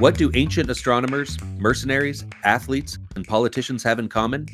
What 0.00 0.16
do 0.16 0.30
ancient 0.32 0.70
astronomers, 0.70 1.36
mercenaries, 1.58 2.24
athletes, 2.42 2.96
and 3.16 3.28
politicians 3.28 3.82
have 3.82 3.98
in 3.98 4.08
common? 4.08 4.46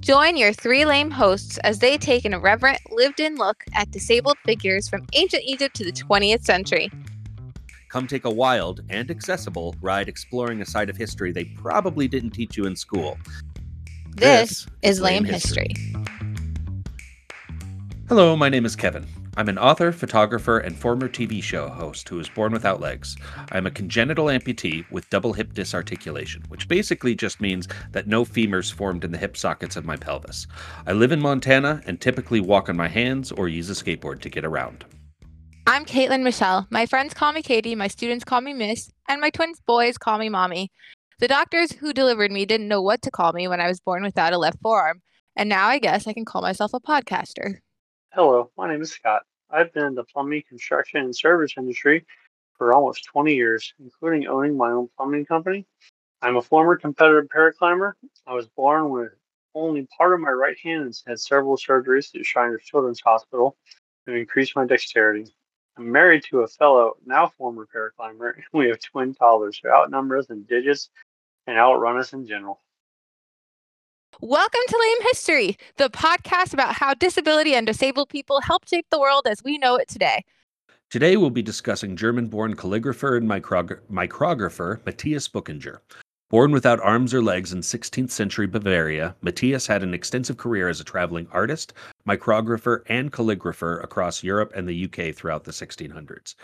Join 0.00 0.38
your 0.38 0.54
three 0.54 0.86
lame 0.86 1.10
hosts 1.10 1.58
as 1.58 1.78
they 1.78 1.98
take 1.98 2.24
an 2.24 2.32
irreverent, 2.32 2.78
lived 2.90 3.20
in 3.20 3.34
look 3.34 3.62
at 3.74 3.90
disabled 3.90 4.38
figures 4.46 4.88
from 4.88 5.04
ancient 5.12 5.42
Egypt 5.44 5.76
to 5.76 5.84
the 5.84 5.92
20th 5.92 6.44
century. 6.44 6.90
Come 7.90 8.06
take 8.06 8.24
a 8.24 8.30
wild 8.30 8.80
and 8.88 9.10
accessible 9.10 9.76
ride 9.82 10.08
exploring 10.08 10.62
a 10.62 10.64
side 10.64 10.88
of 10.88 10.96
history 10.96 11.32
they 11.32 11.44
probably 11.44 12.08
didn't 12.08 12.30
teach 12.30 12.56
you 12.56 12.64
in 12.64 12.76
school. 12.76 13.18
This, 14.14 14.66
is 14.80 15.02
Lame 15.02 15.26
History. 15.26 15.74
Hello, 18.08 18.34
my 18.36 18.48
name 18.48 18.64
is 18.64 18.74
Kevin. 18.74 19.06
I'm 19.38 19.50
an 19.50 19.58
author, 19.58 19.92
photographer, 19.92 20.58
and 20.58 20.74
former 20.74 21.10
TV 21.10 21.42
show 21.42 21.68
host 21.68 22.08
who 22.08 22.16
was 22.16 22.30
born 22.30 22.52
without 22.52 22.80
legs. 22.80 23.16
I'm 23.52 23.66
a 23.66 23.70
congenital 23.70 24.26
amputee 24.26 24.90
with 24.90 25.10
double 25.10 25.34
hip 25.34 25.52
disarticulation, 25.52 26.42
which 26.48 26.68
basically 26.68 27.14
just 27.14 27.38
means 27.38 27.68
that 27.92 28.06
no 28.06 28.24
femurs 28.24 28.72
formed 28.72 29.04
in 29.04 29.12
the 29.12 29.18
hip 29.18 29.36
sockets 29.36 29.76
of 29.76 29.84
my 29.84 29.96
pelvis. 29.96 30.46
I 30.86 30.92
live 30.92 31.12
in 31.12 31.20
Montana 31.20 31.82
and 31.84 32.00
typically 32.00 32.40
walk 32.40 32.70
on 32.70 32.78
my 32.78 32.88
hands 32.88 33.30
or 33.30 33.46
use 33.46 33.68
a 33.68 33.74
skateboard 33.74 34.22
to 34.22 34.30
get 34.30 34.46
around. 34.46 34.86
I'm 35.66 35.84
Caitlin 35.84 36.22
Michelle. 36.22 36.66
My 36.70 36.86
friends 36.86 37.12
call 37.12 37.34
me 37.34 37.42
Katie, 37.42 37.74
my 37.74 37.88
students 37.88 38.24
call 38.24 38.40
me 38.40 38.54
Miss, 38.54 38.90
and 39.06 39.20
my 39.20 39.28
twins 39.28 39.60
boys 39.66 39.98
call 39.98 40.16
me 40.16 40.30
Mommy. 40.30 40.70
The 41.18 41.28
doctors 41.28 41.72
who 41.72 41.92
delivered 41.92 42.32
me 42.32 42.46
didn't 42.46 42.68
know 42.68 42.80
what 42.80 43.02
to 43.02 43.10
call 43.10 43.34
me 43.34 43.48
when 43.48 43.60
I 43.60 43.68
was 43.68 43.80
born 43.80 44.02
without 44.02 44.32
a 44.32 44.38
left 44.38 44.60
forearm, 44.62 45.02
and 45.36 45.50
now 45.50 45.66
I 45.66 45.78
guess 45.78 46.06
I 46.06 46.14
can 46.14 46.24
call 46.24 46.40
myself 46.40 46.72
a 46.72 46.80
podcaster. 46.80 47.58
Hello, 48.16 48.50
my 48.56 48.66
name 48.66 48.80
is 48.80 48.92
Scott. 48.92 49.24
I've 49.50 49.74
been 49.74 49.84
in 49.84 49.94
the 49.94 50.02
plumbing, 50.02 50.42
construction, 50.48 51.02
and 51.02 51.14
service 51.14 51.52
industry 51.58 52.06
for 52.56 52.72
almost 52.72 53.04
20 53.04 53.34
years, 53.34 53.74
including 53.78 54.26
owning 54.26 54.56
my 54.56 54.70
own 54.70 54.88
plumbing 54.96 55.26
company. 55.26 55.66
I'm 56.22 56.38
a 56.38 56.40
former 56.40 56.76
competitive 56.76 57.28
paraclimber. 57.28 57.92
I 58.26 58.32
was 58.32 58.46
born 58.46 58.88
with 58.88 59.12
only 59.54 59.86
part 59.98 60.14
of 60.14 60.20
my 60.20 60.30
right 60.30 60.56
hand 60.58 60.84
and 60.84 61.02
had 61.06 61.20
several 61.20 61.58
surgeries 61.58 62.18
at 62.18 62.24
Shriners 62.24 62.62
Children's 62.64 63.02
Hospital 63.02 63.54
to 64.06 64.14
increase 64.14 64.56
my 64.56 64.64
dexterity. 64.64 65.26
I'm 65.76 65.92
married 65.92 66.24
to 66.30 66.40
a 66.40 66.48
fellow, 66.48 66.94
now 67.04 67.26
former 67.26 67.66
paraclimber, 67.66 68.36
and 68.36 68.44
we 68.54 68.70
have 68.70 68.80
twin 68.80 69.12
toddlers 69.12 69.60
who 69.62 69.68
outnumber 69.68 70.16
us 70.16 70.30
in 70.30 70.44
digits 70.44 70.88
and 71.46 71.58
outrun 71.58 71.98
us 71.98 72.14
in 72.14 72.26
general. 72.26 72.62
Welcome 74.22 74.62
to 74.68 74.78
Lame 74.80 75.08
History, 75.10 75.58
the 75.76 75.90
podcast 75.90 76.54
about 76.54 76.72
how 76.72 76.94
disability 76.94 77.54
and 77.54 77.66
disabled 77.66 78.08
people 78.08 78.40
help 78.40 78.66
shape 78.66 78.86
the 78.90 78.98
world 78.98 79.26
as 79.26 79.44
we 79.44 79.58
know 79.58 79.76
it 79.76 79.88
today. 79.88 80.24
Today, 80.88 81.18
we'll 81.18 81.28
be 81.28 81.42
discussing 81.42 81.96
German 81.96 82.28
born 82.28 82.56
calligrapher 82.56 83.18
and 83.18 83.28
microg- 83.28 83.78
micrographer 83.92 84.84
Matthias 84.86 85.28
Buchinger. 85.28 85.80
Born 86.30 86.50
without 86.50 86.80
arms 86.80 87.12
or 87.12 87.22
legs 87.22 87.52
in 87.52 87.60
16th 87.60 88.10
century 88.10 88.46
Bavaria, 88.46 89.14
Matthias 89.20 89.66
had 89.66 89.82
an 89.82 89.92
extensive 89.92 90.38
career 90.38 90.70
as 90.70 90.80
a 90.80 90.84
traveling 90.84 91.28
artist, 91.30 91.74
micrographer, 92.08 92.84
and 92.86 93.12
calligrapher 93.12 93.84
across 93.84 94.24
Europe 94.24 94.50
and 94.54 94.66
the 94.66 94.84
UK 94.86 95.14
throughout 95.14 95.44
the 95.44 95.52
1600s. 95.52 96.36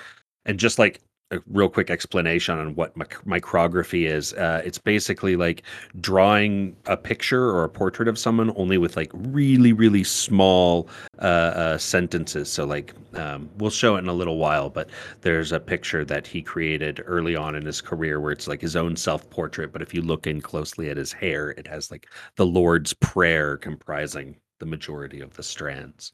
And 0.44 0.58
just 0.58 0.78
like 0.78 1.00
a 1.32 1.40
real 1.50 1.68
quick 1.68 1.90
explanation 1.90 2.58
on 2.58 2.74
what 2.74 2.96
mic- 2.96 3.24
micrography 3.24 4.06
is. 4.06 4.34
Uh, 4.34 4.62
it's 4.64 4.78
basically 4.78 5.34
like 5.34 5.62
drawing 6.00 6.76
a 6.86 6.96
picture 6.96 7.50
or 7.50 7.64
a 7.64 7.68
portrait 7.68 8.06
of 8.06 8.18
someone 8.18 8.52
only 8.56 8.78
with 8.78 8.96
like 8.96 9.10
really, 9.14 9.72
really 9.72 10.04
small 10.04 10.88
uh, 11.20 11.24
uh, 11.24 11.78
sentences. 11.78 12.52
So, 12.52 12.64
like, 12.64 12.94
um, 13.14 13.48
we'll 13.56 13.70
show 13.70 13.96
it 13.96 14.00
in 14.00 14.08
a 14.08 14.12
little 14.12 14.36
while, 14.36 14.68
but 14.68 14.90
there's 15.22 15.52
a 15.52 15.60
picture 15.60 16.04
that 16.04 16.26
he 16.26 16.42
created 16.42 17.02
early 17.06 17.34
on 17.34 17.54
in 17.54 17.64
his 17.64 17.80
career 17.80 18.20
where 18.20 18.32
it's 18.32 18.46
like 18.46 18.60
his 18.60 18.76
own 18.76 18.94
self 18.94 19.28
portrait. 19.30 19.72
But 19.72 19.82
if 19.82 19.94
you 19.94 20.02
look 20.02 20.26
in 20.26 20.40
closely 20.40 20.90
at 20.90 20.96
his 20.96 21.12
hair, 21.12 21.50
it 21.50 21.66
has 21.66 21.90
like 21.90 22.08
the 22.36 22.46
Lord's 22.46 22.92
Prayer 22.92 23.56
comprising 23.56 24.36
the 24.58 24.66
majority 24.66 25.20
of 25.20 25.34
the 25.34 25.42
strands. 25.42 26.12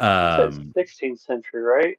Um, 0.00 0.72
16th 0.76 1.20
century, 1.20 1.62
right? 1.62 1.98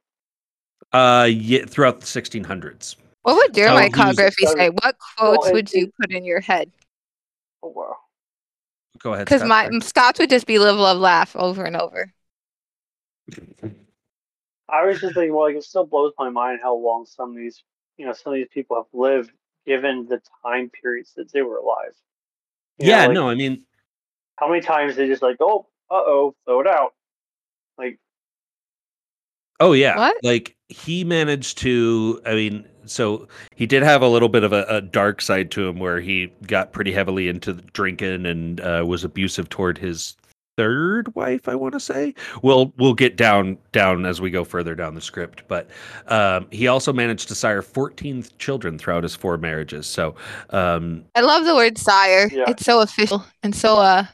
Uh, 0.92 1.28
yeah, 1.30 1.64
throughout 1.66 2.00
the 2.00 2.06
1600s. 2.06 2.96
What 3.22 3.36
would 3.36 3.56
your 3.56 3.68
So 3.68 3.74
micrography 3.74 4.34
he's- 4.38 4.52
say? 4.52 4.68
What 4.70 4.96
quotes 5.16 5.50
would 5.50 5.72
you 5.72 5.90
put 6.00 6.12
in 6.12 6.24
your 6.24 6.40
head? 6.40 6.70
Oh, 7.62 7.68
wow. 7.68 7.96
Go 8.98 9.12
ahead. 9.14 9.26
Because 9.26 9.40
Scott. 9.40 9.72
my 9.72 9.78
Scott's 9.80 10.18
would 10.20 10.30
just 10.30 10.46
be 10.46 10.58
live, 10.58 10.76
love, 10.76 10.98
laugh 10.98 11.34
over 11.36 11.64
and 11.64 11.76
over. 11.76 12.12
I 14.68 14.84
was 14.84 15.00
just 15.00 15.14
thinking, 15.14 15.32
well, 15.34 15.44
like, 15.46 15.56
it 15.56 15.64
still 15.64 15.84
blows 15.86 16.12
my 16.18 16.28
mind 16.28 16.60
how 16.62 16.74
long 16.76 17.06
some 17.06 17.30
of 17.30 17.36
these, 17.36 17.62
you 17.98 18.06
know, 18.06 18.12
some 18.12 18.32
of 18.32 18.36
these 18.36 18.48
people 18.52 18.76
have 18.76 18.86
lived 18.92 19.30
given 19.64 20.06
the 20.08 20.20
time 20.42 20.70
periods 20.70 21.12
that 21.16 21.32
they 21.32 21.42
were 21.42 21.58
alive. 21.58 21.94
You 22.78 22.86
know, 22.86 22.92
yeah, 22.92 23.06
like, 23.06 23.14
no, 23.14 23.28
I 23.28 23.34
mean, 23.34 23.64
How 24.36 24.48
many 24.48 24.60
times 24.60 24.96
they 24.96 25.06
just 25.06 25.22
like, 25.22 25.36
oh, 25.40 25.66
uh 25.90 25.94
oh, 25.94 26.34
throw 26.44 26.60
it 26.60 26.66
out. 26.66 26.94
Like, 27.78 27.98
oh 29.60 29.72
yeah, 29.72 29.96
What? 29.96 30.16
like 30.22 30.56
he 30.68 31.04
managed 31.04 31.58
to. 31.58 32.20
I 32.26 32.34
mean, 32.34 32.66
so 32.86 33.28
he 33.54 33.66
did 33.66 33.82
have 33.82 34.02
a 34.02 34.08
little 34.08 34.28
bit 34.28 34.44
of 34.44 34.52
a, 34.52 34.64
a 34.68 34.80
dark 34.80 35.20
side 35.20 35.50
to 35.52 35.66
him 35.66 35.78
where 35.78 36.00
he 36.00 36.32
got 36.46 36.72
pretty 36.72 36.92
heavily 36.92 37.28
into 37.28 37.52
the 37.52 37.62
drinking 37.62 38.26
and 38.26 38.60
uh, 38.60 38.84
was 38.86 39.04
abusive 39.04 39.48
toward 39.48 39.78
his 39.78 40.16
third 40.56 41.14
wife. 41.14 41.48
I 41.48 41.54
want 41.54 41.74
to 41.74 41.80
say. 41.80 42.14
We'll 42.42 42.72
we'll 42.78 42.94
get 42.94 43.16
down 43.16 43.58
down 43.72 44.06
as 44.06 44.20
we 44.20 44.30
go 44.30 44.44
further 44.44 44.74
down 44.74 44.94
the 44.94 45.00
script, 45.00 45.42
but 45.48 45.68
um, 46.08 46.46
he 46.50 46.66
also 46.66 46.92
managed 46.92 47.28
to 47.28 47.34
sire 47.34 47.62
14 47.62 48.24
children 48.38 48.78
throughout 48.78 49.02
his 49.02 49.14
four 49.14 49.36
marriages. 49.36 49.86
So 49.86 50.14
um, 50.50 51.04
I 51.14 51.20
love 51.20 51.44
the 51.44 51.54
word 51.54 51.78
sire. 51.78 52.28
Yeah. 52.32 52.44
It's 52.48 52.64
so 52.64 52.80
official 52.80 53.24
and 53.42 53.54
so 53.54 53.76
uh 53.76 54.04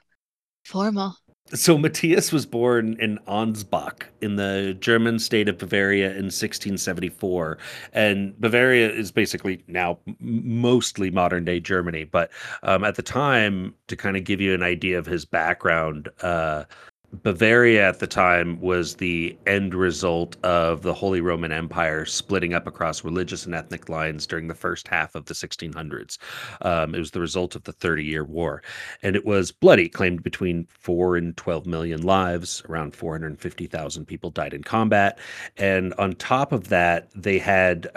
formal. 0.65 1.17
So 1.55 1.77
Matthias 1.77 2.33
was 2.33 2.47
born 2.47 2.97
in 2.99 3.19
Ansbach 3.29 4.05
in 4.23 4.37
the 4.37 4.75
German 4.81 5.19
state 5.19 5.51
of 5.51 5.59
Bavaria 5.59 6.07
in 6.07 6.31
1674, 6.31 7.59
and 7.93 8.41
Bavaria 8.41 8.91
is 8.91 9.13
basically 9.13 9.63
now 9.69 9.99
mostly 10.19 11.11
modern 11.11 11.45
day 11.45 11.61
Germany. 11.61 12.05
But 12.05 12.31
um, 12.63 12.85
at 12.85 12.95
the 12.95 13.03
time, 13.03 13.75
to 13.89 13.97
kind 13.97 14.17
of 14.17 14.25
give 14.25 14.41
you 14.41 14.55
an 14.55 14.63
idea 14.63 14.99
of 14.99 15.05
his 15.05 15.27
background, 15.27 16.09
uh, 16.23 16.65
Bavaria 17.13 17.87
at 17.89 17.99
the 17.99 18.07
time 18.07 18.59
was 18.61 18.95
the 18.97 19.37
end 19.47 19.75
result 19.75 20.37
of 20.45 20.83
the 20.83 20.95
Holy 20.95 21.21
Roman 21.21 21.53
Empire 21.53 22.07
splitting 22.07 22.55
up 22.55 22.67
across 22.67 23.05
religious 23.05 23.45
and 23.45 23.55
ethnic 23.55 23.89
lines 23.89 24.27
during 24.27 24.49
the 24.49 24.55
first 24.55 24.89
half 24.89 25.15
of 25.15 25.27
the 25.27 25.35
1600s. 25.35 26.19
Um, 26.63 26.95
it 26.95 26.99
was 26.99 27.11
the 27.11 27.21
result 27.21 27.55
of 27.55 27.65
the 27.65 27.73
Thirty 27.73 28.05
Year 28.05 28.25
War 28.25 28.63
and 29.03 29.15
it 29.15 29.27
was 29.27 29.53
bloody, 29.53 29.89
claimed 29.89 30.23
between 30.23 30.67
4 30.71 31.17
and 31.17 31.37
12 31.37 31.67
million 31.67 32.03
lives. 32.03 32.63
Around 32.69 32.97
450,000 32.97 34.07
people 34.07 34.31
died 34.31 34.55
in 34.55 34.63
combat. 34.63 35.19
And 35.57 35.93
on 35.95 36.15
top 36.15 36.53
of 36.53 36.69
that, 36.69 37.11
they 37.15 37.39
had 37.39 37.89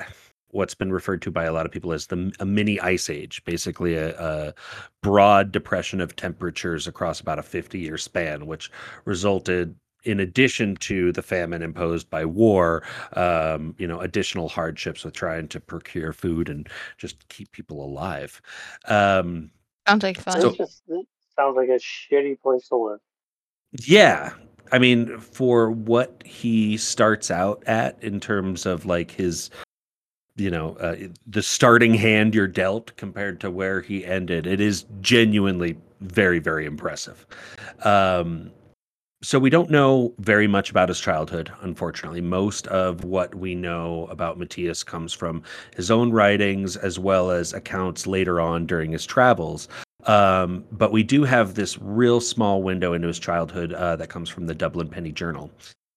what's 0.55 0.73
been 0.73 0.91
referred 0.91 1.21
to 1.21 1.29
by 1.29 1.43
a 1.43 1.51
lot 1.51 1.65
of 1.65 1.71
people 1.71 1.91
as 1.91 2.07
the 2.07 2.33
a 2.39 2.45
mini 2.45 2.79
ice 2.79 3.09
age, 3.09 3.43
basically 3.43 3.95
a, 3.95 4.17
a 4.17 4.53
broad 5.03 5.51
depression 5.51 5.99
of 5.99 6.15
temperatures 6.15 6.87
across 6.87 7.19
about 7.19 7.37
a 7.37 7.43
50 7.43 7.77
year 7.77 7.97
span, 7.97 8.45
which 8.47 8.71
resulted 9.03 9.75
in 10.05 10.19
addition 10.19 10.75
to 10.77 11.11
the 11.11 11.21
famine 11.21 11.61
imposed 11.61 12.09
by 12.09 12.23
war, 12.23 12.83
um, 13.13 13.75
you 13.77 13.87
know, 13.87 13.99
additional 13.99 14.47
hardships 14.47 15.03
with 15.03 15.13
trying 15.13 15.47
to 15.49 15.59
procure 15.59 16.13
food 16.13 16.47
and 16.47 16.69
just 16.97 17.27
keep 17.27 17.51
people 17.51 17.83
alive. 17.83 18.41
Um, 18.87 19.51
Sounds 19.87 20.03
like 20.03 20.19
fun. 20.19 20.39
So- 20.39 20.55
just 20.55 20.83
sounds 21.35 21.57
like 21.57 21.69
a 21.69 21.79
shitty 21.79 22.39
place 22.39 22.67
to 22.69 22.77
live. 22.77 22.99
Yeah. 23.85 24.31
I 24.71 24.79
mean, 24.79 25.19
for 25.19 25.69
what 25.69 26.23
he 26.25 26.77
starts 26.77 27.29
out 27.29 27.61
at 27.67 28.01
in 28.01 28.19
terms 28.19 28.65
of 28.65 28.85
like 28.85 29.11
his, 29.11 29.49
you 30.35 30.49
know, 30.49 30.75
uh, 30.77 30.95
the 31.27 31.41
starting 31.41 31.93
hand 31.93 32.35
you're 32.35 32.47
dealt 32.47 32.95
compared 32.97 33.39
to 33.41 33.51
where 33.51 33.81
he 33.81 34.05
ended, 34.05 34.45
it 34.45 34.59
is 34.59 34.85
genuinely 35.01 35.77
very, 36.01 36.39
very 36.39 36.65
impressive. 36.65 37.25
Um, 37.83 38.51
so 39.23 39.39
we 39.39 39.49
don't 39.49 39.71
know 39.71 40.13
very 40.19 40.45
much 40.45 40.69
about 40.69 40.89
his 40.89 40.99
childhood, 40.99 41.51
unfortunately. 41.61 42.21
Most 42.21 42.67
of 42.67 43.03
what 43.03 43.33
we 43.33 43.55
know 43.55 44.07
about 44.11 44.37
Matthias 44.37 44.83
comes 44.83 45.13
from 45.13 45.41
his 45.75 45.89
own 45.89 46.11
writings 46.11 46.75
as 46.75 46.99
well 46.99 47.31
as 47.31 47.53
accounts 47.53 48.05
later 48.05 48.39
on 48.39 48.67
during 48.67 48.91
his 48.91 49.05
travels. 49.05 49.67
Um, 50.03 50.63
but 50.71 50.91
we 50.91 51.01
do 51.01 51.23
have 51.23 51.55
this 51.55 51.79
real 51.81 52.21
small 52.21 52.61
window 52.61 52.93
into 52.93 53.07
his 53.07 53.17
childhood 53.17 53.73
uh, 53.73 53.95
that 53.95 54.09
comes 54.09 54.29
from 54.29 54.45
the 54.45 54.53
Dublin 54.53 54.89
Penny 54.89 55.11
Journal. 55.11 55.49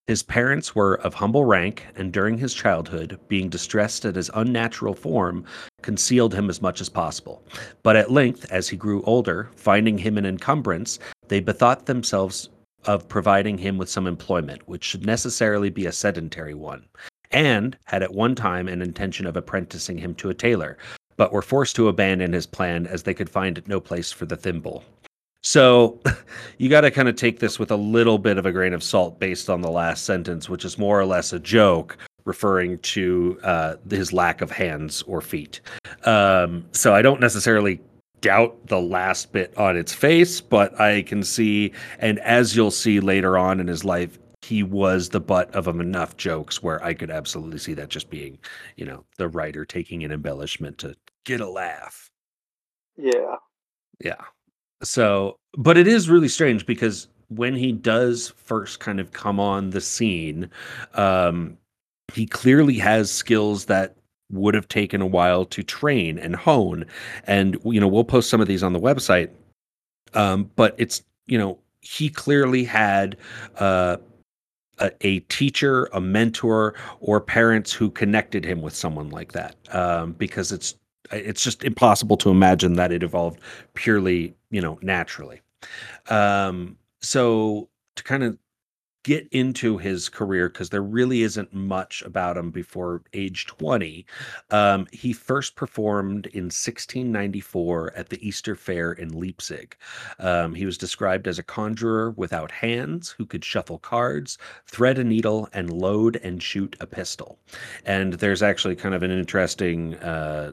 His 0.08 0.22
parents 0.22 0.74
were 0.74 0.94
of 0.94 1.12
humble 1.12 1.44
rank, 1.44 1.86
and 1.94 2.10
during 2.10 2.38
his 2.38 2.54
childhood, 2.54 3.20
being 3.28 3.50
distressed 3.50 4.06
at 4.06 4.16
his 4.16 4.30
unnatural 4.32 4.94
form, 4.94 5.44
concealed 5.82 6.32
him 6.32 6.48
as 6.48 6.62
much 6.62 6.80
as 6.80 6.88
possible. 6.88 7.42
But 7.82 7.94
at 7.94 8.10
length, 8.10 8.50
as 8.50 8.70
he 8.70 8.76
grew 8.78 9.02
older, 9.02 9.50
finding 9.54 9.98
him 9.98 10.16
an 10.16 10.24
encumbrance, 10.24 10.98
they 11.28 11.40
bethought 11.40 11.84
themselves 11.84 12.48
of 12.86 13.06
providing 13.06 13.58
him 13.58 13.76
with 13.76 13.90
some 13.90 14.06
employment, 14.06 14.66
which 14.66 14.82
should 14.82 15.04
necessarily 15.04 15.68
be 15.68 15.84
a 15.84 15.92
sedentary 15.92 16.54
one, 16.54 16.86
and 17.30 17.76
had 17.84 18.02
at 18.02 18.14
one 18.14 18.34
time 18.34 18.66
an 18.66 18.80
intention 18.80 19.26
of 19.26 19.36
apprenticing 19.36 19.98
him 19.98 20.14
to 20.14 20.30
a 20.30 20.34
tailor. 20.34 20.78
but 21.18 21.32
were 21.32 21.42
forced 21.42 21.76
to 21.76 21.88
abandon 21.88 22.32
his 22.32 22.46
plan 22.46 22.86
as 22.86 23.02
they 23.02 23.12
could 23.12 23.28
find 23.28 23.60
no 23.66 23.80
place 23.80 24.12
for 24.12 24.24
the 24.24 24.36
thimble. 24.36 24.84
So 25.42 26.00
you 26.58 26.68
got 26.68 26.82
to 26.82 26.90
kind 26.90 27.08
of 27.08 27.16
take 27.16 27.38
this 27.38 27.58
with 27.58 27.70
a 27.70 27.76
little 27.76 28.18
bit 28.18 28.38
of 28.38 28.46
a 28.46 28.52
grain 28.52 28.72
of 28.72 28.82
salt 28.82 29.18
based 29.18 29.48
on 29.48 29.60
the 29.60 29.70
last 29.70 30.04
sentence, 30.04 30.48
which 30.48 30.64
is 30.64 30.78
more 30.78 31.00
or 31.00 31.06
less 31.06 31.32
a 31.32 31.38
joke 31.38 31.98
referring 32.24 32.78
to 32.80 33.38
uh, 33.42 33.76
his 33.88 34.12
lack 34.12 34.40
of 34.42 34.50
hands 34.50 35.02
or 35.02 35.20
feet. 35.20 35.60
Um, 36.04 36.66
so 36.72 36.94
I 36.94 37.00
don't 37.00 37.20
necessarily 37.20 37.80
doubt 38.20 38.66
the 38.66 38.80
last 38.80 39.32
bit 39.32 39.56
on 39.56 39.76
its 39.76 39.94
face, 39.94 40.40
but 40.40 40.78
I 40.80 41.02
can 41.02 41.22
see, 41.22 41.72
and 41.98 42.18
as 42.20 42.54
you'll 42.54 42.70
see 42.70 43.00
later 43.00 43.38
on 43.38 43.60
in 43.60 43.66
his 43.66 43.84
life, 43.84 44.18
he 44.42 44.62
was 44.62 45.08
the 45.08 45.20
butt 45.20 45.54
of 45.54 45.68
enough 45.68 46.16
jokes 46.16 46.62
where 46.62 46.82
I 46.84 46.94
could 46.94 47.10
absolutely 47.10 47.58
see 47.58 47.74
that 47.74 47.88
just 47.88 48.10
being, 48.10 48.38
you 48.76 48.84
know, 48.84 49.04
the 49.16 49.28
writer 49.28 49.64
taking 49.64 50.04
an 50.04 50.12
embellishment 50.12 50.78
to 50.78 50.94
get 51.24 51.40
a 51.40 51.48
laugh. 51.48 52.10
Yeah. 52.96 53.36
Yeah. 54.00 54.22
So, 54.82 55.36
but 55.56 55.76
it 55.76 55.88
is 55.88 56.08
really 56.08 56.28
strange 56.28 56.66
because 56.66 57.08
when 57.28 57.54
he 57.54 57.72
does 57.72 58.32
first 58.36 58.80
kind 58.80 59.00
of 59.00 59.12
come 59.12 59.40
on 59.40 59.70
the 59.70 59.80
scene, 59.80 60.50
um, 60.94 61.56
he 62.12 62.26
clearly 62.26 62.78
has 62.78 63.10
skills 63.10 63.66
that 63.66 63.94
would 64.30 64.54
have 64.54 64.68
taken 64.68 65.00
a 65.00 65.06
while 65.06 65.44
to 65.46 65.62
train 65.62 66.18
and 66.18 66.36
hone. 66.36 66.84
And, 67.24 67.58
you 67.64 67.80
know, 67.80 67.88
we'll 67.88 68.04
post 68.04 68.30
some 68.30 68.40
of 68.40 68.48
these 68.48 68.62
on 68.62 68.72
the 68.72 68.80
website. 68.80 69.30
Um, 70.14 70.50
but 70.56 70.74
it's, 70.78 71.02
you 71.26 71.38
know, 71.38 71.58
he 71.80 72.08
clearly 72.08 72.64
had 72.64 73.16
uh, 73.58 73.96
a, 74.78 74.90
a, 75.00 75.20
teacher, 75.20 75.88
a 75.92 76.00
mentor, 76.00 76.74
or 77.00 77.20
parents 77.20 77.72
who 77.72 77.90
connected 77.90 78.44
him 78.44 78.62
with 78.62 78.74
someone 78.74 79.10
like 79.10 79.32
that. 79.32 79.56
Um, 79.70 80.12
because 80.12 80.52
it's 80.52 80.74
it's 81.10 81.42
just 81.42 81.64
impossible 81.64 82.16
to 82.18 82.30
imagine 82.30 82.74
that 82.74 82.92
it 82.92 83.02
evolved 83.02 83.40
purely, 83.74 84.34
you 84.50 84.60
know, 84.60 84.78
naturally. 84.82 85.40
Um, 86.08 86.76
so 87.00 87.68
to 87.96 88.02
kind 88.02 88.22
of 88.22 88.38
get 89.08 89.26
into 89.30 89.78
his 89.78 90.08
career 90.10 90.50
because 90.50 90.68
there 90.68 90.82
really 90.82 91.22
isn't 91.22 91.54
much 91.54 92.02
about 92.02 92.36
him 92.36 92.50
before 92.50 93.02
age 93.14 93.46
20. 93.46 94.04
Um, 94.50 94.86
he 94.92 95.14
first 95.14 95.56
performed 95.56 96.26
in 96.26 96.44
1694 96.44 97.94
at 97.96 98.10
the 98.10 98.26
Easter 98.26 98.54
Fair 98.54 98.92
in 98.92 99.08
Leipzig. 99.18 99.76
Um, 100.18 100.54
he 100.54 100.66
was 100.66 100.76
described 100.76 101.26
as 101.26 101.38
a 101.38 101.42
conjurer 101.42 102.10
without 102.10 102.50
hands 102.50 103.08
who 103.10 103.24
could 103.24 103.46
shuffle 103.46 103.78
cards, 103.78 104.36
thread 104.66 104.98
a 104.98 105.04
needle, 105.04 105.48
and 105.54 105.72
load 105.72 106.16
and 106.22 106.42
shoot 106.42 106.76
a 106.78 106.86
pistol. 106.86 107.38
And 107.86 108.12
there's 108.14 108.42
actually 108.42 108.76
kind 108.76 108.94
of 108.94 109.02
an 109.02 109.10
interesting 109.10 109.94
uh, 109.96 110.52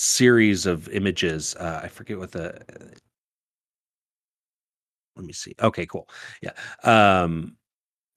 series 0.00 0.66
of 0.66 0.88
images. 0.88 1.54
Uh, 1.56 1.80
I 1.84 1.88
forget 1.88 2.18
what 2.18 2.32
the 2.32 2.60
let 5.16 5.26
me 5.26 5.32
see. 5.32 5.54
Okay, 5.60 5.86
cool. 5.86 6.08
Yeah. 6.42 6.52
Um, 6.82 7.56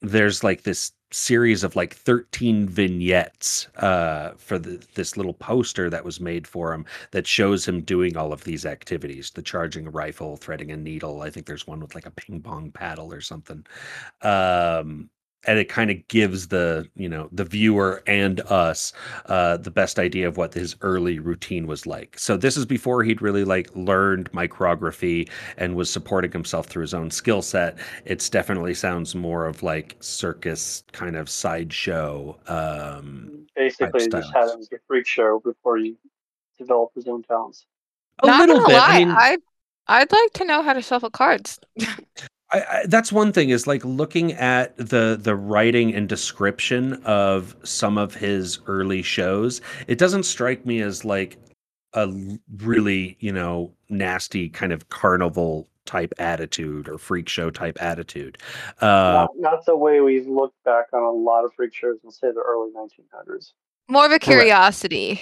there's 0.02 0.44
like 0.44 0.64
this 0.64 0.92
series 1.12 1.64
of 1.64 1.76
like 1.76 1.96
13 1.96 2.68
vignettes 2.68 3.68
uh, 3.78 4.32
for 4.38 4.58
the, 4.58 4.84
this 4.96 5.16
little 5.16 5.34
poster 5.34 5.90
that 5.90 6.04
was 6.04 6.20
made 6.20 6.48
for 6.48 6.74
him 6.74 6.86
that 7.12 7.28
shows 7.28 7.68
him 7.68 7.82
doing 7.82 8.18
all 8.18 8.34
of 8.34 8.44
these 8.44 8.66
activities 8.66 9.30
the 9.32 9.42
charging 9.42 9.86
a 9.86 9.92
rifle 9.92 10.36
threading 10.36 10.72
a 10.72 10.78
needle 10.78 11.22
i 11.22 11.30
think 11.30 11.46
there's 11.46 11.68
one 11.68 11.80
with 11.80 11.94
like 11.94 12.08
a 12.08 12.12
ping 12.12 12.42
pong 12.42 12.72
paddle 12.72 13.14
or 13.14 13.22
something 13.22 13.64
um, 14.24 15.08
and 15.46 15.60
it 15.60 15.70
kind 15.70 15.92
of 15.92 16.08
gives 16.08 16.48
the 16.48 16.88
you 16.96 17.10
know 17.10 17.30
the 17.32 17.44
viewer 17.44 18.04
and 18.08 18.40
us 18.42 18.94
uh, 19.28 19.58
the 19.58 19.72
best 19.72 20.00
idea 20.00 20.28
of 20.28 20.38
what 20.38 20.54
his 20.54 20.76
early 20.82 21.20
routine 21.20 21.68
was 21.68 21.86
like. 21.86 22.18
So 22.18 22.38
this 22.38 22.58
is 22.58 22.66
before 22.66 23.04
he'd 23.04 23.22
really 23.22 23.44
like 23.44 23.70
learned 23.76 24.32
micrography 24.32 25.30
and 25.58 25.76
was 25.76 25.90
supporting 25.90 26.32
himself 26.32 26.68
through 26.68 26.82
his 26.82 26.94
own 26.94 27.12
skill 27.12 27.42
set. 27.42 27.78
It's 28.06 28.30
definitely 28.30 28.74
sounds 28.74 29.16
more 29.16 29.46
of 29.46 29.64
like 29.64 29.96
circus 30.00 30.84
kind 30.92 31.16
of 31.16 31.30
sideshow 31.30 32.38
um 32.48 33.46
basically 33.56 34.08
just 34.08 34.34
had 34.34 34.50
him 34.50 34.60
as 34.60 34.70
a 34.72 34.78
freak 34.88 35.08
show 35.08 35.40
before 35.40 35.78
he 35.78 35.96
developed 36.58 36.96
his 36.96 37.08
own 37.08 37.24
talents. 37.24 37.66
A 38.24 38.28
Not 38.28 38.48
little 38.48 38.66
bit 38.66 38.74
lie, 38.74 38.88
I 38.88 39.00
mean, 39.00 39.10
I 39.10 39.38
I'd 39.88 40.12
like 40.12 40.34
to 40.34 40.46
know 40.46 40.62
how 40.62 40.74
to 40.74 40.82
shuffle 40.82 41.10
cards. 41.10 41.60
I, 42.54 42.60
I, 42.60 42.86
that's 42.88 43.12
one 43.12 43.34
thing 43.34 43.50
is 43.50 43.68
like 43.68 43.84
looking 43.84 44.34
at 44.34 44.78
the 44.78 45.18
the 45.20 45.36
writing 45.36 45.94
and 45.94 46.08
description 46.08 46.94
of 47.04 47.56
some 47.64 47.98
of 47.98 48.14
his 48.14 48.60
early 48.68 49.02
shows 49.02 49.62
it 49.88 49.98
doesn't 49.98 50.24
strike 50.24 50.66
me 50.66 50.82
as 50.82 51.04
like 51.04 51.38
a 51.94 52.12
really 52.58 53.18
you 53.20 53.32
know 53.32 53.74
nasty 53.90 54.50
kind 54.50 54.72
of 54.72 54.90
carnival 54.90 55.68
type 55.86 56.14
attitude 56.18 56.88
or 56.88 56.98
freak 56.98 57.28
show 57.28 57.50
type 57.50 57.78
attitude. 57.82 58.38
Uh, 58.80 59.28
not, 59.28 59.30
not, 59.38 59.66
the 59.66 59.76
way 59.76 60.00
we 60.00 60.22
look 60.22 60.54
back 60.64 60.86
on 60.94 61.04
a 61.04 61.12
lot 61.12 61.44
of 61.44 61.52
freak 61.56 61.74
shows 61.74 61.98
and 62.04 62.14
say 62.14 62.32
the 62.32 62.40
early 62.40 62.72
1900s 62.72 63.52
more 63.90 64.06
of 64.06 64.12
a 64.12 64.20
curiosity 64.20 65.22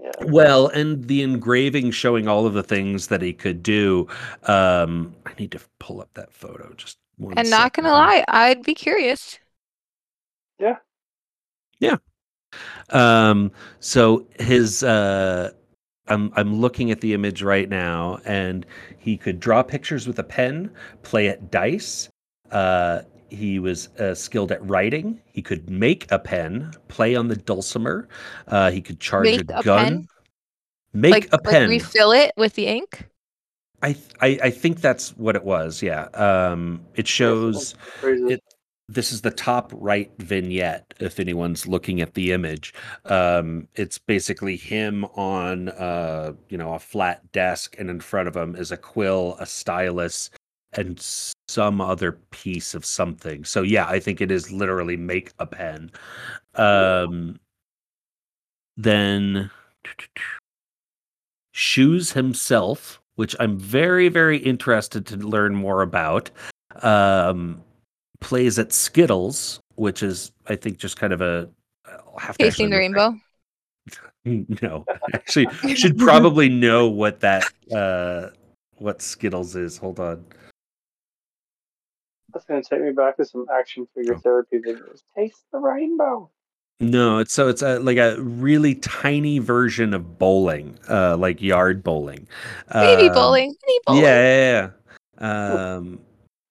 yeah. 0.00 0.12
Well, 0.26 0.68
and 0.68 1.04
the 1.04 1.22
engraving 1.22 1.90
showing 1.90 2.28
all 2.28 2.46
of 2.46 2.54
the 2.54 2.62
things 2.62 3.08
that 3.08 3.22
he 3.22 3.32
could 3.32 3.62
do. 3.62 4.08
Um, 4.44 5.14
I 5.24 5.32
need 5.38 5.52
to 5.52 5.60
pull 5.78 6.00
up 6.00 6.10
that 6.14 6.32
photo. 6.32 6.72
Just 6.76 6.98
one. 7.16 7.34
And 7.36 7.50
not 7.50 7.72
gonna 7.72 7.92
lie, 7.92 8.24
I'd 8.28 8.62
be 8.62 8.74
curious. 8.74 9.38
Yeah. 10.58 10.76
Yeah. 11.80 11.96
Um. 12.90 13.52
So 13.80 14.26
his. 14.38 14.82
Uh, 14.82 15.52
I'm 16.08 16.32
I'm 16.36 16.60
looking 16.60 16.90
at 16.90 17.00
the 17.00 17.14
image 17.14 17.42
right 17.42 17.68
now, 17.68 18.20
and 18.24 18.64
he 18.98 19.16
could 19.16 19.40
draw 19.40 19.62
pictures 19.62 20.06
with 20.06 20.18
a 20.18 20.24
pen, 20.24 20.70
play 21.02 21.28
at 21.28 21.50
dice. 21.50 22.08
Uh, 22.50 23.02
he 23.28 23.58
was 23.58 23.88
uh, 23.98 24.14
skilled 24.14 24.52
at 24.52 24.66
writing. 24.66 25.20
He 25.26 25.42
could 25.42 25.70
make 25.70 26.10
a 26.10 26.18
pen, 26.18 26.72
play 26.88 27.14
on 27.14 27.28
the 27.28 27.36
dulcimer. 27.36 28.08
Uh, 28.46 28.70
he 28.70 28.80
could 28.80 29.00
charge 29.00 29.26
make 29.26 29.50
a, 29.50 29.58
a 29.58 29.62
gun. 29.62 29.84
Pen? 29.84 30.08
Make 30.92 31.12
like, 31.12 31.28
a 31.32 31.38
pen. 31.38 31.62
Like 31.62 31.68
refill 31.68 32.12
it 32.12 32.32
with 32.36 32.54
the 32.54 32.66
ink. 32.66 33.08
I, 33.82 33.96
I 34.20 34.38
I 34.44 34.50
think 34.50 34.80
that's 34.80 35.10
what 35.16 35.36
it 35.36 35.44
was. 35.44 35.82
Yeah. 35.82 36.04
Um, 36.14 36.80
it 36.94 37.06
shows 37.06 37.74
it. 38.02 38.42
This 38.88 39.12
is 39.12 39.20
the 39.20 39.32
top 39.32 39.72
right 39.74 40.10
vignette. 40.18 40.94
If 41.00 41.18
anyone's 41.18 41.66
looking 41.66 42.00
at 42.00 42.14
the 42.14 42.32
image, 42.32 42.72
um, 43.04 43.66
it's 43.74 43.98
basically 43.98 44.56
him 44.56 45.04
on 45.16 45.68
uh, 45.70 46.32
you 46.48 46.56
know 46.56 46.74
a 46.74 46.78
flat 46.78 47.30
desk, 47.32 47.76
and 47.78 47.90
in 47.90 48.00
front 48.00 48.28
of 48.28 48.36
him 48.36 48.56
is 48.56 48.72
a 48.72 48.76
quill, 48.76 49.36
a 49.40 49.46
stylus, 49.46 50.30
and 50.72 50.98
some 51.48 51.80
other 51.80 52.12
piece 52.30 52.74
of 52.74 52.84
something. 52.84 53.44
So 53.44 53.62
yeah, 53.62 53.86
I 53.86 54.00
think 54.00 54.20
it 54.20 54.30
is 54.30 54.50
literally 54.50 54.96
make 54.96 55.32
a 55.38 55.46
pen. 55.46 55.90
Um, 56.54 57.38
then 58.76 59.50
shoes 61.52 62.12
himself, 62.12 63.00
which 63.14 63.34
I'm 63.40 63.58
very 63.58 64.08
very 64.08 64.38
interested 64.38 65.06
to 65.06 65.16
learn 65.16 65.54
more 65.54 65.82
about. 65.82 66.30
Um, 66.82 67.62
plays 68.20 68.58
at 68.58 68.72
Skittles, 68.72 69.60
which 69.76 70.02
is 70.02 70.32
I 70.46 70.56
think 70.56 70.78
just 70.78 70.98
kind 70.98 71.12
of 71.12 71.20
a 71.20 71.48
have 72.18 72.36
tasting 72.38 72.70
the 72.70 72.76
rainbow. 72.76 73.14
no, 74.24 74.84
actually, 75.14 75.46
should 75.74 75.96
probably 75.98 76.48
know 76.48 76.88
what 76.88 77.20
that 77.20 77.44
uh, 77.74 78.28
what 78.78 79.00
Skittles 79.00 79.54
is. 79.56 79.76
Hold 79.76 80.00
on. 80.00 80.24
That's 82.36 82.44
going 82.44 82.62
to 82.62 82.68
take 82.68 82.82
me 82.82 82.92
back 82.92 83.16
to 83.16 83.24
some 83.24 83.46
action 83.50 83.88
figure 83.94 84.14
oh. 84.14 84.18
therapy 84.18 84.58
videos. 84.58 85.00
Taste 85.16 85.44
the 85.52 85.58
rainbow. 85.58 86.30
No, 86.80 87.16
it's 87.18 87.32
so 87.32 87.48
it's 87.48 87.62
a 87.62 87.78
like 87.78 87.96
a 87.96 88.20
really 88.20 88.74
tiny 88.74 89.38
version 89.38 89.94
of 89.94 90.18
bowling, 90.18 90.78
uh, 90.90 91.16
like 91.16 91.40
yard 91.40 91.82
bowling. 91.82 92.28
Baby 92.70 93.08
um, 93.08 93.14
bowling, 93.14 93.54
mini 93.66 93.78
bowling. 93.86 94.02
Yeah, 94.02 94.20
yeah, 94.20 94.68
yeah. 95.18 95.74
Um, 95.76 96.00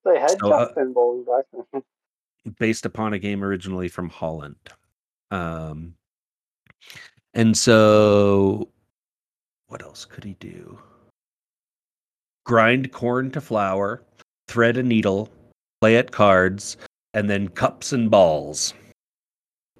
they 0.04 0.20
had 0.20 0.40
so, 0.40 0.52
uh, 0.52 0.74
bowling 0.86 1.26
back 1.26 1.46
then. 1.72 1.84
based 2.58 2.88
upon 2.88 3.14
a 3.14 3.20
game 3.20 3.44
originally 3.44 3.88
from 3.88 4.10
Holland. 4.10 4.56
Um, 5.30 5.94
and 7.36 7.56
so, 7.56 8.70
what 9.68 9.84
else 9.84 10.06
could 10.06 10.24
he 10.24 10.34
do? 10.40 10.80
Grind 12.44 12.92
corn 12.92 13.30
to 13.30 13.42
flour, 13.42 14.02
thread 14.48 14.78
a 14.78 14.84
needle, 14.84 15.30
play 15.86 15.98
at 15.98 16.12
cards, 16.12 16.78
and 17.14 17.30
then 17.30 17.48
cups 17.48 17.94
and 17.94 18.10
balls. 18.10 18.74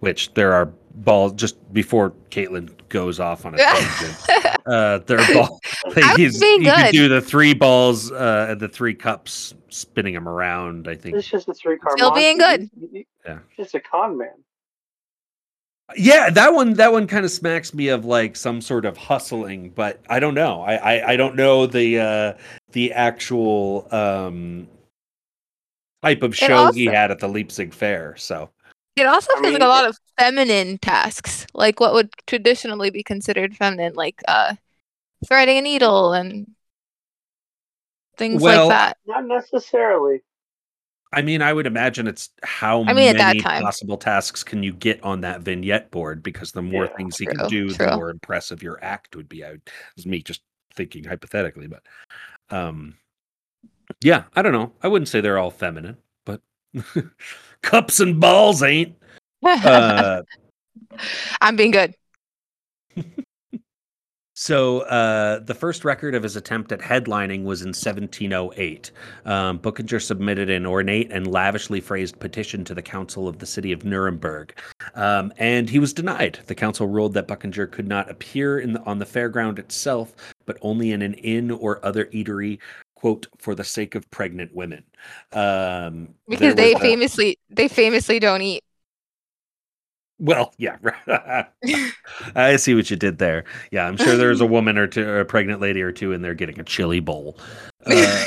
Which 0.02 0.32
there 0.36 0.54
are 0.54 0.68
balls 0.94 1.34
just 1.34 1.56
before 1.74 2.12
Caitlin 2.30 2.70
goes 2.90 3.20
off 3.20 3.44
on 3.44 3.56
a 3.56 3.58
tangent. 3.58 4.58
uh, 4.68 5.00
there 5.00 5.20
are 5.20 5.34
balls. 5.34 5.60
Like 5.96 6.16
he's, 6.18 6.40
he 6.40 6.64
could 6.64 6.92
do 6.92 7.08
the 7.08 7.22
three 7.22 7.56
balls 7.56 8.12
uh, 8.12 8.48
and 8.52 8.60
the 8.60 8.68
three 8.68 8.94
cups, 8.94 9.56
spinning 9.70 10.14
them 10.14 10.28
around. 10.28 10.88
I 10.88 10.94
think 10.96 11.18
it's 11.18 11.28
just 11.28 11.48
a 11.48 11.54
three 11.56 11.80
card. 11.80 11.98
Still 11.98 12.12
being 12.12 12.38
good. 12.38 12.70
yeah, 13.26 13.40
just 13.58 13.74
a 13.74 13.80
con 13.80 14.18
man. 14.18 14.30
Yeah, 15.96 16.30
that 16.30 16.54
one 16.54 16.74
that 16.74 16.92
one 16.92 17.08
kind 17.08 17.26
of 17.26 17.32
smacks 17.32 17.74
me 17.74 17.88
of 17.88 18.06
like 18.06 18.36
some 18.36 18.62
sort 18.62 18.86
of 18.86 18.98
hustling, 18.98 19.70
but 19.72 20.02
I 20.10 20.20
don't 20.20 20.36
know. 20.36 20.62
I 20.62 20.76
I, 20.76 21.12
I 21.14 21.16
don't 21.16 21.36
know 21.36 21.66
the 21.66 22.00
uh 22.00 22.34
the 22.74 22.92
actual 22.94 23.88
um 23.92 24.68
type 26.06 26.24
of 26.24 26.38
show 26.38 26.72
he 26.72 26.86
had 26.86 27.12
at 27.12 27.20
the 27.20 27.28
Leipzig 27.28 27.74
Fair. 27.74 28.16
So 28.18 28.50
It 28.96 29.06
also 29.08 29.32
I 29.36 29.42
feels 29.42 29.54
like 29.54 29.62
a 29.62 29.68
lot 29.68 29.86
of 29.88 29.98
feminine 30.18 30.78
tasks, 30.78 31.48
like 31.54 31.80
what 31.80 31.94
would 31.94 32.12
traditionally 32.28 32.90
be 32.92 33.04
considered 33.04 33.56
feminine, 33.56 33.94
like 33.96 34.22
uh, 34.28 34.56
threading 35.28 35.58
a 35.58 35.62
needle 35.62 36.14
and 36.14 36.48
things 38.18 38.42
Well, 38.42 38.68
like 38.68 38.80
that. 38.80 38.98
Not 39.06 39.26
necessarily. 39.26 40.22
I 41.14 41.22
mean, 41.22 41.42
I 41.42 41.54
would 41.54 41.66
imagine 41.66 42.08
it's 42.08 42.30
how 42.44 42.84
I 42.84 42.94
mean, 42.94 43.14
many 43.16 43.42
time. 43.42 43.64
possible 43.64 43.98
tasks 43.98 44.44
can 44.44 44.64
you 44.64 44.74
get 44.74 45.02
on 45.04 45.22
that 45.22 45.42
vignette 45.42 45.90
board 45.90 46.22
because 46.22 46.52
the 46.52 46.62
more 46.62 46.88
Yeah, 46.88 46.98
things 46.98 47.18
he 47.18 47.26
true, 47.26 47.38
can 47.38 47.48
do, 47.48 47.74
true. 47.74 47.88
the 47.88 47.96
more 47.96 48.10
impressive 48.10 48.62
your 48.62 48.84
act 48.84 49.16
would 49.16 49.30
be. 49.30 49.44
I 49.46 49.56
was 49.96 50.06
me 50.06 50.22
just 50.22 50.42
thinking 50.74 51.06
hypothetically, 51.06 51.68
but 51.68 51.84
um 52.50 52.96
yeah, 54.02 54.24
I 54.36 54.42
don't 54.42 54.54
know. 54.54 54.72
I 54.82 54.88
wouldn't 54.88 55.10
say 55.10 55.22
they're 55.22 55.38
all 55.38 55.52
feminine, 55.52 55.98
but 56.26 56.42
cups 57.62 58.00
and 58.00 58.20
balls 58.20 58.64
ain't. 58.64 58.96
Uh 59.44 60.22
I'm 61.42 61.56
being 61.56 61.72
good. 61.72 61.96
So 64.38 64.82
uh, 64.82 65.40
the 65.40 65.54
first 65.54 65.86
record 65.86 66.14
of 66.14 66.22
his 66.22 66.36
attempt 66.36 66.74
at 66.74 66.82
headlining 66.82 67.46
was 67.46 67.62
in 67.62 67.70
1708. 67.70 68.92
Um, 69.24 69.60
Buchinger 69.60 70.02
submitted 70.02 70.50
an 70.50 70.66
ornate 70.66 71.10
and 71.10 71.26
lavishly 71.26 71.80
phrased 71.80 72.20
petition 72.20 72.66
to 72.66 72.76
the 72.76 72.82
council 72.82 73.30
of 73.30 73.40
the 73.40 73.46
city 73.46 73.72
of 73.72 73.86
Nuremberg, 73.86 74.54
um, 74.94 75.32
and 75.38 75.70
he 75.70 75.80
was 75.80 75.94
denied. 75.94 76.40
The 76.48 76.56
council 76.56 76.86
ruled 76.86 77.14
that 77.14 77.30
Buchinger 77.30 77.72
could 77.72 77.88
not 77.88 78.12
appear 78.12 78.60
in 78.60 78.74
the, 78.74 78.84
on 78.84 79.00
the 79.00 79.06
fairground 79.06 79.58
itself, 79.58 80.14
but 80.46 80.58
only 80.62 80.92
in 80.92 81.02
an 81.02 81.14
inn 81.14 81.50
or 81.50 81.84
other 81.86 82.08
eatery. 82.08 82.60
"Quote 83.06 83.28
for 83.38 83.54
the 83.54 83.64
sake 83.64 83.94
of 83.94 84.10
pregnant 84.10 84.56
women," 84.56 84.84
um, 85.32 86.16
Because 86.28 86.56
they 86.56 86.74
was 86.74 86.82
a- 86.82 86.86
famously 86.86 87.38
they 87.52 87.68
famously 87.68 88.18
don't 88.18 88.42
eat. 88.42 88.64
Well, 90.18 90.56
yeah, 90.58 90.78
I 92.36 92.56
see 92.56 92.74
what 92.74 92.90
you 92.90 92.98
did 92.98 93.20
there. 93.20 93.44
Yeah, 93.70 93.86
I'm 93.86 93.96
sure 93.96 94.18
there's 94.18 94.42
a 94.42 94.46
woman 94.58 94.80
or 94.80 94.88
two, 94.88 95.08
or 95.08 95.20
a 95.20 95.26
pregnant 95.26 95.62
lady 95.62 95.84
or 95.84 95.92
two 95.92 96.14
in 96.14 96.24
there 96.24 96.34
getting 96.34 96.60
a 96.60 96.64
chili 96.64 97.00
bowl. 97.00 97.38
Uh, 97.86 98.26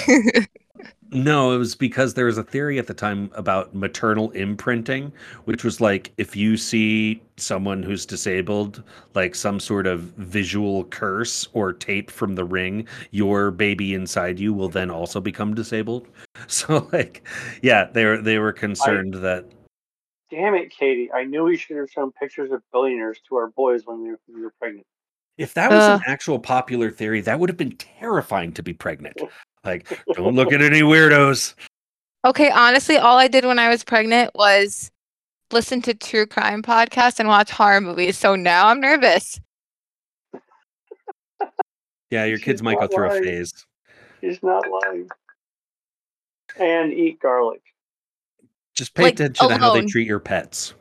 no, 1.11 1.53
it 1.53 1.59
was 1.59 1.75
because 1.75 2.15
there 2.15 2.27
was 2.27 2.39
a 2.39 2.43
theory 2.43 2.79
at 2.79 2.87
the 2.87 2.95
time 2.95 3.31
about 3.35 3.75
maternal 3.75 4.31
imprinting, 4.33 5.13
which 5.45 5.65
was 5.65 5.81
like 5.81 6.13
if 6.19 6.37
you 6.37 6.57
see 6.57 7.23
someone 7.37 7.83
who's 7.83 8.05
disabled, 8.05 8.83
like 9.15 9.35
some 9.35 9.59
sort 9.59 9.87
of 9.87 10.01
visual 10.01 10.85
curse 10.85 11.49
or 11.55 11.73
tape 11.73 12.11
from 12.11 12.35
the 12.35 12.45
ring, 12.45 12.87
your 13.11 13.51
baby 13.51 13.95
inside 13.95 14.39
you 14.39 14.53
will 14.53 14.69
then 14.69 14.91
also 14.91 15.21
become 15.21 15.55
disabled. 15.55 16.07
So, 16.47 16.89
like, 16.93 17.27
yeah, 17.63 17.89
they 17.93 18.05
were 18.05 18.23
they 18.23 18.39
were 18.39 18.53
concerned 18.53 19.15
that 19.15 19.45
Damn 20.31 20.55
it, 20.55 20.71
Katie. 20.71 21.11
I 21.13 21.25
knew 21.25 21.45
we 21.45 21.57
should 21.57 21.79
have 21.79 21.91
shown 21.91 22.13
pictures 22.13 22.53
of 22.53 22.63
billionaires 22.73 23.19
to 23.29 23.37
our 23.37 23.49
boys 23.49 23.87
when 23.87 24.05
they 24.05 24.11
were, 24.11 24.21
when 24.27 24.39
we 24.39 24.45
were 24.45 24.53
pregnant. 24.59 24.87
If 25.39 25.55
that 25.55 25.71
was 25.71 25.83
Ugh. 25.83 26.01
an 26.01 26.13
actual 26.13 26.39
popular 26.39 26.91
theory, 26.91 27.21
that 27.23 27.39
would 27.39 27.49
have 27.49 27.57
been 27.57 27.77
terrifying 27.77 28.53
to 28.53 28.63
be 28.63 28.75
pregnant. 28.75 29.21
Like, 29.69 30.03
don't 30.15 30.35
look 30.35 30.51
at 30.53 30.63
any 30.63 30.81
weirdos. 30.81 31.55
okay, 32.25 32.51
honestly, 32.51 32.97
all 32.97 33.19
I 33.19 33.29
did 33.29 33.45
when 33.45 33.59
I 33.59 33.69
was 33.69 33.85
pregnant 33.85 34.31
was 34.35 34.91
listen 35.53 35.83
to 35.83 35.95
true 35.95 36.27
crime 36.27 36.63
podcasts 36.63 37.21
and 37.21 37.29
watch 37.29 37.51
horror 37.51 37.83
movies. 37.83 38.17
So 38.17 38.35
now 38.35 38.69
I'm 38.69 38.81
nervous. 38.81 39.41
Yeah, 42.11 42.25
your 42.25 42.39
She's 42.39 42.45
kids 42.47 42.63
might 42.63 42.77
go 42.77 42.83
not 42.83 42.95
through 42.95 43.11
a 43.11 43.21
phase. 43.21 43.67
He's 44.23 44.43
not 44.43 44.65
lying. 44.67 45.09
And 46.59 46.91
eat 46.91 47.21
garlic. 47.21 47.61
Just 48.75 48.95
pay 48.95 49.03
Like, 49.05 49.15
attention 49.15 49.49
to 49.51 49.59
how 49.59 49.75
they 49.75 49.85
treat 49.85 50.07
your 50.07 50.19
pets. 50.19 50.73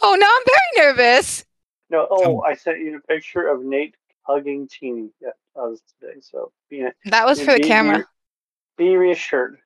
Oh, 0.00 0.14
now 0.14 0.28
I'm 0.30 0.44
very 0.46 0.94
nervous. 0.94 1.44
No, 1.90 2.06
oh, 2.08 2.42
I 2.42 2.54
sent 2.54 2.78
you 2.78 2.98
a 2.98 3.00
picture 3.00 3.48
of 3.48 3.64
Nate 3.64 3.96
hugging 4.26 4.68
Teeny. 4.68 5.10
Yeah, 5.20 5.30
that 5.54 5.62
was 5.62 5.82
today. 6.00 6.20
So 6.20 6.52
be, 6.70 6.86
That 7.06 7.26
was 7.26 7.40
for 7.40 7.54
the 7.54 7.60
camera. 7.60 8.04
Be, 8.76 8.84
be 8.84 8.96
reassured. 8.96 9.58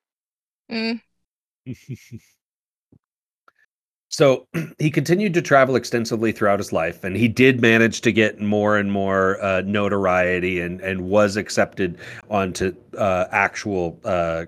Mm. 0.71 1.01
So 4.11 4.49
he 4.79 4.91
continued 4.91 5.35
to 5.35 5.43
travel 5.43 5.77
extensively 5.77 6.33
throughout 6.33 6.59
his 6.59 6.73
life, 6.73 7.05
and 7.05 7.17
he 7.17 7.29
did 7.29 7.63
manage 7.63 8.03
to 8.03 8.13
get 8.13 8.41
more 8.41 8.77
and 8.77 8.93
more 8.93 9.43
uh, 9.43 9.63
notoriety, 9.63 10.61
and 10.61 10.81
and 10.83 11.03
was 11.03 11.37
accepted 11.37 11.97
onto 12.29 12.75
uh, 12.99 13.27
actual 13.31 13.99
uh, 14.05 14.47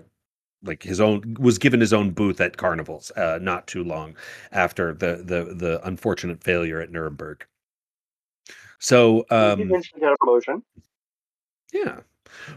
like 0.63 0.83
his 0.83 1.01
own 1.01 1.35
was 1.39 1.57
given 1.57 1.79
his 1.79 1.93
own 1.93 2.11
booth 2.11 2.39
at 2.39 2.57
carnivals 2.57 3.11
uh, 3.11 3.39
not 3.41 3.65
too 3.65 3.83
long 3.83 4.15
after 4.51 4.93
the 4.93 5.23
the 5.25 5.55
the 5.55 5.81
unfortunate 5.87 6.43
failure 6.43 6.79
at 6.79 6.91
Nuremberg. 6.91 7.45
So 8.83 9.25
he 9.29 9.35
um, 9.35 9.61
eventually 9.61 10.01
got 10.01 10.11
a 10.11 10.17
promotion. 10.19 10.61
Yeah. 11.71 12.01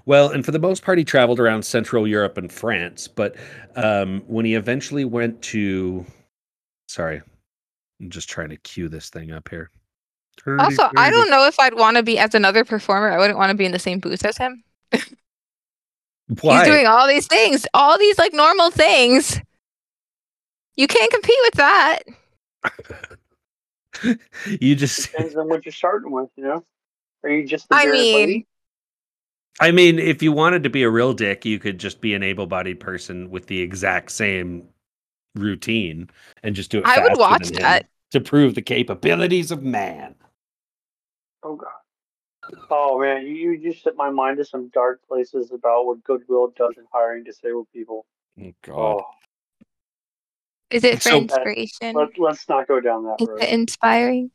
Well, 0.06 0.30
and 0.30 0.44
for 0.44 0.50
the 0.50 0.58
most 0.58 0.82
part, 0.82 0.98
he 0.98 1.04
traveled 1.04 1.38
around 1.38 1.64
Central 1.64 2.06
Europe 2.06 2.36
and 2.36 2.50
France. 2.50 3.06
But 3.06 3.36
um, 3.76 4.24
when 4.26 4.44
he 4.44 4.56
eventually 4.56 5.04
went 5.04 5.40
to, 5.42 6.04
sorry, 6.88 7.22
I'm 8.00 8.10
just 8.10 8.28
trying 8.28 8.48
to 8.48 8.56
cue 8.56 8.88
this 8.88 9.08
thing 9.08 9.30
up 9.30 9.48
here. 9.48 9.70
Also, 10.58 10.90
I 10.96 11.10
don't 11.10 11.30
know 11.30 11.46
if 11.46 11.60
I'd 11.60 11.74
want 11.74 11.96
to 11.96 12.02
be 12.02 12.18
as 12.18 12.34
another 12.34 12.64
performer. 12.64 13.10
I 13.10 13.18
wouldn't 13.18 13.38
want 13.38 13.50
to 13.50 13.56
be 13.56 13.64
in 13.64 13.72
the 13.72 13.78
same 13.78 14.00
booth 14.00 14.24
as 14.24 14.36
him. 14.36 14.64
Why? 16.40 16.58
He's 16.58 16.66
doing 16.66 16.86
all 16.86 17.06
these 17.06 17.28
things, 17.28 17.66
all 17.72 17.96
these 17.98 18.18
like 18.18 18.34
normal 18.34 18.70
things. 18.70 19.40
You 20.74 20.88
can't 20.88 21.12
compete 21.12 21.38
with 21.44 21.54
that. 21.54 22.00
you 24.60 24.74
just, 24.76 25.10
Depends 25.10 25.36
on 25.36 25.48
what 25.48 25.64
you're 25.64 25.72
starting 25.72 26.10
with, 26.10 26.30
you 26.36 26.44
know? 26.44 26.64
Are 27.22 27.30
you 27.30 27.46
just 27.46 27.68
the 27.68 27.76
I 27.76 27.86
mean, 27.86 28.14
lady? 28.14 28.46
I 29.60 29.70
mean, 29.70 29.98
if 29.98 30.22
you 30.22 30.32
wanted 30.32 30.62
to 30.64 30.70
be 30.70 30.82
a 30.82 30.90
real 30.90 31.12
dick, 31.12 31.44
you 31.44 31.58
could 31.58 31.78
just 31.78 32.00
be 32.00 32.14
an 32.14 32.22
able-bodied 32.22 32.78
person 32.78 33.30
with 33.30 33.46
the 33.46 33.60
exact 33.60 34.12
same 34.12 34.68
routine 35.34 36.10
and 36.42 36.54
just 36.54 36.70
do 36.70 36.78
it. 36.78 36.84
I 36.86 37.02
would 37.02 37.18
watch 37.18 37.48
that. 37.50 37.88
to 38.10 38.20
prove 38.20 38.54
the 38.54 38.62
capabilities 38.62 39.50
of 39.50 39.62
man. 39.62 40.14
Oh 41.42 41.56
god. 41.56 41.70
Oh 42.70 43.00
man, 43.00 43.26
you, 43.26 43.52
you 43.52 43.72
just 43.72 43.82
set 43.82 43.96
my 43.96 44.10
mind 44.10 44.38
to 44.38 44.44
some 44.44 44.68
dark 44.68 45.00
places 45.06 45.50
about 45.52 45.86
what 45.86 46.04
Goodwill 46.04 46.52
does 46.56 46.74
in 46.76 46.84
hiring 46.92 47.24
disabled 47.24 47.68
people. 47.72 48.06
Oh 48.40 48.52
God. 48.62 48.74
Oh, 48.76 49.04
Is 50.70 50.84
it 50.84 50.96
for 51.02 51.10
So- 51.10 51.18
inspiration? 51.18 51.94
let, 51.94 52.18
let's 52.18 52.48
not 52.48 52.66
go 52.66 52.80
down 52.80 53.04
that 53.04 53.16
Is 53.20 53.28
road. 53.28 53.42
it 53.42 53.48
inspiring? 53.50 54.30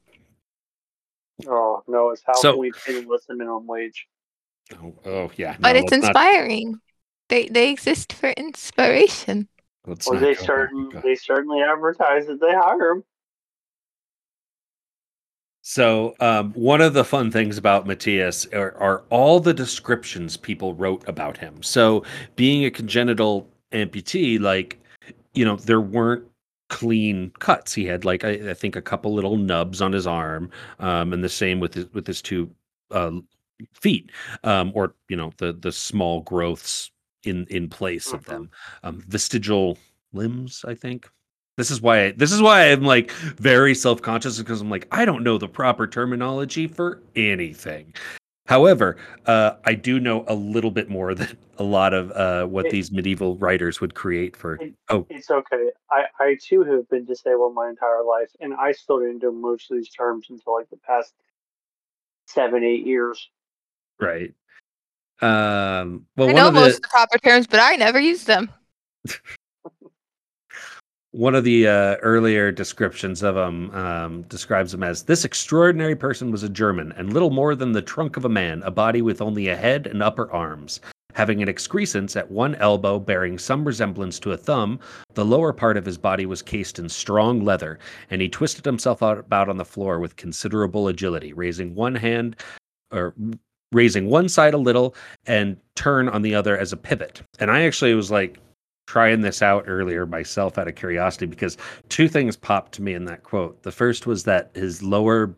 Oh 1.47 1.83
no, 1.87 2.11
it's 2.11 2.21
how 2.25 2.33
So- 2.33 2.51
can 2.53 2.59
we 2.59 2.71
pay 2.71 2.99
them 2.99 3.09
less 3.09 3.25
than 3.25 3.37
minimum 3.37 3.67
wage? 3.67 4.07
Oh, 4.81 4.93
oh, 5.05 5.31
yeah. 5.35 5.57
But 5.59 5.75
it's 5.75 5.91
let's 5.91 6.03
not- 6.03 6.09
inspiring. 6.15 6.79
They 7.29 7.47
they 7.47 7.69
exist 7.71 8.13
for 8.13 8.29
inspiration. 8.31 9.47
let's 9.87 10.07
Or 10.07 10.13
not 10.15 10.19
they 10.21 10.35
go 10.35 10.43
certain 10.43 10.89
they 11.03 11.15
certainly 11.15 11.61
advertise 11.61 12.27
that 12.27 12.39
they 12.39 12.53
hire 12.53 12.93
them. 12.95 13.03
So, 15.63 16.15
um, 16.19 16.53
one 16.53 16.81
of 16.81 16.93
the 16.93 17.03
fun 17.05 17.29
things 17.31 17.57
about 17.57 17.85
Matthias 17.85 18.47
are, 18.47 18.75
are 18.77 19.03
all 19.11 19.39
the 19.39 19.53
descriptions 19.53 20.35
people 20.35 20.73
wrote 20.73 21.07
about 21.07 21.37
him. 21.37 21.61
So, 21.61 22.03
being 22.35 22.65
a 22.65 22.71
congenital 22.71 23.47
amputee, 23.71 24.39
like, 24.39 24.80
you 25.33 25.45
know, 25.45 25.55
there 25.55 25.81
weren't 25.81 26.25
clean 26.69 27.31
cuts. 27.39 27.73
He 27.73 27.85
had, 27.85 28.05
like, 28.05 28.23
I, 28.23 28.51
I 28.51 28.53
think, 28.53 28.75
a 28.75 28.81
couple 28.81 29.13
little 29.13 29.37
nubs 29.37 29.81
on 29.81 29.91
his 29.91 30.07
arm, 30.07 30.49
um, 30.79 31.13
and 31.13 31.23
the 31.23 31.29
same 31.29 31.59
with 31.59 31.73
his, 31.73 31.91
with 31.93 32.07
his 32.07 32.21
two 32.21 32.49
uh, 32.91 33.11
feet, 33.73 34.11
um, 34.43 34.71
or 34.75 34.95
you 35.09 35.15
know, 35.15 35.31
the 35.37 35.53
the 35.53 35.71
small 35.71 36.21
growths 36.21 36.91
in 37.23 37.45
in 37.49 37.69
place 37.69 38.13
of 38.13 38.25
them, 38.25 38.49
um, 38.83 39.03
vestigial 39.07 39.77
limbs. 40.13 40.65
I 40.67 40.75
think 40.75 41.09
this 41.57 41.71
is 41.71 41.81
why 41.81 42.11
this 42.11 42.31
is 42.31 42.41
why 42.41 42.71
I'm 42.71 42.83
like 42.83 43.11
very 43.11 43.75
self-conscious 43.75 44.39
because 44.39 44.61
I'm 44.61 44.69
like 44.69 44.87
I 44.91 45.05
don't 45.05 45.23
know 45.23 45.37
the 45.37 45.47
proper 45.47 45.87
terminology 45.87 46.67
for 46.67 47.01
anything. 47.15 47.93
However, 48.51 48.97
uh, 49.27 49.53
I 49.63 49.75
do 49.75 49.97
know 49.97 50.25
a 50.27 50.35
little 50.35 50.71
bit 50.71 50.89
more 50.89 51.15
than 51.19 51.37
a 51.57 51.63
lot 51.63 51.93
of 51.93 52.11
uh, 52.11 52.45
what 52.47 52.65
It- 52.65 52.71
these 52.71 52.91
medieval 52.91 53.37
writers 53.37 53.79
would 53.79 53.95
create 53.95 54.35
for. 54.35 54.55
It- 54.55 54.73
Oh, 54.89 55.07
It's 55.09 55.31
okay. 55.31 55.69
I, 55.89 56.03
I 56.19 56.37
too 56.43 56.63
have 56.65 56.89
been 56.89 57.05
disabled 57.05 57.53
my 57.55 57.69
entire 57.69 58.03
life, 58.03 58.29
and 58.41 58.53
I 58.53 58.73
still 58.73 58.99
didn't 58.99 59.23
know 59.23 59.31
most 59.31 59.71
of 59.71 59.77
these 59.77 59.89
terms 59.89 60.27
until 60.29 60.53
like 60.55 60.69
the 60.69 60.75
past 60.85 61.13
seven, 62.27 62.65
eight 62.65 62.85
years. 62.85 63.29
right. 64.01 64.33
Um, 65.21 66.07
well, 66.17 66.27
I 66.29 66.33
one 66.33 66.35
know 66.35 66.47
of 66.49 66.53
the 66.53 66.59
most 66.59 66.75
of 66.75 66.81
the 66.81 66.87
proper 66.89 67.17
terms, 67.19 67.47
but 67.47 67.61
I 67.61 67.77
never 67.77 68.01
use 68.01 68.25
them. 68.25 68.51
one 71.11 71.35
of 71.35 71.43
the 71.43 71.67
uh, 71.67 71.95
earlier 71.97 72.51
descriptions 72.51 73.21
of 73.21 73.35
him 73.35 73.69
um, 73.71 74.21
describes 74.23 74.73
him 74.73 74.83
as 74.83 75.03
this 75.03 75.25
extraordinary 75.25 75.95
person 75.95 76.31
was 76.31 76.43
a 76.43 76.49
German 76.49 76.93
and 76.93 77.13
little 77.13 77.31
more 77.31 77.53
than 77.53 77.73
the 77.73 77.81
trunk 77.81 78.15
of 78.15 78.23
a 78.23 78.29
man, 78.29 78.63
a 78.63 78.71
body 78.71 79.01
with 79.01 79.21
only 79.21 79.49
a 79.49 79.55
head 79.55 79.87
and 79.87 80.01
upper 80.01 80.31
arms. 80.31 80.79
Having 81.13 81.41
an 81.41 81.49
excrescence 81.49 82.15
at 82.15 82.31
one 82.31 82.55
elbow 82.55 82.97
bearing 82.97 83.37
some 83.37 83.65
resemblance 83.65 84.17
to 84.19 84.31
a 84.31 84.37
thumb, 84.37 84.79
the 85.13 85.25
lower 85.25 85.51
part 85.51 85.75
of 85.75 85.85
his 85.85 85.97
body 85.97 86.25
was 86.25 86.41
cased 86.41 86.79
in 86.79 86.87
strong 86.87 87.43
leather, 87.43 87.79
and 88.09 88.21
he 88.21 88.29
twisted 88.29 88.63
himself 88.63 89.03
out, 89.03 89.19
about 89.19 89.49
on 89.49 89.57
the 89.57 89.65
floor 89.65 89.99
with 89.99 90.15
considerable 90.15 90.87
agility, 90.87 91.33
raising 91.33 91.75
one 91.75 91.95
hand 91.95 92.37
or 92.93 93.13
raising 93.73 94.07
one 94.07 94.29
side 94.29 94.53
a 94.53 94.57
little 94.57 94.95
and 95.25 95.57
turn 95.75 96.07
on 96.07 96.21
the 96.21 96.33
other 96.33 96.57
as 96.57 96.71
a 96.71 96.77
pivot. 96.77 97.21
And 97.39 97.51
I 97.51 97.63
actually 97.63 97.93
was 97.93 98.09
like 98.09 98.39
trying 98.87 99.21
this 99.21 99.41
out 99.41 99.63
earlier 99.67 100.05
myself 100.05 100.57
out 100.57 100.67
of 100.67 100.75
curiosity 100.75 101.25
because 101.25 101.57
two 101.89 102.07
things 102.07 102.35
popped 102.35 102.73
to 102.73 102.81
me 102.81 102.93
in 102.93 103.05
that 103.05 103.23
quote. 103.23 103.63
The 103.63 103.71
first 103.71 104.05
was 104.07 104.23
that 104.25 104.51
his 104.55 104.83
lower 104.83 105.35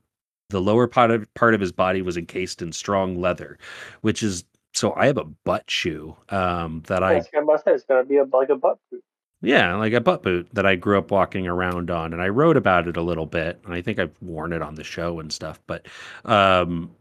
the 0.50 0.62
lower 0.62 0.88
part 0.88 1.12
of 1.12 1.32
part 1.34 1.54
of 1.56 1.62
his 1.62 1.72
body 1.72 2.02
was 2.02 2.18
encased 2.18 2.62
in 2.62 2.72
strong 2.72 3.20
leather, 3.20 3.58
which 4.02 4.24
is 4.24 4.44
so 4.74 4.94
I 4.96 5.08
have 5.08 5.18
a 5.18 5.24
butt 5.26 5.70
shoe 5.70 6.16
um, 6.30 6.84
that 6.88 7.04
I 7.04 7.24
I 7.36 7.42
must 7.42 7.66
say 7.66 7.72
it's 7.74 7.84
gonna 7.86 8.06
be 8.06 8.18
a, 8.18 8.24
like 8.26 8.50
a 8.50 8.56
butt 8.56 8.80
boot. 8.92 9.04
yeah, 9.42 9.76
like 9.76 9.94
a 9.94 10.00
butt 10.02 10.24
boot 10.24 10.48
that 10.54 10.66
I 10.66 10.76
grew 10.76 10.98
up 10.98 11.12
walking 11.12 11.48
around 11.48 11.92
on, 11.92 12.14
and 12.14 12.22
I 12.22 12.30
wrote 12.30 12.56
about 12.58 12.88
it 12.88 12.96
a 12.98 13.02
little 13.02 13.26
bit, 13.26 13.60
and 13.66 13.74
I 13.74 13.82
think 13.82 14.00
I've 14.00 14.16
worn 14.22 14.54
it 14.54 14.62
on 14.62 14.76
the 14.76 14.84
show 14.86 15.20
and 15.20 15.32
stuff. 15.34 15.60
But, 15.68 15.86
um, 16.26 16.96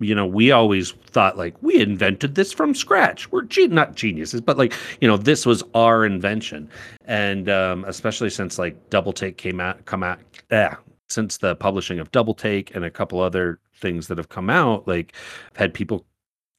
you 0.00 0.14
know, 0.14 0.26
we 0.26 0.50
always 0.50 0.92
thought 0.92 1.38
like 1.38 1.54
we 1.62 1.80
invented 1.80 2.34
this 2.34 2.52
from 2.52 2.74
scratch. 2.74 3.30
We're 3.30 3.42
ge- 3.42 3.68
not 3.70 3.94
geniuses, 3.94 4.40
but 4.40 4.58
like 4.58 4.72
you 5.00 5.08
know, 5.08 5.16
this 5.16 5.46
was 5.46 5.62
our 5.74 6.04
invention, 6.04 6.68
and 7.04 7.48
um, 7.48 7.84
especially 7.86 8.30
since 8.30 8.58
like 8.58 8.90
Double 8.90 9.12
Take 9.12 9.36
came 9.36 9.60
out, 9.60 9.84
come 9.84 10.02
out, 10.02 10.18
yeah, 10.50 10.76
since 11.08 11.36
the 11.38 11.54
publishing 11.56 11.98
of 12.00 12.10
Double 12.12 12.34
Take 12.34 12.74
and 12.74 12.84
a 12.84 12.90
couple 12.90 13.20
other 13.20 13.60
things 13.76 14.08
that 14.08 14.18
have 14.18 14.28
come 14.28 14.50
out, 14.50 14.86
like 14.88 15.14
I've 15.52 15.58
had 15.58 15.74
people 15.74 16.04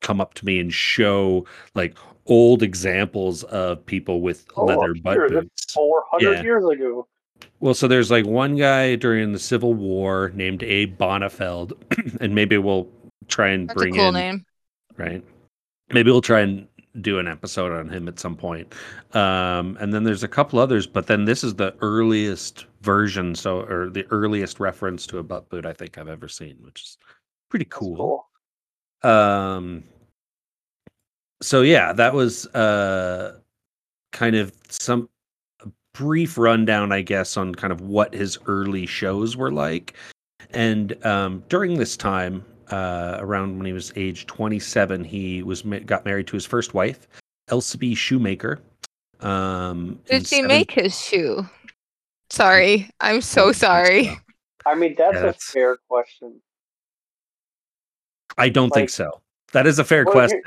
come 0.01 0.21
up 0.21 0.33
to 0.35 0.45
me 0.45 0.59
and 0.59 0.73
show 0.73 1.45
like 1.73 1.97
old 2.27 2.61
examples 2.63 3.43
of 3.45 3.85
people 3.85 4.21
with 4.21 4.45
Oh, 4.55 4.65
leather 4.65 4.93
butt 4.95 5.15
sure, 5.15 5.29
that's 5.29 5.43
boots. 5.43 5.73
Four 5.73 6.03
hundred 6.09 6.37
Yeah. 6.37 6.43
years 6.43 6.63
ago. 6.65 7.07
Well, 7.59 7.73
so 7.73 7.87
there's 7.87 8.11
like 8.11 8.25
one 8.25 8.55
guy 8.55 8.95
during 8.95 9.33
the 9.33 9.39
Civil 9.39 9.73
War 9.73 10.31
named 10.35 10.63
Abe 10.63 10.97
Bonnefeld, 10.97 11.73
and 12.21 12.33
maybe 12.33 12.57
we'll 12.57 12.87
try 13.27 13.49
and 13.49 13.67
That's 13.69 13.81
a 13.81 13.85
bring 13.85 13.95
cool 13.95 14.07
in 14.09 14.13
name. 14.13 14.45
right. 14.97 15.23
Maybe 15.91 16.09
we'll 16.11 16.21
try 16.21 16.41
and 16.41 16.67
do 17.01 17.19
an 17.19 17.27
episode 17.27 17.71
on 17.71 17.89
him 17.89 18.07
at 18.07 18.19
some 18.19 18.35
point. 18.37 18.73
Um, 19.13 19.77
and 19.79 19.93
then 19.93 20.03
there's 20.03 20.23
a 20.23 20.27
couple 20.27 20.59
others, 20.59 20.87
but 20.87 21.07
then 21.07 21.25
this 21.25 21.43
is 21.43 21.53
the 21.55 21.75
earliest 21.81 22.65
version, 22.81 23.35
so 23.35 23.61
or 23.61 23.89
the 23.89 24.05
earliest 24.11 24.59
reference 24.59 25.05
to 25.07 25.17
a 25.17 25.23
butt 25.23 25.49
boot 25.49 25.65
I 25.65 25.73
think 25.73 25.97
I've 25.97 26.07
ever 26.07 26.27
seen, 26.27 26.57
which 26.61 26.81
is 26.81 26.97
pretty 27.49 27.65
That's 27.65 27.77
cool. 27.77 28.27
Um 29.03 29.83
so 31.41 31.61
yeah, 31.61 31.91
that 31.93 32.13
was 32.13 32.47
uh 32.47 33.39
kind 34.13 34.35
of 34.35 34.53
some 34.69 35.09
brief 35.93 36.37
rundown, 36.37 36.91
I 36.91 37.01
guess, 37.01 37.37
on 37.37 37.53
kind 37.53 37.73
of 37.73 37.81
what 37.81 38.13
his 38.13 38.37
early 38.47 38.85
shows 38.85 39.35
were 39.35 39.51
like. 39.51 39.95
And 40.51 41.05
um 41.05 41.43
during 41.49 41.77
this 41.77 41.97
time, 41.97 42.45
uh 42.71 43.17
around 43.19 43.57
when 43.57 43.65
he 43.65 43.73
was 43.73 43.91
age 43.95 44.25
27, 44.27 45.03
he 45.03 45.43
was 45.43 45.63
ma- 45.65 45.79
got 45.79 46.05
married 46.05 46.27
to 46.27 46.33
his 46.35 46.45
first 46.45 46.73
wife, 46.73 47.07
Elsie 47.47 47.95
Shoemaker. 47.95 48.59
Um 49.21 49.99
Did 50.05 50.27
she 50.27 50.35
seven- 50.37 50.47
make 50.47 50.71
his 50.71 50.99
shoe? 50.99 51.45
Sorry, 52.29 52.89
I'm 52.99 53.21
so 53.21 53.51
sorry. 53.51 54.17
I 54.65 54.73
mean, 54.75 54.95
that's 54.97 55.15
Yeah, 55.15 55.25
a 55.29 55.33
fair 55.33 55.77
question. 55.87 56.41
I 58.37 58.49
don't 58.49 58.71
think 58.73 58.89
so. 58.89 59.21
That 59.53 59.67
is 59.67 59.79
a 59.79 59.83
fair 59.83 60.03
Well, 60.03 60.13
question. 60.13 60.41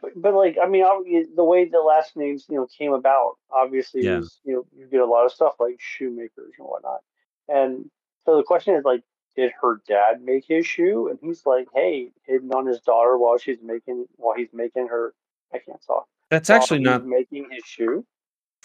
But, 0.00 0.12
but 0.14 0.34
like, 0.34 0.56
I 0.62 0.68
mean, 0.68 0.84
the 1.34 1.42
way 1.42 1.64
the 1.64 1.80
last 1.80 2.16
names, 2.16 2.44
you 2.48 2.56
know, 2.56 2.66
came 2.66 2.92
about, 2.92 3.36
obviously, 3.50 4.02
Yeah. 4.04 4.18
is, 4.18 4.38
you 4.44 4.52
know, 4.52 4.66
you 4.76 4.86
get 4.86 5.00
a 5.00 5.06
lot 5.06 5.24
of 5.24 5.32
stuff 5.32 5.54
like 5.58 5.76
shoemakers 5.80 6.52
and 6.58 6.68
whatnot. 6.68 7.00
And 7.48 7.90
so 8.24 8.36
the 8.36 8.44
question 8.44 8.74
is 8.76 8.84
like, 8.84 9.02
did 9.38 9.52
her 9.62 9.80
dad 9.88 10.22
make 10.22 10.44
his 10.48 10.66
shoe? 10.66 11.08
And 11.08 11.18
he's 11.22 11.46
like, 11.46 11.68
hey, 11.74 12.10
hidden 12.26 12.52
on 12.52 12.66
his 12.66 12.80
daughter 12.82 13.16
while 13.18 13.38
she's 13.38 13.62
making, 13.62 14.06
while 14.16 14.36
he's 14.36 14.52
making 14.52 14.88
her, 14.88 15.14
I 15.54 15.58
can't 15.58 15.82
talk. 15.86 16.06
That's 16.30 16.50
actually 16.50 16.80
not 16.80 17.06
making 17.06 17.48
his 17.50 17.64
shoe. 17.64 18.04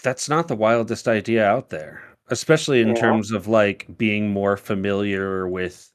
that's 0.03 0.27
not 0.29 0.47
the 0.47 0.55
wildest 0.55 1.07
idea 1.07 1.45
out 1.45 1.69
there 1.69 2.03
especially 2.29 2.81
in 2.81 2.89
Yeah. 2.89 2.93
terms 2.95 3.31
of 3.31 3.47
like 3.47 3.85
being 3.97 4.29
more 4.29 4.57
familiar 4.57 5.47
with 5.47 5.91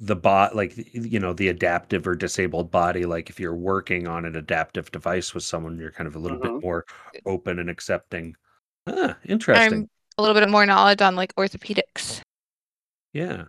the 0.00 0.16
bot 0.16 0.56
like 0.56 0.74
you 0.94 1.20
know 1.20 1.32
the 1.32 1.48
adaptive 1.48 2.06
or 2.06 2.16
disabled 2.16 2.70
body 2.70 3.06
like 3.06 3.30
if 3.30 3.40
you're 3.40 3.54
working 3.54 4.08
on 4.08 4.24
an 4.26 4.36
adaptive 4.36 4.90
device 4.92 5.34
with 5.34 5.44
someone 5.44 5.78
you're 5.78 5.92
kind 5.92 6.08
of 6.08 6.16
a 6.16 6.18
little 6.18 6.38
Mhm. 6.38 6.42
bit 6.42 6.64
more 6.64 6.84
open 7.26 7.58
and 7.60 7.70
accepting 7.70 8.36
ah 8.88 9.16
interesting 9.26 9.80
I'm 9.80 9.88
a 10.18 10.22
little 10.22 10.40
bit 10.40 10.50
more 10.50 10.66
knowledge 10.66 11.02
on 11.02 11.16
like 11.16 11.34
orthopedics. 11.36 12.20
yeah 13.12 13.44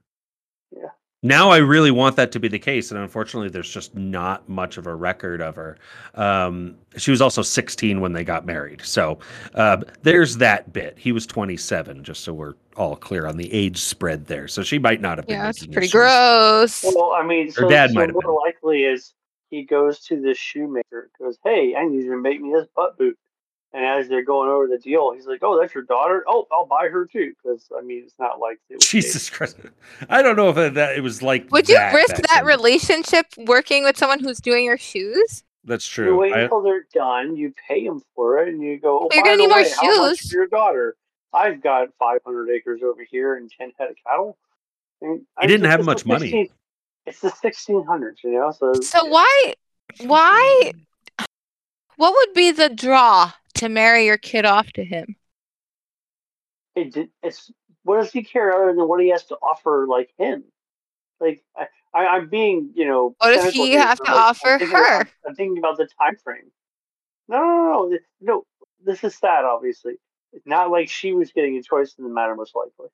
Yeah. 0.75 0.89
now 1.23 1.49
i 1.49 1.57
really 1.57 1.91
want 1.91 2.15
that 2.17 2.31
to 2.33 2.39
be 2.39 2.47
the 2.47 2.59
case 2.59 2.91
and 2.91 2.99
unfortunately 2.99 3.49
there's 3.49 3.69
just 3.69 3.95
not 3.95 4.47
much 4.49 4.77
of 4.77 4.85
a 4.88 4.93
record 4.95 5.41
of 5.41 5.55
her 5.55 5.77
um 6.15 6.75
she 6.97 7.11
was 7.11 7.21
also 7.21 7.41
16 7.41 8.01
when 8.01 8.13
they 8.13 8.23
got 8.23 8.45
married 8.45 8.81
so 8.83 9.17
uh, 9.53 9.77
there's 10.03 10.38
that 10.38 10.71
bit 10.73 10.97
he 10.97 11.11
was 11.11 11.25
27 11.25 12.03
just 12.03 12.23
so 12.23 12.33
we're 12.33 12.53
all 12.75 12.95
clear 12.95 13.25
on 13.25 13.38
the 13.38 13.51
age 13.53 13.77
spread 13.77 14.25
there 14.25 14.47
so 14.47 14.61
she 14.63 14.77
might 14.77 14.99
not 15.01 15.17
have 15.17 15.25
been 15.27 15.38
Yeah, 15.38 15.49
it's 15.49 15.65
pretty 15.65 15.88
gross. 15.88 16.83
Well, 16.83 17.13
I 17.13 17.25
mean, 17.25 17.51
so, 17.51 17.69
dad 17.69 17.91
so 17.91 17.95
might 17.95 18.09
have 18.09 18.13
more 18.13 18.21
been. 18.23 18.35
likely 18.35 18.83
is 18.83 19.13
he 19.49 19.63
goes 19.63 19.99
to 20.07 20.19
this 20.21 20.38
shoemaker, 20.38 21.09
goes, 21.19 21.38
"Hey, 21.45 21.75
I 21.75 21.85
need 21.85 22.03
you 22.03 22.11
to 22.11 22.17
make 22.17 22.41
me 22.41 22.51
this 22.51 22.67
butt 22.75 22.97
boot." 22.97 23.17
And 23.75 23.83
as 23.85 24.07
they're 24.07 24.23
going 24.23 24.49
over 24.49 24.67
the 24.67 24.77
deal, 24.77 25.11
he's 25.13 25.27
like, 25.27 25.39
"Oh, 25.41 25.59
that's 25.59 25.75
your 25.75 25.83
daughter. 25.83 26.23
Oh, 26.27 26.47
I'll 26.49 26.65
buy 26.65 26.88
her 26.88 27.05
too." 27.05 27.33
Because 27.43 27.67
I 27.77 27.81
mean, 27.81 28.03
it's 28.05 28.15
not 28.17 28.39
like 28.39 28.57
it 28.69 28.75
was 28.75 28.88
jesus 28.88 29.29
christ 29.29 29.57
i 30.09 30.21
don't 30.21 30.38
know 30.38 30.47
if 30.49 30.57
it, 30.57 30.75
that 30.75 30.95
it 30.95 31.01
was 31.01 31.21
like 31.21 31.51
Would 31.51 31.67
you 31.67 31.77
risk 31.93 32.15
back 32.15 32.27
that 32.27 32.45
relationship 32.45 33.25
working 33.38 33.83
with 33.83 33.97
someone 33.97 34.21
who's 34.21 34.39
doing 34.39 34.63
your 34.63 34.77
shoes? 34.77 35.43
that's 35.65 35.85
true. 35.85 36.05
You 36.05 36.11
true 36.11 36.19
wait 36.21 36.33
I- 36.33 36.41
until 36.43 36.61
they're 36.61 36.88
done. 36.93 37.35
You 37.35 37.53
pay 37.67 37.85
them 37.85 38.01
for 38.15 38.39
it, 38.39 38.47
and 38.47 38.61
you 38.63 38.79
go. 38.79 38.99
Oh, 38.99 39.09
You're 39.11 39.23
gonna 39.23 39.35
need 39.38 39.49
more 39.49 39.57
way, 39.57 39.69
how 39.69 40.07
shoes." 40.09 40.29
for 40.29 40.35
your 40.38 40.47
daughter? 40.47 40.95
I've 41.33 41.61
got 41.61 41.89
500 41.99 42.49
acres 42.51 42.81
over 42.81 43.03
here 43.03 43.35
and 43.35 43.51
10 43.51 43.73
head 43.77 43.89
of 43.89 43.97
cattle. 44.07 44.38
And 45.01 45.25
I 45.38 45.41
He 45.41 45.47
didn't 45.47 45.65
have 45.69 45.81
it's 45.81 45.85
the 45.85 45.91
much 45.91 46.05
money. 46.05 46.29
16 46.31 46.49
It's 47.07 47.19
the 47.19 47.29
1600s, 47.29 48.23
you 48.23 48.31
know. 48.31 48.51
So 48.51 48.73
So 48.79 49.03
why 49.03 49.53
why 50.05 50.71
what 51.97 52.13
would 52.13 52.33
be 52.33 52.51
the 52.51 52.69
draw 52.69 53.33
to 53.56 53.70
marry 53.70 54.06
your 54.06 54.18
kid 54.18 54.46
off 54.46 54.72
to 54.74 54.84
him? 54.84 55.15
it, 56.76 57.10
it's 57.24 57.52
what 57.84 58.02
does 58.02 58.12
he 58.12 58.24
care 58.24 58.54
other 58.54 58.74
than 58.76 58.88
what 58.88 59.02
he 59.02 59.10
has 59.10 59.26
to 59.26 59.36
offer, 59.36 59.86
like 59.88 60.10
him? 60.18 60.44
Like 61.20 61.44
I, 61.56 61.68
I, 61.94 62.06
I'm 62.08 62.30
being, 62.30 62.72
you 62.76 62.86
know. 62.86 63.15
What 63.20 63.36
does 63.36 63.54
he 63.54 63.70
here, 63.70 63.80
have 63.80 63.98
to 64.00 64.04
like, 64.04 64.13
I'm 64.13 64.22
offer 64.22 64.58
her? 64.65 65.00
I'm, 65.00 65.08
I'm 65.28 65.36
thinking 65.36 65.58
about 65.58 65.78
the 65.78 65.88
time 66.00 66.18
frame. 66.24 66.52
No, 67.28 67.38
no, 67.39 67.46
no, 67.46 67.89
no, 67.89 67.98
no. 68.22 68.46
This 68.84 69.04
is 69.04 69.15
sad, 69.15 69.46
obviously. 69.46 69.94
It's 70.34 70.46
not 70.46 70.70
like 70.70 70.89
she 70.89 71.13
was 71.13 71.32
getting 71.32 71.56
a 71.58 71.63
choice 71.63 71.96
in 71.98 72.04
the 72.04 72.10
matter, 72.10 72.36
most 72.36 72.54
likely. 72.56 72.89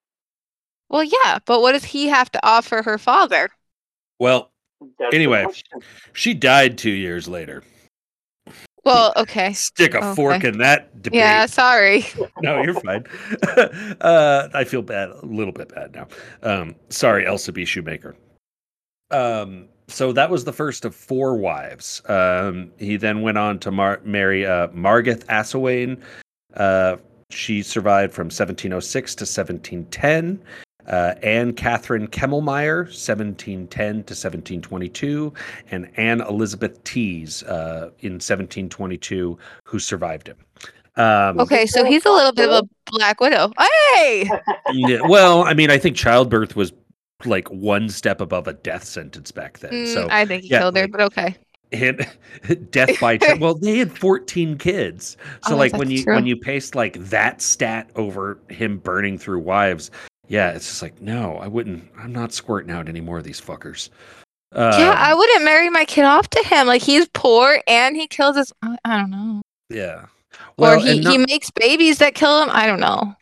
Well, 0.89 1.03
yeah, 1.03 1.39
but 1.45 1.61
what 1.61 1.71
does 1.71 1.85
he 1.85 2.07
have 2.07 2.31
to 2.33 2.45
offer 2.45 2.83
her 2.83 2.97
father? 2.97 3.49
well 4.19 4.51
That's 4.99 5.15
Anyway. 5.15 5.47
she 6.13 6.33
died 6.33 6.77
two 6.77 6.91
years 6.91 7.27
later 7.27 7.63
Well, 8.93 9.13
okay. 9.17 9.53
stick 9.53 9.93
a 9.93 10.15
fork 10.15 10.43
in 10.43 10.57
that 10.59 11.01
debate 11.01 11.19
Yeah, 11.19 11.45
sorry. 11.45 12.05
no, 12.41 12.61
you're 12.63 12.79
fine. 12.79 13.05
uh, 14.01 14.49
I 14.53 14.63
feel 14.63 14.81
bad, 14.81 15.09
a 15.09 15.25
little 15.25 15.53
bit 15.53 15.73
bad 15.73 15.93
now. 15.93 16.07
Um, 16.43 16.75
sorry, 16.89 17.25
Elsa 17.25 17.51
B. 17.51 17.65
Shoemaker. 17.65 18.15
Um, 19.11 19.67
so 19.87 20.13
that 20.13 20.29
was 20.29 20.45
the 20.45 20.53
first 20.53 20.85
of 20.85 20.95
four 20.95 21.35
wives. 21.35 22.01
Um, 22.07 22.71
he 22.77 22.97
then 22.97 23.21
went 23.21 23.37
on 23.37 23.59
to 23.59 23.71
mar- 23.71 24.01
marry 24.03 24.45
uh, 24.45 24.69
Margaret 24.73 25.25
Assawain. 25.27 26.01
Uh, 26.55 26.97
she 27.29 27.61
survived 27.61 28.13
from 28.13 28.25
1706 28.25 29.15
to 29.15 29.23
1710. 29.23 30.41
Uh, 30.87 31.13
Anne 31.23 31.53
Catherine 31.53 32.07
Kemmelmeyer, 32.07 32.83
1710 32.85 33.87
to 33.87 33.97
1722, 34.13 35.33
and 35.71 35.89
Anne 35.97 36.21
Elizabeth 36.21 36.83
Tees 36.83 37.43
uh, 37.43 37.91
in 37.99 38.13
1722, 38.13 39.37
who 39.63 39.79
survived 39.79 40.27
him. 40.27 40.37
Um, 40.97 41.39
Okay, 41.39 41.65
so 41.65 41.85
he's 41.85 42.05
a 42.05 42.11
little 42.11 42.33
bit 42.33 42.49
of 42.49 42.65
a 42.65 42.91
black 42.91 43.19
widow. 43.21 43.51
Hey! 43.95 44.29
yeah, 44.73 44.99
well, 45.07 45.43
I 45.43 45.53
mean, 45.53 45.69
I 45.71 45.77
think 45.77 45.95
childbirth 45.95 46.55
was 46.55 46.73
like 47.25 47.47
one 47.49 47.87
step 47.89 48.19
above 48.19 48.47
a 48.47 48.53
death 48.53 48.83
sentence 48.83 49.31
back 49.31 49.59
then. 49.59 49.71
Mm, 49.71 49.93
so 49.93 50.07
I 50.09 50.25
think 50.25 50.43
he 50.43 50.49
yeah, 50.49 50.59
killed 50.59 50.75
her, 50.75 50.81
like- 50.83 50.91
but 50.91 51.01
okay. 51.01 51.35
and 51.71 52.05
death 52.71 52.99
by 52.99 53.15
tra- 53.17 53.37
well 53.37 53.53
they 53.55 53.77
had 53.77 53.97
14 53.97 54.57
kids 54.57 55.15
so 55.47 55.53
Oh, 55.53 55.57
like 55.57 55.71
when 55.73 55.89
you 55.89 56.03
true. 56.03 56.15
when 56.15 56.25
you 56.25 56.35
paste 56.35 56.75
like 56.75 56.97
that 57.05 57.41
stat 57.41 57.89
over 57.95 58.39
him 58.49 58.77
burning 58.79 59.17
through 59.17 59.39
wives 59.39 59.89
yeah 60.31 60.51
it's 60.51 60.67
just 60.67 60.81
like 60.81 60.99
no 61.01 61.37
i 61.37 61.47
wouldn't 61.47 61.83
i'm 61.97 62.13
not 62.13 62.31
squirting 62.33 62.71
out 62.71 62.87
any 62.87 63.01
more 63.01 63.17
of 63.17 63.23
these 63.23 63.41
fuckers 63.41 63.89
yeah, 64.53 64.89
Um, 64.89 64.97
I 64.97 65.13
wouldn't 65.13 65.45
marry 65.45 65.69
my 65.69 65.85
kid 65.85 66.03
off 66.03 66.29
to 66.31 66.43
him. 66.43 66.67
Like 66.67 66.81
he's 66.81 67.07
poor 67.13 67.61
and 67.67 67.95
he 67.95 68.05
kills 68.05 68.35
his. 68.35 68.51
I 68.83 68.97
don't 68.97 69.09
know. 69.09 69.41
yeah 69.69 70.07
or 70.57 70.77
he, 70.77 70.99
not, 70.99 71.11
he 71.11 71.17
makes 71.17 71.51
babies 71.51 71.97
that 71.99 72.15
kill 72.15 72.41
him. 72.41 72.49
I 72.51 72.67
don't 72.67 72.79
know. 72.79 73.15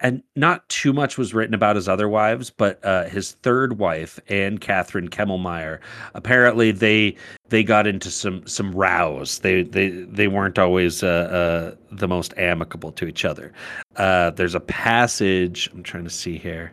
And 0.00 0.22
not 0.36 0.68
too 0.68 0.92
much 0.92 1.18
was 1.18 1.34
written 1.34 1.54
about 1.54 1.76
his 1.76 1.88
other 1.88 2.08
wives 2.08 2.50
but 2.50 2.84
uh 2.84 3.04
his 3.04 3.32
third 3.42 3.78
wife 3.78 4.18
anne 4.28 4.58
catherine 4.58 5.08
kemmelmeyer 5.08 5.78
apparently 6.14 6.70
they 6.72 7.16
they 7.50 7.62
got 7.64 7.86
into 7.86 8.10
some 8.10 8.46
some 8.46 8.72
rows. 8.72 9.40
They 9.40 9.62
they 9.62 9.88
they 9.88 10.28
weren't 10.28 10.58
always 10.58 11.02
uh, 11.02 11.06
uh 11.06 11.76
the 11.92 12.08
most 12.08 12.32
amicable 12.36 12.92
to 12.92 13.06
each 13.06 13.24
other. 13.24 13.52
Uh 13.96 14.30
there's 14.30 14.54
a 14.54 14.60
passage 14.60 15.68
i'm 15.72 15.82
trying 15.82 16.04
to 16.04 16.10
see 16.10 16.38
here. 16.38 16.72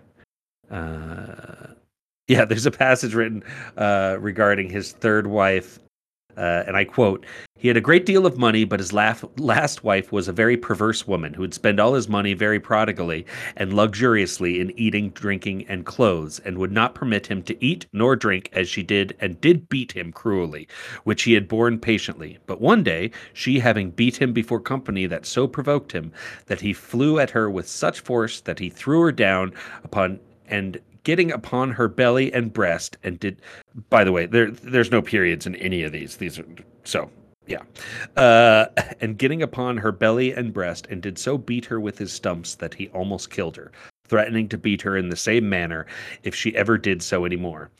Uh 0.71 1.73
yeah 2.27 2.45
there's 2.45 2.65
a 2.65 2.71
passage 2.71 3.13
written 3.13 3.43
uh 3.77 4.17
regarding 4.19 4.69
his 4.69 4.91
third 4.93 5.27
wife 5.27 5.79
uh, 6.37 6.63
and 6.67 6.77
I 6.77 6.85
quote, 6.85 7.25
he 7.59 7.67
had 7.67 7.77
a 7.77 7.81
great 7.81 8.05
deal 8.05 8.27
of 8.27 8.37
money, 8.37 8.65
but 8.65 8.79
his 8.79 8.93
laf- 8.93 9.25
last 9.37 9.83
wife 9.83 10.11
was 10.11 10.27
a 10.27 10.33
very 10.33 10.57
perverse 10.57 11.07
woman 11.07 11.33
who 11.33 11.41
would 11.41 11.55
spend 11.55 11.79
all 11.79 11.95
his 11.95 12.07
money 12.07 12.35
very 12.35 12.59
prodigally 12.59 13.25
and 13.55 13.73
luxuriously 13.73 14.59
in 14.59 14.77
eating, 14.79 15.09
drinking, 15.09 15.65
and 15.67 15.83
clothes, 15.83 16.39
and 16.39 16.59
would 16.59 16.71
not 16.71 16.93
permit 16.93 17.25
him 17.25 17.41
to 17.43 17.65
eat 17.65 17.87
nor 17.91 18.15
drink 18.15 18.49
as 18.53 18.69
she 18.69 18.83
did, 18.83 19.17
and 19.19 19.41
did 19.41 19.67
beat 19.69 19.93
him 19.93 20.11
cruelly, 20.11 20.67
which 21.03 21.23
he 21.23 21.33
had 21.33 21.47
borne 21.47 21.79
patiently. 21.79 22.37
But 22.45 22.61
one 22.61 22.83
day, 22.83 23.09
she 23.33 23.57
having 23.57 23.89
beat 23.89 24.21
him 24.21 24.33
before 24.33 24.59
company 24.59 25.07
that 25.07 25.25
so 25.25 25.47
provoked 25.47 25.93
him, 25.93 26.11
that 26.45 26.61
he 26.61 26.73
flew 26.73 27.17
at 27.17 27.31
her 27.31 27.49
with 27.49 27.67
such 27.67 28.01
force 28.01 28.39
that 28.41 28.59
he 28.59 28.69
threw 28.69 29.01
her 29.01 29.11
down 29.11 29.51
upon 29.83 30.19
and 30.47 30.79
getting 31.07 31.31
upon 31.31 31.71
her 31.71 31.87
belly 31.87 32.33
and 32.33 32.51
breast 32.51 32.97
and 33.01 33.17
did 33.17 33.41
by 33.89 34.03
the 34.03 34.11
way 34.11 34.25
there 34.25 34.51
there's 34.51 34.91
no 34.91 35.01
periods 35.01 35.47
in 35.47 35.55
any 35.55 35.81
of 35.81 35.93
these. 35.93 36.17
These 36.17 36.37
are 36.37 36.45
so 36.83 37.09
yeah. 37.45 37.61
Uh 38.17 38.65
and 38.99 39.17
getting 39.17 39.41
upon 39.41 39.77
her 39.77 39.93
belly 39.93 40.33
and 40.33 40.53
breast 40.53 40.85
and 40.89 41.01
did 41.01 41.17
so 41.17 41.37
beat 41.37 41.63
her 41.63 41.79
with 41.79 41.97
his 41.97 42.11
stumps 42.11 42.55
that 42.55 42.73
he 42.73 42.89
almost 42.89 43.29
killed 43.29 43.55
her 43.55 43.71
threatening 44.05 44.49
to 44.49 44.57
beat 44.57 44.81
her 44.81 44.97
in 44.97 45.07
the 45.07 45.15
same 45.15 45.47
manner 45.47 45.85
if 46.23 46.35
she 46.35 46.53
ever 46.57 46.77
did 46.77 47.01
so 47.01 47.23
anymore. 47.23 47.71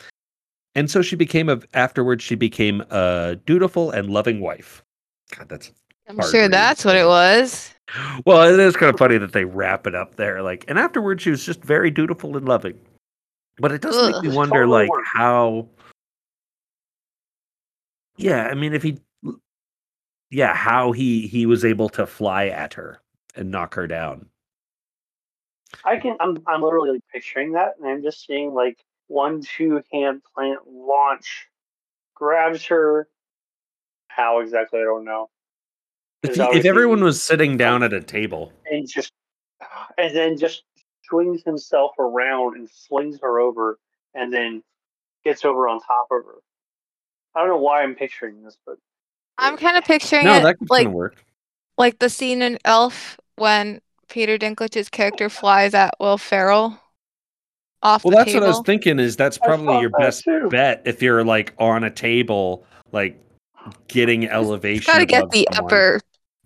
And 0.76 0.90
so 0.90 1.02
she 1.02 1.18
became 1.18 1.50
a 1.50 1.60
afterwards 1.74 2.24
she 2.24 2.36
became 2.36 2.80
a 2.92 3.38
dutiful 3.46 3.92
and 3.92 4.10
loving 4.10 4.40
wife. 4.40 4.82
God 5.36 5.50
that's 5.50 5.74
I'm 6.08 6.22
sure 6.32 6.44
read. 6.44 6.54
that's 6.54 6.86
what 6.86 6.96
it 6.96 7.08
was. 7.08 7.74
well 8.26 8.44
it 8.44 8.58
is 8.58 8.78
kind 8.78 8.94
of 8.94 8.98
funny 8.98 9.18
that 9.18 9.34
they 9.34 9.44
wrap 9.44 9.86
it 9.86 9.96
up 9.96 10.16
there 10.16 10.42
like 10.42 10.64
and 10.70 10.80
afterwards 10.80 11.24
she 11.24 11.30
was 11.30 11.46
just 11.46 11.62
very 11.62 11.92
dutiful 11.92 12.38
and 12.38 12.48
loving 12.48 12.80
but 13.58 13.72
it 13.72 13.82
does 13.82 14.12
make 14.12 14.22
me 14.24 14.36
wonder 14.36 14.68
like 14.68 14.90
how 15.14 15.68
yeah 18.18 18.48
i 18.48 18.54
mean 18.54 18.74
if 18.74 18.84
he 18.84 19.00
yeah 20.30 20.54
how 20.54 20.92
he 20.92 21.28
he 21.28 21.46
was 21.46 21.64
able 21.66 21.90
to 21.90 22.06
fly 22.06 22.48
at 22.48 22.74
her 22.74 23.02
and 23.36 23.52
knock 23.52 23.74
her 23.74 23.88
down 23.88 24.28
I 25.84 25.98
can. 25.98 26.16
I'm. 26.20 26.38
I'm 26.48 26.62
literally 26.62 26.92
like, 26.92 27.02
picturing 27.14 27.52
that, 27.54 27.74
and 27.78 27.88
I'm 27.88 28.02
just 28.02 28.26
seeing 28.26 28.54
like 28.54 28.78
one 29.08 29.42
two 29.42 29.84
hand 29.92 30.22
plant 30.34 30.60
launch, 30.68 31.48
grabs 32.16 32.66
her. 32.68 33.08
How 34.08 34.40
exactly? 34.40 34.80
I 34.80 34.84
don't 34.84 35.06
know. 35.06 35.30
if, 36.24 36.36
he- 36.36 36.42
if 36.42 36.66
everyone 36.66 37.04
was 37.04 37.22
sitting 37.22 37.58
down 37.58 37.84
at 37.84 37.94
a 37.94 38.02
table 38.02 38.52
And 38.72 38.88
just, 38.88 39.12
and 39.98 40.16
then 40.16 40.38
just 40.38 40.64
swings 41.08 41.44
himself 41.44 41.92
around 42.00 42.58
and 42.58 42.70
slings 42.70 43.20
her 43.22 43.40
over, 43.40 43.80
and 44.14 44.32
then 44.34 44.64
gets 45.24 45.46
over 45.46 45.68
on 45.68 45.80
top 45.82 46.08
of 46.12 46.24
her. 46.26 46.36
I 47.36 47.42
don't 47.42 47.50
know 47.50 47.58
why 47.58 47.84
I'm 47.84 47.96
picturing 47.96 48.44
this, 48.44 48.58
but 48.66 48.78
I'm 49.38 49.58
kind 49.58 49.78
of 49.78 49.84
picturing 49.84 50.26
no 50.26 50.38
it 50.38 50.44
that 50.44 50.56
like 50.70 50.88
work 50.88 51.16
like 51.78 52.00
the 52.00 52.10
scene 52.10 52.42
in 52.42 52.58
Elf 52.66 53.20
when 53.36 53.80
Peter 54.10 54.38
Dinklage's 54.38 54.90
character 54.90 55.30
flies 55.30 55.74
at 55.74 55.94
Will 56.00 56.18
Ferrell 56.18 56.80
off 57.84 58.04
well 58.04 58.10
the 58.12 58.18
that's 58.18 58.32
table. 58.32 58.40
what 58.42 58.46
i 58.48 58.58
was 58.58 58.66
thinking 58.66 58.98
is 58.98 59.16
that's 59.16 59.38
probably 59.38 59.80
your 59.80 59.92
that 59.92 60.00
best 60.00 60.24
too. 60.24 60.48
bet 60.50 60.82
if 60.86 61.00
you're 61.00 61.24
like 61.24 61.54
on 61.60 61.84
a 61.84 61.92
table 61.92 62.66
like 62.92 63.22
getting 63.88 64.28
elevation 64.28 64.92
Got 64.92 64.98
to 65.00 65.06
get 65.06 65.30
the 65.30 65.48
someone. 65.54 65.72
upper. 65.72 66.00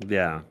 yeah 0.07 0.41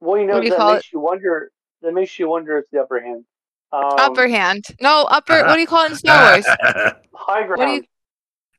well, 0.00 0.20
you 0.20 0.26
know 0.26 0.34
What 0.34 0.40
do 0.40 0.46
you 0.46 0.50
that 0.50 0.58
call 0.58 0.74
makes 0.74 0.92
you 0.92 1.00
wonder. 1.00 1.50
That 1.82 1.92
makes 1.94 2.18
you 2.18 2.28
wonder 2.28 2.58
if 2.58 2.64
the 2.70 2.80
upper 2.80 3.00
hand. 3.00 3.24
Um, 3.72 3.84
upper 3.98 4.28
hand. 4.28 4.64
No, 4.80 5.06
upper. 5.10 5.42
what 5.44 5.54
do 5.54 5.60
you 5.60 5.66
call 5.66 5.84
it 5.86 5.90
in 5.92 5.96
Star 5.98 6.32
Wars? 6.32 6.46
high 7.14 7.46
ground. 7.46 7.58
What 7.58 7.66
do 7.66 7.72
you? 7.74 7.82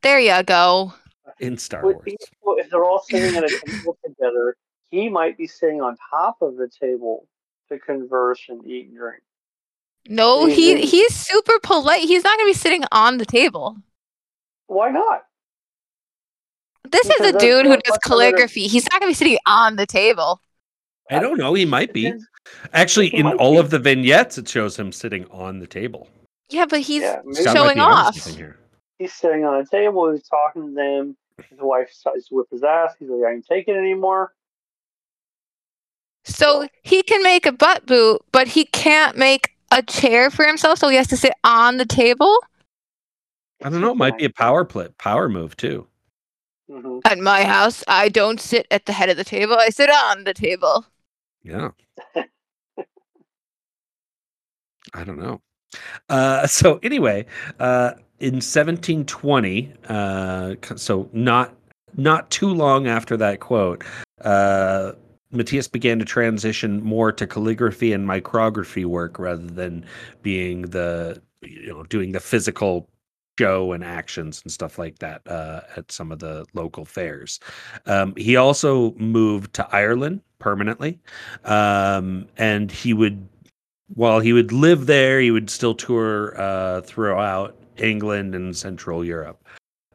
There 0.03 0.19
you 0.19 0.43
go. 0.43 0.93
in 1.39 1.57
star 1.57 1.81
But 1.81 1.95
wars 1.95 2.03
if- 2.07 2.29
if 2.59 2.69
they're 2.71 2.83
all 2.85 3.03
sitting 3.09 3.35
at 3.35 3.43
a 3.43 3.49
table 3.65 3.97
together, 4.05 4.55
he 4.89 5.09
might 5.09 5.37
be 5.37 5.47
sitting 5.47 5.81
on 5.81 5.95
top 6.09 6.37
of 6.41 6.55
the 6.55 6.69
table 6.81 7.27
to 7.69 7.77
converse 7.79 8.41
and 8.49 8.65
eat 8.65 8.87
and 8.87 8.97
drink. 8.97 9.21
No, 10.07 10.45
he 10.45 10.85
he's 10.85 11.13
super 11.13 11.59
polite. 11.61 12.01
He's 12.01 12.23
not 12.23 12.37
gonna 12.37 12.49
be 12.49 12.53
sitting 12.53 12.83
on 12.91 13.17
the 13.17 13.25
table. 13.25 13.75
Why 14.67 14.89
not? 14.89 15.23
This 16.89 17.09
is 17.09 17.19
a 17.21 17.37
dude 17.37 17.65
who 17.65 17.73
does 17.73 17.81
what's 17.89 17.97
the 18.03 18.09
calligraphy. 18.09 18.67
He's 18.67 18.85
not 18.91 19.01
gonna 19.01 19.09
be 19.09 19.13
sitting 19.15 19.37
on 19.45 19.75
the 19.75 19.85
table. 19.85 20.41
I 21.09 21.19
don't 21.19 21.37
know 21.37 21.53
he 21.53 21.65
might 21.65 21.93
be 21.93 22.13
actually 22.73 23.07
in 23.07 23.25
all 23.27 23.53
be. 23.53 23.57
of 23.59 23.69
the 23.69 23.79
vignettes 23.79 24.37
it 24.37 24.47
shows 24.47 24.77
him 24.77 24.91
sitting 24.91 25.25
on 25.31 25.59
the 25.59 25.67
table 25.67 26.07
Yeah, 26.49 26.65
but 26.65 26.79
he's 26.81 27.01
Yeah, 27.03 27.21
maybe- 27.25 27.35
Scott 27.41 27.55
might 27.55 27.59
showing 27.59 27.79
off. 27.79 28.15
here. 28.35 28.57
He's 28.99 29.13
sitting 29.13 29.43
on 29.45 29.59
a 29.59 29.65
table. 29.65 30.11
He's 30.11 30.27
talking 30.27 30.67
to 30.69 30.73
them. 30.73 31.17
His 31.49 31.59
wife 31.59 31.89
tries 32.01 32.25
to 32.27 32.35
whip 32.35 32.47
his 32.51 32.63
ass. 32.63 32.93
He's 32.97 33.09
like, 33.09 33.29
I 33.29 33.33
ain't 33.33 33.45
taking 33.45 33.75
it 33.75 33.79
anymore. 33.79 34.33
So 36.23 36.67
he 36.83 37.03
can 37.03 37.21
make 37.23 37.45
a 37.45 37.51
butt 37.51 37.85
boot, 37.85 38.21
but 38.31 38.47
he 38.47 38.65
can't 38.65 39.15
make 39.17 39.51
a 39.71 39.81
chair 39.83 40.29
for 40.29 40.45
himself, 40.45 40.79
so 40.79 40.89
he 40.89 40.95
has 40.97 41.07
to 41.07 41.17
sit 41.17 41.33
on 41.43 41.77
the 41.77 41.85
table. 41.85 42.37
I 43.63 43.69
don't 43.69 43.81
know. 43.81 43.91
It 43.91 43.97
might 43.97 44.17
be 44.17 44.25
a 44.25 44.29
power 44.29 44.65
play, 44.65 44.87
power 44.97 45.29
move 45.29 45.55
too. 45.57 45.87
hmm 46.69 46.99
At 47.05 47.19
my 47.19 47.43
house, 47.43 47.83
I 47.87 48.09
don't 48.09 48.39
sit 48.41 48.67
at 48.71 48.85
the 48.85 48.93
head 48.93 49.09
of 49.09 49.17
the 49.17 49.23
table. 49.23 49.55
I 49.59 49.69
sit 49.69 49.89
on 49.89 50.23
the 50.25 50.33
table. 50.33 50.85
Yeah. 51.43 51.69
I 54.93 55.03
don't 55.03 55.19
know. 55.19 55.41
Uh, 56.09 56.47
so 56.47 56.79
anyway, 56.83 57.25
uh, 57.59 57.93
in 58.19 58.35
1720, 58.35 59.73
uh, 59.89 60.55
so 60.75 61.09
not 61.13 61.53
not 61.95 62.29
too 62.29 62.49
long 62.49 62.87
after 62.87 63.17
that 63.17 63.39
quote, 63.39 63.83
uh, 64.21 64.91
Matthias 65.31 65.67
began 65.67 65.99
to 65.99 66.05
transition 66.05 66.81
more 66.83 67.11
to 67.11 67.27
calligraphy 67.27 67.91
and 67.93 68.07
micrography 68.07 68.85
work 68.85 69.19
rather 69.19 69.47
than 69.47 69.85
being 70.21 70.63
the 70.63 71.21
you 71.41 71.67
know 71.67 71.83
doing 71.83 72.11
the 72.11 72.19
physical 72.19 72.89
show 73.39 73.71
and 73.71 73.83
actions 73.83 74.41
and 74.43 74.51
stuff 74.51 74.79
like 74.79 74.99
that 74.99 75.21
uh, 75.27 75.61
at 75.75 75.91
some 75.91 76.11
of 76.11 76.19
the 76.19 76.45
local 76.53 76.85
fairs. 76.85 77.39
Um, 77.85 78.15
he 78.15 78.35
also 78.35 78.93
moved 78.93 79.53
to 79.55 79.67
Ireland 79.75 80.21
permanently, 80.39 80.99
um, 81.45 82.27
and 82.37 82.71
he 82.71 82.93
would, 82.93 83.27
while 83.93 84.19
he 84.19 84.33
would 84.33 84.51
live 84.51 84.85
there, 84.85 85.19
he 85.19 85.31
would 85.31 85.49
still 85.49 85.73
tour 85.75 86.39
uh, 86.39 86.81
throughout 86.81 87.55
England 87.77 88.35
and 88.35 88.55
Central 88.55 89.03
Europe. 89.03 89.43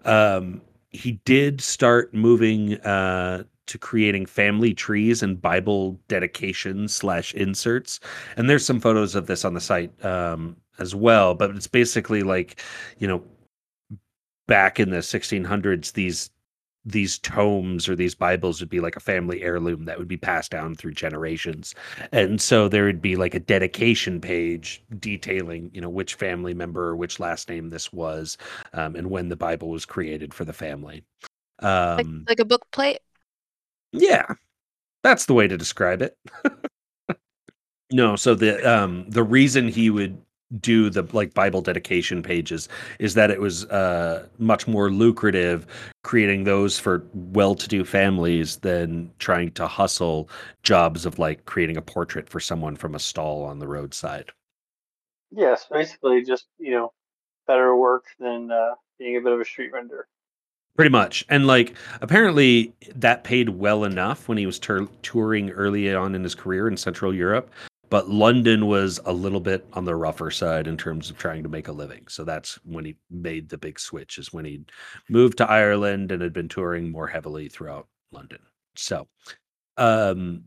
Um, 0.05 0.61
he 0.91 1.13
did 1.25 1.61
start 1.61 2.13
moving 2.13 2.75
uh, 2.81 3.45
to 3.67 3.79
creating 3.79 4.27
family 4.27 4.75
trees 4.75 5.23
and 5.23 5.41
Bible 5.41 5.99
dedications 6.09 6.95
slash 6.95 7.35
inserts, 7.35 8.01
and 8.37 8.49
there's 8.49 8.65
some 8.65 8.81
photos 8.81 9.15
of 9.15 9.27
this 9.27 9.45
on 9.45 9.55
the 9.55 9.61
site 9.61 9.93
um, 10.05 10.57
as 10.79 10.95
well. 10.95 11.35
But 11.35 11.51
it's 11.51 11.67
basically 11.67 12.23
like, 12.23 12.61
you 12.99 13.07
know, 13.07 13.23
back 14.47 14.81
in 14.81 14.91
the 14.91 14.99
1600s, 14.99 15.93
these 15.93 16.31
these 16.85 17.19
tomes 17.19 17.89
or 17.89 17.95
these 17.95 18.15
bibles 18.15 18.61
would 18.61 18.69
be 18.69 18.81
like 18.81 18.97
a 18.97 19.01
family 19.01 19.43
heirloom 19.43 19.85
that 19.85 19.99
would 19.99 20.09
be 20.09 20.17
passed 20.17 20.51
down 20.51 20.75
through 20.75 20.93
generations. 20.93 21.75
And 22.11 22.41
so 22.41 22.69
there 22.69 22.85
would 22.85 23.01
be 23.01 23.17
like 23.17 23.35
a 23.35 23.41
dedication 23.41 24.21
page 24.21 24.83
detailing 24.99 25.71
you 25.73 25.81
know 25.81 25.89
which 25.89 26.15
family 26.15 26.55
member 26.55 26.89
or 26.89 26.97
which 26.97 27.21
last 27.21 27.49
name 27.49 27.71
this 27.71 27.93
was 27.93 28.37
um, 28.73 28.97
and 28.97 29.11
when 29.11 29.29
the 29.29 29.37
bible 29.37 29.71
was 29.71 29.85
created 29.85 30.35
for 30.35 30.45
the 30.45 30.53
family. 30.53 31.05
Like, 31.61 32.07
um 32.07 32.25
like 32.29 32.41
a 32.41 32.45
book 32.45 32.67
plate. 32.73 33.01
yeah 33.93 34.27
that's 35.03 35.27
the 35.27 35.35
way 35.35 35.49
to 35.49 35.57
describe 35.57 36.03
it. 36.03 36.17
No 37.93 38.17
so 38.17 38.35
the 38.35 38.59
um 38.65 39.05
the 39.11 39.23
reason 39.23 39.69
he 39.69 39.91
would 39.91 40.17
do 40.61 40.91
the 40.91 41.07
like 41.13 41.35
Bible 41.35 41.61
dedication 41.61 42.23
pages 42.23 42.69
is 42.99 43.15
that 43.15 43.31
it 43.31 43.41
was 43.41 43.65
uh, 43.67 44.27
much 44.39 44.67
more 44.67 44.91
lucrative 44.91 45.67
creating 46.03 46.45
those 46.45 46.79
for 46.79 47.05
well-to-do 47.15 47.85
families 47.85 48.57
than 48.59 49.11
trying 49.19 49.51
to 49.53 49.67
hustle 49.67 50.29
jobs 50.63 51.07
of 51.07 51.19
like 51.19 51.45
creating 51.45 51.77
a 51.77 51.83
portrait 51.83 52.29
for 52.29 52.41
someone 52.41 52.77
from 52.77 52.95
a 52.95 52.99
stall 52.99 53.45
on 53.45 53.59
the 53.59 53.69
roadside. 53.69 54.31
Yes, 55.31 55.67
basically 55.71 56.23
just 56.23 56.47
you 56.59 56.73
know 56.73 56.93
better 57.47 57.77
work 57.77 58.05
than 58.19 58.51
uh, 58.51 58.75
being 58.99 59.17
a 59.17 59.21
bit 59.21 59.33
of 59.33 59.41
a 59.41 59.45
street 59.45 59.71
vendor. 59.73 60.07
Pretty 60.75 60.91
much. 60.91 61.25
And 61.29 61.47
like 61.47 61.75
apparently 62.01 62.73
that 62.95 63.25
paid 63.25 63.51
well 63.51 63.85
enough 63.85 64.27
when 64.27 64.39
he 64.39 64.47
was 64.47 64.59
tur- 64.59 64.89
touring 65.03 65.51
early 65.51 65.95
on 65.95 66.15
in 66.15 66.23
his 66.23 66.35
career 66.35 66.67
in 66.67 66.77
Central 66.79 67.15
Europe, 67.15 67.51
but 67.93 68.09
London 68.09 68.69
was 68.69 68.99
a 69.05 69.13
little 69.13 69.39
bit 69.39 69.67
on 69.75 69.85
the 69.85 69.95
rougher 69.95 70.31
side 70.31 70.67
in 70.67 70.79
terms 70.79 71.11
of 71.11 71.19
trying 71.19 71.43
to 71.43 71.49
make 71.51 71.69
a 71.69 71.73
living. 71.73 72.09
So 72.09 72.25
that's 72.25 72.55
when 72.65 72.87
he 72.87 72.97
made 73.11 73.51
the 73.51 73.59
big 73.59 73.79
switch 73.79 74.17
is 74.17 74.33
when 74.33 74.47
he 74.47 74.65
moved 75.11 75.37
to 75.37 75.51
Ireland 75.51 76.11
and 76.11 76.23
had 76.23 76.33
been 76.33 76.49
touring 76.49 76.91
more 76.91 77.07
heavily 77.07 77.51
throughout 77.51 77.89
London. 78.11 78.39
So 78.77 79.09
um 79.77 80.45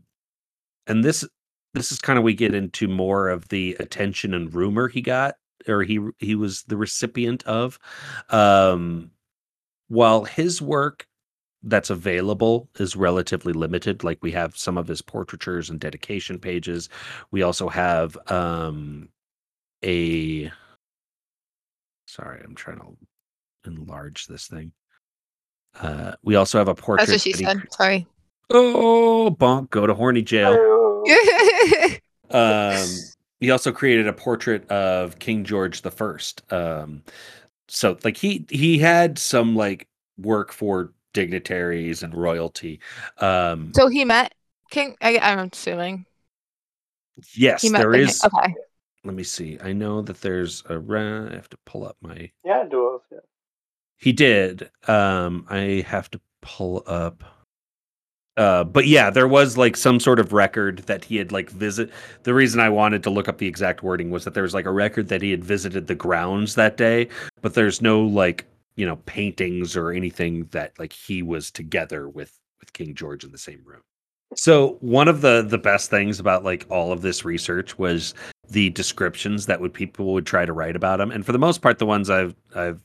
and 0.88 1.04
this 1.04 1.24
this 1.74 1.92
is 1.92 2.00
kind 2.00 2.18
of 2.18 2.24
we 2.24 2.34
get 2.34 2.52
into 2.52 2.88
more 2.88 3.28
of 3.28 3.46
the 3.46 3.76
attention 3.78 4.34
and 4.34 4.52
rumor 4.52 4.88
he 4.88 5.00
got 5.00 5.36
or 5.68 5.84
he 5.84 6.00
he 6.18 6.34
was 6.34 6.64
the 6.64 6.76
recipient 6.76 7.44
of 7.44 7.78
um 8.30 9.12
while 9.86 10.24
his 10.24 10.60
work 10.60 11.06
that's 11.66 11.90
available 11.90 12.68
is 12.78 12.96
relatively 12.96 13.52
limited. 13.52 14.04
Like 14.04 14.18
we 14.22 14.32
have 14.32 14.56
some 14.56 14.78
of 14.78 14.86
his 14.86 15.02
portraitures 15.02 15.68
and 15.68 15.80
dedication 15.80 16.38
pages. 16.38 16.88
We 17.32 17.42
also 17.42 17.68
have 17.68 18.16
um 18.30 19.08
a 19.84 20.50
sorry 22.06 22.40
i'm 22.42 22.54
trying 22.54 22.78
to 22.78 22.96
enlarge 23.66 24.26
this 24.26 24.46
thing. 24.46 24.72
Uh 25.78 26.12
we 26.22 26.36
also 26.36 26.58
have 26.58 26.68
a 26.68 26.74
portrait 26.74 27.08
That's 27.08 27.26
what 27.26 27.36
she 27.36 27.44
that 27.44 27.58
he 27.58 27.62
Sorry. 27.72 28.06
oh 28.50 29.36
bonk. 29.38 29.70
Go 29.70 29.86
to 29.86 29.94
horny 29.94 30.22
jail. 30.22 30.54
Um 32.30 32.86
he 33.40 33.50
also 33.50 33.72
created 33.72 34.06
a 34.06 34.12
portrait 34.12 34.70
of 34.70 35.18
king 35.18 35.44
george 35.44 35.82
the 35.82 35.90
first. 35.90 36.42
Um 36.52 37.02
so 37.68 37.98
like 38.04 38.16
he 38.16 38.46
he 38.50 38.78
had 38.78 39.18
some 39.18 39.56
like 39.56 39.88
work 40.16 40.52
for 40.52 40.92
dignitaries 41.16 42.02
and 42.02 42.14
royalty 42.14 42.78
um 43.18 43.72
so 43.74 43.88
he 43.88 44.04
met 44.04 44.34
King. 44.70 44.96
I, 45.00 45.16
I'm 45.18 45.48
assuming 45.50 46.04
yes 47.34 47.62
he 47.62 47.70
met 47.70 47.78
there 47.78 47.92
the 47.92 47.98
is 48.00 48.20
king. 48.20 48.30
Okay. 48.34 48.54
let 49.04 49.14
me 49.14 49.22
see 49.22 49.58
i 49.62 49.72
know 49.72 50.02
that 50.02 50.20
there's 50.20 50.62
a. 50.68 50.74
I 50.74 51.34
have 51.34 51.48
to 51.48 51.56
pull 51.64 51.86
up 51.86 51.96
my 52.02 52.30
yeah, 52.44 52.64
do 52.70 52.96
it. 52.96 53.00
Yeah. 53.10 53.18
he 53.96 54.12
did 54.12 54.70
um 54.86 55.46
i 55.48 55.82
have 55.88 56.10
to 56.10 56.20
pull 56.42 56.82
up 56.86 57.24
uh 58.36 58.64
but 58.64 58.86
yeah 58.86 59.08
there 59.08 59.26
was 59.26 59.56
like 59.56 59.76
some 59.78 59.98
sort 59.98 60.20
of 60.20 60.34
record 60.34 60.80
that 60.80 61.02
he 61.04 61.16
had 61.16 61.32
like 61.32 61.48
visit 61.48 61.90
the 62.24 62.34
reason 62.34 62.60
i 62.60 62.68
wanted 62.68 63.02
to 63.02 63.08
look 63.08 63.28
up 63.28 63.38
the 63.38 63.46
exact 63.46 63.82
wording 63.82 64.10
was 64.10 64.24
that 64.24 64.34
there 64.34 64.42
was 64.42 64.52
like 64.52 64.66
a 64.66 64.70
record 64.70 65.08
that 65.08 65.22
he 65.22 65.30
had 65.30 65.42
visited 65.42 65.86
the 65.86 65.94
grounds 65.94 66.54
that 66.54 66.76
day 66.76 67.08
but 67.40 67.54
there's 67.54 67.80
no 67.80 68.02
like 68.02 68.44
you 68.76 68.86
know 68.86 68.96
paintings 69.06 69.76
or 69.76 69.90
anything 69.90 70.44
that 70.52 70.78
like 70.78 70.92
he 70.92 71.22
was 71.22 71.50
together 71.50 72.08
with 72.08 72.38
with 72.60 72.72
king 72.72 72.94
george 72.94 73.24
in 73.24 73.32
the 73.32 73.38
same 73.38 73.62
room. 73.64 73.82
So 74.34 74.76
one 74.80 75.08
of 75.08 75.20
the 75.20 75.42
the 75.42 75.58
best 75.58 75.90
things 75.90 76.20
about 76.20 76.44
like 76.44 76.66
all 76.68 76.92
of 76.92 77.02
this 77.02 77.24
research 77.24 77.78
was 77.78 78.14
the 78.48 78.70
descriptions 78.70 79.46
that 79.46 79.60
would 79.60 79.72
people 79.72 80.12
would 80.12 80.26
try 80.26 80.44
to 80.44 80.52
write 80.52 80.76
about 80.76 81.00
him 81.00 81.10
and 81.10 81.24
for 81.24 81.32
the 81.32 81.38
most 81.38 81.62
part 81.62 81.78
the 81.78 81.86
ones 81.86 82.10
i've 82.10 82.34
i've 82.54 82.80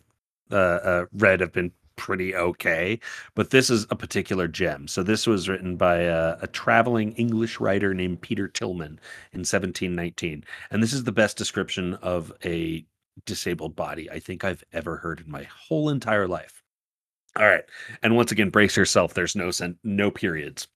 uh, 0.51 0.55
uh, 0.55 1.05
read 1.13 1.39
have 1.39 1.51
been 1.51 1.71
pretty 1.95 2.35
okay 2.35 2.99
but 3.35 3.51
this 3.51 3.69
is 3.69 3.85
a 3.89 3.95
particular 3.95 4.47
gem. 4.47 4.87
So 4.87 5.03
this 5.03 5.27
was 5.27 5.47
written 5.47 5.77
by 5.77 5.97
a, 5.97 6.37
a 6.41 6.47
traveling 6.47 7.11
english 7.13 7.59
writer 7.59 7.93
named 7.93 8.21
peter 8.21 8.47
tillman 8.47 8.99
in 9.33 9.41
1719 9.41 10.43
and 10.71 10.81
this 10.81 10.93
is 10.93 11.03
the 11.03 11.11
best 11.11 11.37
description 11.37 11.95
of 11.95 12.31
a 12.43 12.85
disabled 13.25 13.75
body 13.75 14.09
i 14.11 14.19
think 14.19 14.43
i've 14.43 14.63
ever 14.73 14.97
heard 14.97 15.19
in 15.21 15.29
my 15.29 15.43
whole 15.43 15.89
entire 15.89 16.27
life. 16.27 16.61
All 17.37 17.45
right 17.47 17.63
and 18.03 18.15
once 18.15 18.31
again 18.31 18.49
brace 18.49 18.75
yourself 18.75 19.13
there's 19.13 19.35
no 19.35 19.51
sen- 19.51 19.77
no 19.83 20.11
periods 20.11 20.67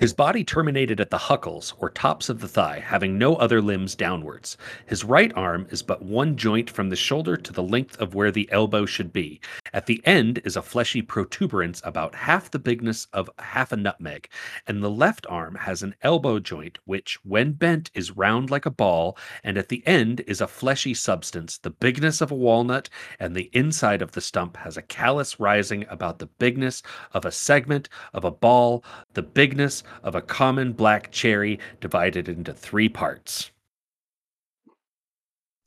his 0.00 0.12
body 0.12 0.44
terminated 0.44 1.00
at 1.00 1.10
the 1.10 1.18
huckles, 1.18 1.74
or 1.78 1.90
tops 1.90 2.28
of 2.28 2.40
the 2.40 2.46
thigh, 2.46 2.78
having 2.78 3.18
no 3.18 3.34
other 3.34 3.60
limbs 3.60 3.96
downwards. 3.96 4.56
His 4.86 5.02
right 5.02 5.32
arm 5.34 5.66
is 5.70 5.82
but 5.82 6.02
one 6.02 6.36
joint 6.36 6.70
from 6.70 6.88
the 6.88 6.94
shoulder 6.94 7.36
to 7.36 7.52
the 7.52 7.64
length 7.64 8.00
of 8.00 8.14
where 8.14 8.30
the 8.30 8.48
elbow 8.52 8.86
should 8.86 9.12
be. 9.12 9.40
At 9.72 9.86
the 9.86 10.00
end 10.06 10.40
is 10.44 10.56
a 10.56 10.62
fleshy 10.62 11.02
protuberance 11.02 11.82
about 11.84 12.14
half 12.14 12.48
the 12.48 12.60
bigness 12.60 13.08
of 13.12 13.28
half 13.40 13.72
a 13.72 13.76
nutmeg, 13.76 14.28
and 14.68 14.84
the 14.84 14.90
left 14.90 15.26
arm 15.28 15.56
has 15.56 15.82
an 15.82 15.96
elbow 16.02 16.38
joint 16.38 16.78
which, 16.84 17.18
when 17.24 17.52
bent, 17.52 17.90
is 17.92 18.16
round 18.16 18.50
like 18.50 18.66
a 18.66 18.70
ball, 18.70 19.18
and 19.42 19.58
at 19.58 19.68
the 19.68 19.84
end 19.84 20.20
is 20.28 20.40
a 20.40 20.46
fleshy 20.46 20.94
substance, 20.94 21.58
the 21.58 21.70
bigness 21.70 22.20
of 22.20 22.30
a 22.30 22.36
walnut, 22.36 22.88
and 23.18 23.34
the 23.34 23.50
inside 23.52 24.00
of 24.00 24.12
the 24.12 24.20
stump 24.20 24.58
has 24.58 24.76
a 24.76 24.82
callus 24.82 25.40
rising 25.40 25.84
about 25.88 26.20
the 26.20 26.26
bigness 26.26 26.84
of 27.14 27.24
a 27.24 27.32
segment 27.32 27.88
of 28.14 28.24
a 28.24 28.30
ball, 28.30 28.84
the 29.14 29.22
bigness 29.22 29.77
of 30.02 30.14
a 30.14 30.22
common 30.22 30.72
black 30.72 31.10
cherry 31.10 31.58
divided 31.80 32.28
into 32.28 32.52
three 32.52 32.88
parts. 32.88 33.50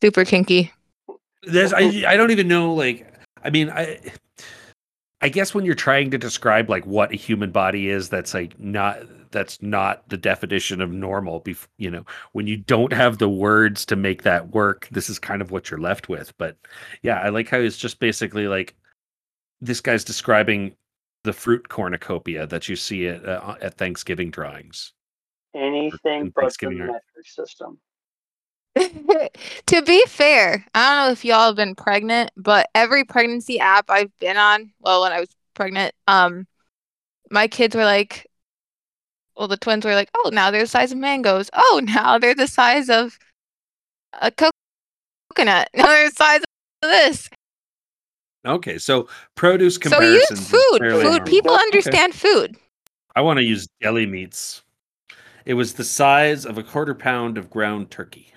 Super 0.01 0.25
kinky. 0.25 0.71
There's 1.43 1.73
I 1.73 2.03
I 2.07 2.17
don't 2.17 2.31
even 2.31 2.47
know 2.47 2.73
like 2.73 3.05
I 3.43 3.49
mean 3.49 3.69
I 3.69 3.99
I 5.21 5.29
guess 5.29 5.53
when 5.53 5.65
you're 5.65 5.75
trying 5.75 6.11
to 6.11 6.17
describe 6.17 6.69
like 6.69 6.85
what 6.85 7.11
a 7.11 7.15
human 7.15 7.51
body 7.51 7.89
is 7.89 8.09
that's 8.09 8.33
like 8.33 8.59
not 8.59 8.99
that's 9.31 9.61
not 9.61 10.07
the 10.09 10.17
definition 10.17 10.81
of 10.81 10.91
normal 10.91 11.41
bef- 11.41 11.67
you 11.77 11.89
know 11.89 12.05
when 12.33 12.47
you 12.47 12.57
don't 12.57 12.91
have 12.93 13.17
the 13.17 13.29
words 13.29 13.85
to 13.85 13.95
make 13.95 14.23
that 14.23 14.49
work 14.49 14.87
this 14.91 15.09
is 15.09 15.19
kind 15.19 15.41
of 15.41 15.51
what 15.51 15.69
you're 15.69 15.79
left 15.79 16.09
with 16.09 16.35
but 16.37 16.57
yeah 17.01 17.19
I 17.19 17.29
like 17.29 17.47
how 17.47 17.57
it's 17.57 17.77
just 17.77 17.99
basically 17.99 18.47
like 18.47 18.75
this 19.61 19.79
guy's 19.79 20.03
describing 20.03 20.75
the 21.23 21.33
fruit 21.33 21.69
cornucopia 21.69 22.47
that 22.47 22.67
you 22.67 22.75
see 22.75 23.07
at 23.07 23.25
uh, 23.25 23.55
at 23.61 23.75
Thanksgiving 23.75 24.31
drawings 24.31 24.93
Anything 25.53 26.29
but 26.29 26.35
the 26.35 26.41
Thanksgiving 26.41 26.81
art. 26.81 26.91
metric 26.91 27.27
system. 27.27 27.79
to 29.65 29.81
be 29.81 30.03
fair, 30.07 30.65
I 30.73 30.95
don't 30.95 31.07
know 31.07 31.11
if 31.11 31.25
y'all 31.25 31.47
have 31.47 31.57
been 31.57 31.75
pregnant, 31.75 32.31
but 32.37 32.69
every 32.73 33.03
pregnancy 33.03 33.59
app 33.59 33.89
I've 33.89 34.17
been 34.19 34.37
on, 34.37 34.71
well, 34.79 35.01
when 35.01 35.11
I 35.11 35.19
was 35.19 35.29
pregnant, 35.55 35.93
um, 36.07 36.47
my 37.29 37.47
kids 37.49 37.75
were 37.75 37.83
like, 37.83 38.27
well, 39.35 39.49
the 39.49 39.57
twins 39.57 39.83
were 39.83 39.93
like, 39.95 40.09
oh, 40.15 40.29
now 40.31 40.51
they're 40.51 40.61
the 40.61 40.67
size 40.67 40.93
of 40.93 40.97
mangoes. 40.99 41.49
Oh, 41.53 41.81
now 41.85 42.17
they're 42.17 42.35
the 42.35 42.47
size 42.47 42.89
of 42.89 43.17
a 44.21 44.31
coconut. 44.31 45.69
Now 45.75 45.87
they're 45.87 46.09
the 46.09 46.15
size 46.15 46.41
of 46.83 46.89
this. 46.89 47.29
Okay, 48.45 48.77
so 48.77 49.07
produce 49.35 49.75
So 49.75 50.01
use 50.01 50.27
comparisons. 50.27 50.39
is 50.41 50.47
food. 50.49 50.79
fairly 50.79 51.03
Food. 51.03 51.09
normal. 51.11 51.25
People 51.27 51.51
Okay. 51.51 51.61
understand 51.61 52.15
food. 52.15 52.57
I 53.15 53.21
want 53.21 53.37
to 53.37 53.43
use 53.43 53.67
deli 53.81 54.05
meats. 54.05 54.63
It 55.45 55.53
was 55.55 55.73
the 55.73 55.83
size 55.83 56.45
of 56.45 56.57
a 56.57 56.63
quarter 56.63 56.95
pound 56.95 57.37
of 57.37 57.49
ground 57.49 57.91
turkey. 57.91 58.33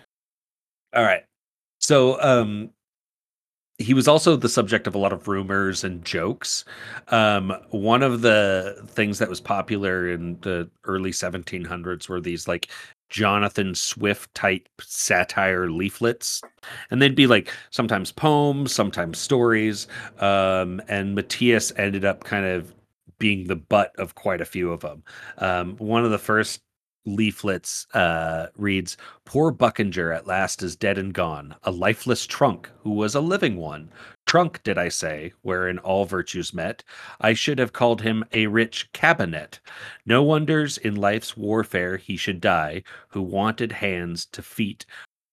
All 0.94 1.02
right. 1.04 1.24
So 1.80 2.20
um 2.22 2.70
he 3.78 3.92
was 3.92 4.06
also 4.06 4.36
the 4.36 4.48
subject 4.48 4.86
of 4.86 4.94
a 4.94 4.98
lot 4.98 5.12
of 5.12 5.26
rumors 5.26 5.82
and 5.82 6.04
jokes. 6.04 6.64
Um, 7.08 7.52
one 7.70 8.04
of 8.04 8.20
the 8.20 8.80
things 8.86 9.18
that 9.18 9.28
was 9.28 9.40
popular 9.40 10.08
in 10.10 10.38
the 10.42 10.70
early 10.84 11.10
1700s 11.10 12.08
were 12.08 12.20
these 12.20 12.46
like 12.46 12.68
Jonathan 13.14 13.76
Swift 13.76 14.34
type 14.34 14.68
satire 14.80 15.70
leaflets. 15.70 16.42
And 16.90 17.00
they'd 17.00 17.14
be 17.14 17.28
like 17.28 17.52
sometimes 17.70 18.10
poems, 18.10 18.72
sometimes 18.72 19.18
stories. 19.18 19.86
Um, 20.18 20.82
and 20.88 21.14
Matthias 21.14 21.72
ended 21.76 22.04
up 22.04 22.24
kind 22.24 22.44
of 22.44 22.74
being 23.20 23.46
the 23.46 23.54
butt 23.54 23.94
of 23.98 24.16
quite 24.16 24.40
a 24.40 24.44
few 24.44 24.72
of 24.72 24.80
them. 24.80 25.04
Um, 25.38 25.76
one 25.76 26.04
of 26.04 26.10
the 26.10 26.18
first 26.18 26.62
leaflets 27.06 27.86
uh, 27.94 28.48
reads 28.56 28.96
Poor 29.24 29.52
Buckinger 29.52 30.12
at 30.12 30.26
last 30.26 30.64
is 30.64 30.74
dead 30.74 30.98
and 30.98 31.14
gone, 31.14 31.54
a 31.62 31.70
lifeless 31.70 32.26
trunk 32.26 32.68
who 32.82 32.90
was 32.90 33.14
a 33.14 33.20
living 33.20 33.54
one. 33.54 33.92
Trunk, 34.34 34.64
did 34.64 34.76
I 34.78 34.88
say, 34.88 35.32
wherein 35.42 35.78
all 35.78 36.06
virtues 36.06 36.52
met? 36.52 36.82
I 37.20 37.34
should 37.34 37.60
have 37.60 37.72
called 37.72 38.02
him 38.02 38.24
a 38.32 38.48
rich 38.48 38.92
cabinet. 38.92 39.60
No 40.04 40.24
wonders 40.24 40.76
in 40.76 40.96
life's 40.96 41.36
warfare 41.36 41.98
he 41.98 42.16
should 42.16 42.40
die, 42.40 42.82
who 43.10 43.22
wanted 43.22 43.70
hands 43.70 44.26
to 44.32 44.42
feet, 44.42 44.86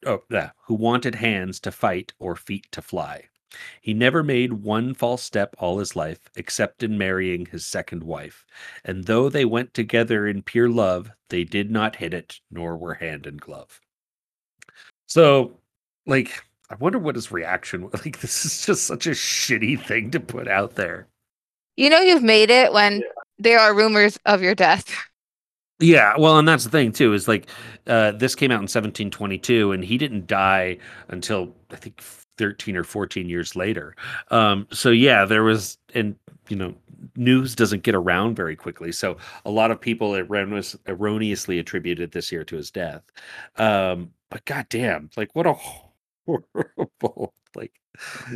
oh, 0.06 0.22
who 0.68 0.76
wanted 0.76 1.16
hands 1.16 1.60
to 1.62 1.72
fight 1.72 2.14
or 2.20 2.36
feet 2.36 2.68
to 2.74 2.84
fly. 2.84 3.24
He 3.82 3.96
never 3.96 4.22
made 4.22 4.54
one 4.54 4.94
false 4.94 5.24
step 5.24 5.56
all 5.58 5.80
his 5.80 5.96
life, 5.96 6.20
except 6.36 6.84
in 6.84 6.96
marrying 6.96 7.48
his 7.48 7.66
second 7.66 8.04
wife. 8.04 8.46
And 8.86 9.06
though 9.06 9.30
they 9.30 9.46
went 9.46 9.74
together 9.74 10.28
in 10.28 10.44
pure 10.44 10.70
love, 10.70 11.10
they 11.30 11.44
did 11.44 11.72
not 11.72 11.96
hit 11.96 12.14
it, 12.14 12.40
nor 12.52 12.78
were 12.78 12.94
hand 12.94 13.26
and 13.26 13.42
glove. 13.42 13.82
So 15.08 15.58
like 16.06 16.44
I 16.72 16.76
wonder 16.76 16.98
what 17.00 17.16
his 17.16 17.32
reaction 17.32 17.84
was. 17.90 18.02
Like 18.06 18.20
this 18.22 18.46
is 18.46 18.66
just 18.66 18.86
such 18.86 19.08
a 19.08 19.12
shitty 19.12 19.80
thing 19.86 20.12
to 20.12 20.20
put 20.20 20.48
out 20.48 20.76
there. 20.76 21.08
You 21.78 21.90
know 21.90 22.00
you've 22.00 22.24
made 22.24 22.50
it 22.50 22.74
when 22.74 23.02
Yeah. 23.02 23.08
there 23.40 23.60
are 23.60 23.76
rumors 23.76 24.18
of 24.26 24.42
your 24.42 24.56
death. 24.56 24.90
Yeah, 25.80 26.14
well, 26.18 26.38
and 26.38 26.48
that's 26.48 26.64
the 26.64 26.70
thing 26.70 26.92
too 26.92 27.14
is 27.14 27.28
like 27.28 27.50
uh, 27.88 28.12
this 28.12 28.36
came 28.36 28.52
out 28.52 28.62
in 28.62 28.68
1722, 28.70 29.72
and 29.72 29.84
he 29.84 29.98
didn't 29.98 30.28
die 30.28 30.78
until 31.08 31.56
I 31.72 31.76
think 31.76 32.00
13 32.38 32.78
or 32.78 32.84
14 32.84 33.28
years 33.28 33.56
later. 33.56 33.96
Um, 34.30 34.68
so 34.72 34.92
yeah, 34.92 35.26
there 35.26 35.44
was, 35.44 35.80
and 35.96 36.16
you 36.50 36.56
know, 36.56 36.76
news 37.16 37.56
doesn't 37.56 37.82
get 37.82 37.96
around 37.96 38.36
very 38.36 38.56
quickly. 38.56 38.92
So 38.92 39.18
a 39.44 39.50
lot 39.50 39.72
of 39.72 39.82
people 39.82 40.16
erroneous, 40.16 40.76
erroneously 40.88 41.58
attributed 41.58 42.12
this 42.12 42.32
year 42.32 42.44
to 42.44 42.58
his 42.58 42.70
death. 42.70 43.02
Um, 43.58 44.12
but 44.30 44.46
goddamn, 44.46 45.10
like 45.18 45.34
what 45.36 45.48
a 45.48 45.56
horrible, 46.54 47.34
like 47.56 47.74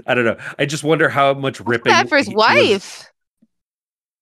I 0.06 0.14
don't 0.14 0.26
know. 0.26 0.38
I 0.60 0.66
just 0.66 0.84
wonder 0.84 1.10
how 1.10 1.34
much 1.34 1.60
What's 1.60 1.70
ripping. 1.70 1.92
bad 1.92 2.10
for 2.10 2.18
his 2.18 2.28
he 2.28 2.36
was- 2.36 2.46
wife. 2.48 3.12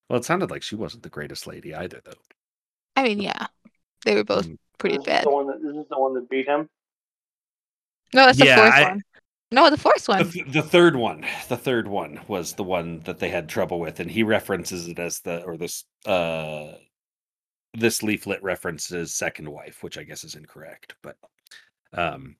well, 0.09 0.19
it 0.19 0.25
sounded 0.25 0.51
like 0.51 0.63
she 0.63 0.75
wasn't 0.75 1.03
the 1.03 1.09
greatest 1.09 1.47
lady 1.47 1.73
either, 1.73 2.01
though. 2.05 2.11
I 2.95 3.03
mean, 3.03 3.19
yeah, 3.21 3.47
they 4.05 4.15
were 4.15 4.23
both 4.23 4.47
Mm. 4.47 4.57
pretty 4.77 4.97
this 4.97 5.05
bad. 5.05 5.25
The 5.25 5.29
one 5.31 5.47
that, 5.47 5.61
this 5.61 5.75
is 5.75 5.87
the 5.89 5.99
one 5.99 6.13
that 6.15 6.29
beat 6.29 6.47
him. 6.47 6.69
No, 8.13 8.25
that's 8.27 8.37
the 8.37 8.45
Yeah, 8.45 8.55
fourth 8.57 8.73
I- 8.73 8.89
one. 8.89 9.01
No, 9.51 9.69
the 9.69 9.77
fourth 9.77 10.05
The, 10.05 10.11
one. 10.11 10.29
th- 10.31 10.51
the 10.51 10.61
third 10.63 10.95
one, 10.95 11.25
the 11.47 11.57
third 11.57 11.87
one 11.87 12.19
was 12.27 12.53
the 12.53 12.63
one 12.63 13.01
that 13.01 13.19
they 13.19 13.29
had 13.29 13.47
trouble 13.47 13.79
with, 13.79 13.99
and 13.99 14.09
he 14.09 14.23
references 14.23 14.87
it 14.87 14.97
as 14.97 15.19
the 15.19 15.43
or 15.43 15.57
this 15.57 15.85
uh 16.07 16.73
this 17.75 18.01
leaflet 18.03 18.41
references 18.43 19.13
second 19.15 19.47
wife, 19.49 19.81
which 19.83 19.97
I 19.97 20.03
guess 20.03 20.23
is 20.23 20.33
incorrect, 20.35 20.95
but 21.03 21.17
um 21.93 22.35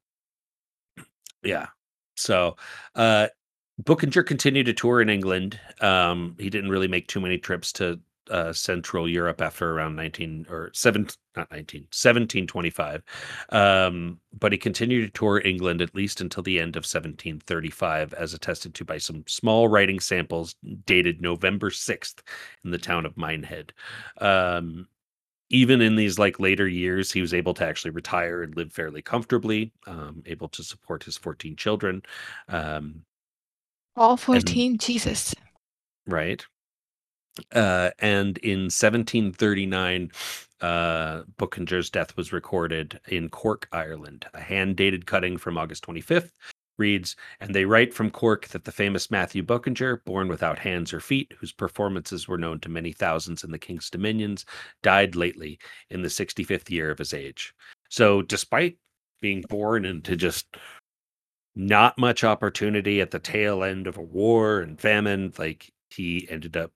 yeah. 1.43 1.67
So 2.15 2.55
uh 2.95 3.27
Buchinger 3.81 4.25
continued 4.25 4.67
to 4.67 4.73
tour 4.73 5.01
in 5.01 5.09
England. 5.09 5.59
Um 5.81 6.35
he 6.39 6.49
didn't 6.49 6.69
really 6.69 6.87
make 6.87 7.07
too 7.07 7.21
many 7.21 7.37
trips 7.37 7.71
to 7.73 7.99
uh 8.29 8.53
Central 8.53 9.09
Europe 9.09 9.41
after 9.41 9.71
around 9.71 9.95
19 9.95 10.45
or 10.49 10.71
7 10.73 11.07
not 11.35 11.51
19 11.51 11.81
1725 11.83 13.03
um, 13.49 14.19
but 14.39 14.51
he 14.51 14.57
continued 14.57 15.05
to 15.05 15.19
tour 15.19 15.41
England 15.43 15.81
at 15.81 15.95
least 15.95 16.21
until 16.21 16.43
the 16.43 16.59
end 16.59 16.75
of 16.75 16.81
1735, 16.81 18.13
as 18.13 18.33
attested 18.33 18.73
to 18.75 18.85
by 18.85 18.97
some 18.97 19.23
small 19.27 19.67
writing 19.67 19.99
samples 19.99 20.55
dated 20.85 21.21
November 21.21 21.69
6th 21.69 22.21
in 22.63 22.71
the 22.71 22.77
town 22.77 23.05
of 23.05 23.17
Minehead. 23.17 23.73
Um, 24.19 24.87
even 25.53 25.81
in 25.81 25.95
these 25.95 26.17
like 26.17 26.39
later 26.39 26.67
years, 26.67 27.11
he 27.11 27.21
was 27.21 27.33
able 27.33 27.53
to 27.53 27.65
actually 27.65 27.91
retire 27.91 28.41
and 28.41 28.57
live 28.57 28.73
fairly 28.73 29.03
comfortably, 29.03 29.71
um, 29.85 30.23
able 30.25 30.49
to 30.49 30.63
support 30.63 31.03
his 31.03 31.15
14 31.15 31.55
children. 31.55 32.01
Um, 32.49 33.03
All 33.95 34.17
14. 34.17 34.77
Jesus. 34.79 35.35
right 36.07 36.45
uh 37.53 37.89
and 37.99 38.37
in 38.39 38.63
1739 38.63 40.11
uh 40.61 41.23
Buchinger's 41.37 41.89
death 41.89 42.15
was 42.17 42.33
recorded 42.33 42.99
in 43.07 43.29
cork 43.29 43.67
ireland 43.71 44.25
a 44.33 44.41
hand 44.41 44.75
dated 44.75 45.05
cutting 45.05 45.37
from 45.37 45.57
august 45.57 45.85
25th 45.85 46.31
reads 46.77 47.15
and 47.39 47.53
they 47.53 47.65
write 47.65 47.93
from 47.93 48.09
cork 48.09 48.47
that 48.47 48.63
the 48.63 48.71
famous 48.71 49.11
matthew 49.11 49.43
Buckinger, 49.43 50.03
born 50.05 50.27
without 50.27 50.59
hands 50.59 50.93
or 50.93 50.99
feet 50.99 51.33
whose 51.39 51.51
performances 51.51 52.27
were 52.27 52.37
known 52.37 52.59
to 52.61 52.69
many 52.69 52.91
thousands 52.91 53.43
in 53.43 53.51
the 53.51 53.59
king's 53.59 53.89
dominions 53.89 54.45
died 54.81 55.15
lately 55.15 55.59
in 55.89 56.01
the 56.01 56.07
65th 56.07 56.69
year 56.69 56.89
of 56.89 56.97
his 56.97 57.13
age. 57.13 57.53
So 57.89 58.21
despite 58.21 58.77
being 59.21 59.41
born 59.47 59.85
into 59.85 60.15
just 60.15 60.57
not 61.55 61.97
much 61.97 62.23
opportunity 62.23 62.99
at 62.99 63.11
the 63.11 63.19
tail 63.19 63.63
end 63.63 63.87
of 63.87 63.97
a 63.97 64.01
war 64.01 64.59
and 64.59 64.79
famine 64.79 65.31
like 65.37 65.71
he 65.91 66.27
ended 66.29 66.57
up 66.57 66.71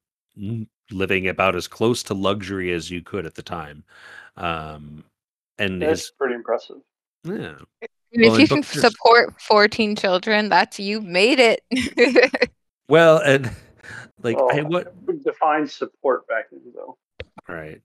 living 0.91 1.27
about 1.27 1.55
as 1.55 1.67
close 1.67 2.03
to 2.03 2.13
luxury 2.13 2.71
as 2.71 2.91
you 2.91 3.01
could 3.01 3.25
at 3.25 3.33
the 3.33 3.41
time. 3.41 3.83
Um 4.35 5.03
and 5.57 5.81
That's 5.81 6.01
his 6.01 6.11
pretty 6.11 6.35
impressive. 6.35 6.77
yeah 7.23 7.55
Well, 8.15 8.33
if 8.33 8.39
you 8.39 8.47
can 8.47 8.61
Buchinger's- 8.61 8.81
support 8.81 9.41
14 9.41 9.95
children, 9.95 10.49
that's 10.49 10.79
you 10.79 11.01
made 11.01 11.39
it. 11.39 11.61
well 12.89 13.17
and 13.19 13.51
like 14.23 14.37
Well, 14.37 14.49
I, 14.57 14.61
what 14.61 15.23
Define 15.23 15.67
support 15.67 16.27
back 16.27 16.45
then, 16.51 16.61
though. 16.73 16.97
right 17.47 17.81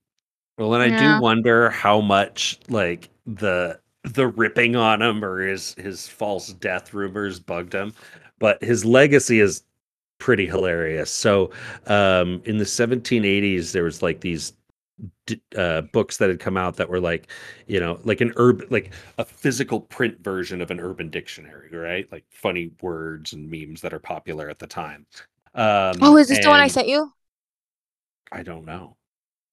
well 0.58 0.74
and 0.74 0.82
i 0.82 0.87
Yeah. 0.87 1.16
do 1.16 1.22
wonder 1.22 1.70
how 1.70 2.00
much 2.00 2.58
like 2.68 3.08
the 3.26 3.78
the 4.04 4.26
ripping 4.28 4.76
on 4.76 5.02
him 5.02 5.24
or 5.24 5.40
his 5.46 5.74
his 5.74 6.06
false 6.08 6.52
death 6.54 6.92
rumors 6.94 7.38
bugged 7.40 7.72
him 7.74 7.92
but 8.38 8.62
his 8.62 8.85
legacy 8.85 9.40
is 9.40 9.62
pretty 10.18 10.46
hilarious 10.46 11.11
so 11.11 11.50
um 11.87 12.40
in 12.44 12.58
the 12.58 12.64
1780s 12.64 13.72
there 13.72 13.85
was 13.85 14.02
like 14.02 14.20
these 14.20 14.52
d- 14.52 14.56
uh 15.57 15.81
books 15.92 16.18
that 16.18 16.28
had 16.28 16.38
come 16.38 16.57
out 16.57 16.76
that 16.76 16.88
were 16.88 17.00
like 17.00 17.28
you 17.66 17.81
know 17.81 17.98
like 18.05 18.20
an 18.20 18.33
urban 18.37 18.66
like 18.70 18.92
a 19.18 19.24
physical 19.24 19.81
print 19.81 20.22
version 20.22 20.61
of 20.61 20.70
an 20.70 20.78
urban 20.78 21.09
dictionary 21.09 21.70
right 21.72 22.12
like 22.12 22.24
funny 22.31 22.70
words 22.83 23.33
and 23.33 23.50
memes 23.50 23.81
that 23.81 23.92
are 23.92 23.98
popular 23.98 24.48
at 24.48 24.59
the 24.59 24.66
time 24.66 25.07
um 25.55 25.96
oh, 26.00 26.16
is 26.16 26.28
this 26.28 26.42
the 26.42 26.48
one 26.48 26.61
I 26.61 26.68
sent 26.68 26.88
you? 26.88 27.12
I 28.31 28.42
don't 28.42 28.64
know. 28.64 28.96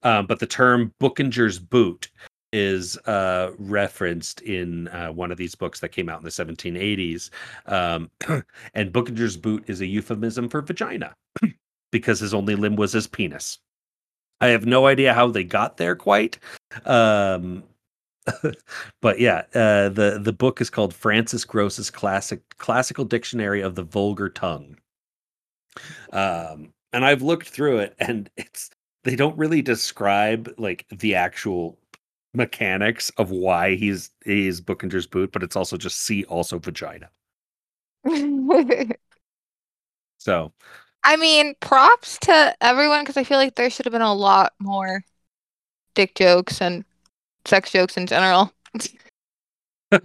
Um, 0.03 0.27
but 0.27 0.39
the 0.39 0.47
term 0.47 0.93
Buchinger's 1.01 1.59
boot 1.59 2.09
is 2.53 2.97
uh, 2.99 3.51
referenced 3.57 4.41
in 4.41 4.87
uh, 4.87 5.09
one 5.09 5.31
of 5.31 5.37
these 5.37 5.55
books 5.55 5.81
that 5.81 5.89
came 5.89 6.07
out 6.07 6.19
in 6.19 6.23
the 6.23 6.31
1780s. 6.31 7.29
Um, 7.65 8.09
and 8.73 8.93
Buchinger's 8.93 9.35
boot 9.35 9.65
is 9.67 9.81
a 9.81 9.85
euphemism 9.85 10.47
for 10.47 10.61
vagina 10.61 11.13
because 11.91 12.19
his 12.19 12.33
only 12.33 12.55
limb 12.55 12.77
was 12.77 12.93
his 12.93 13.07
penis. 13.07 13.59
I 14.41 14.47
have 14.47 14.65
no 14.65 14.87
idea 14.87 15.13
how 15.13 15.27
they 15.27 15.43
got 15.43 15.77
there 15.77 15.95
quite. 15.95 16.39
Um, 16.85 17.63
but 19.01 19.19
yeah, 19.19 19.43
uh, 19.53 19.89
the 19.89 20.19
the 20.21 20.33
book 20.33 20.61
is 20.61 20.69
called 20.69 20.93
Francis 20.93 21.45
Grose's 21.45 21.89
classic 21.89 22.57
classical 22.57 23.05
dictionary 23.05 23.61
of 23.61 23.75
the 23.75 23.83
vulgar 23.83 24.29
tongue. 24.29 24.77
Um, 26.11 26.73
and 26.93 27.05
I've 27.05 27.21
looked 27.21 27.49
through 27.49 27.79
it, 27.79 27.95
and 27.99 28.29
it's 28.37 28.69
they 29.03 29.15
don't 29.15 29.37
really 29.37 29.61
describe 29.61 30.53
like 30.57 30.85
the 30.89 31.15
actual 31.15 31.77
mechanics 32.33 33.09
of 33.17 33.31
why 33.31 33.75
he's 33.75 34.11
he's 34.25 34.61
Buchinger's 34.61 35.07
boot, 35.07 35.31
but 35.31 35.43
it's 35.43 35.55
also 35.55 35.77
just 35.77 35.99
see 36.01 36.23
also 36.25 36.59
vagina. 36.59 37.09
So 40.19 40.51
I 41.03 41.15
mean, 41.15 41.55
props 41.59 42.17
to 42.19 42.55
everyone 42.61 43.01
because 43.03 43.17
I 43.17 43.23
feel 43.23 43.37
like 43.37 43.55
there 43.55 43.69
should 43.69 43.85
have 43.85 43.93
been 43.93 44.01
a 44.01 44.13
lot 44.13 44.53
more 44.59 45.03
dick 45.95 46.15
jokes 46.15 46.61
and 46.61 46.83
sex 47.45 47.71
jokes 47.71 47.97
in 47.97 48.05
general. 48.05 48.53
They're 49.91 50.01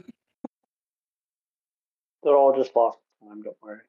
all 2.36 2.56
just 2.56 2.74
lost 2.74 2.98
time. 3.22 3.42
Don't 3.42 3.56
worry. 3.62 3.80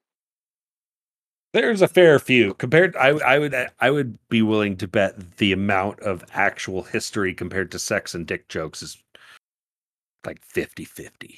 there's 1.54 1.82
a 1.82 1.88
fair 1.88 2.20
few 2.20 2.54
compared. 2.56 2.96
I 2.98 3.10
I 3.10 3.40
would 3.40 3.56
I 3.80 3.90
would 3.92 4.18
be 4.30 4.42
willing 4.42 4.76
to 4.78 4.88
bet 4.88 5.38
the 5.38 5.54
amount 5.54 6.02
of 6.02 6.24
actual 6.34 6.84
history 6.84 7.34
compared 7.34 7.72
to 7.72 7.80
sex 7.80 8.14
and 8.14 8.28
dick 8.28 8.50
jokes 8.50 8.82
is 8.82 8.98
like 10.26 10.46
50-50. 10.46 11.38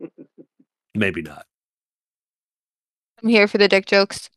Maybe 0.94 1.22
not. 1.22 1.46
I'm 3.22 3.28
here 3.28 3.48
for 3.48 3.58
the 3.58 3.68
dick 3.68 3.86
jokes. 3.86 4.30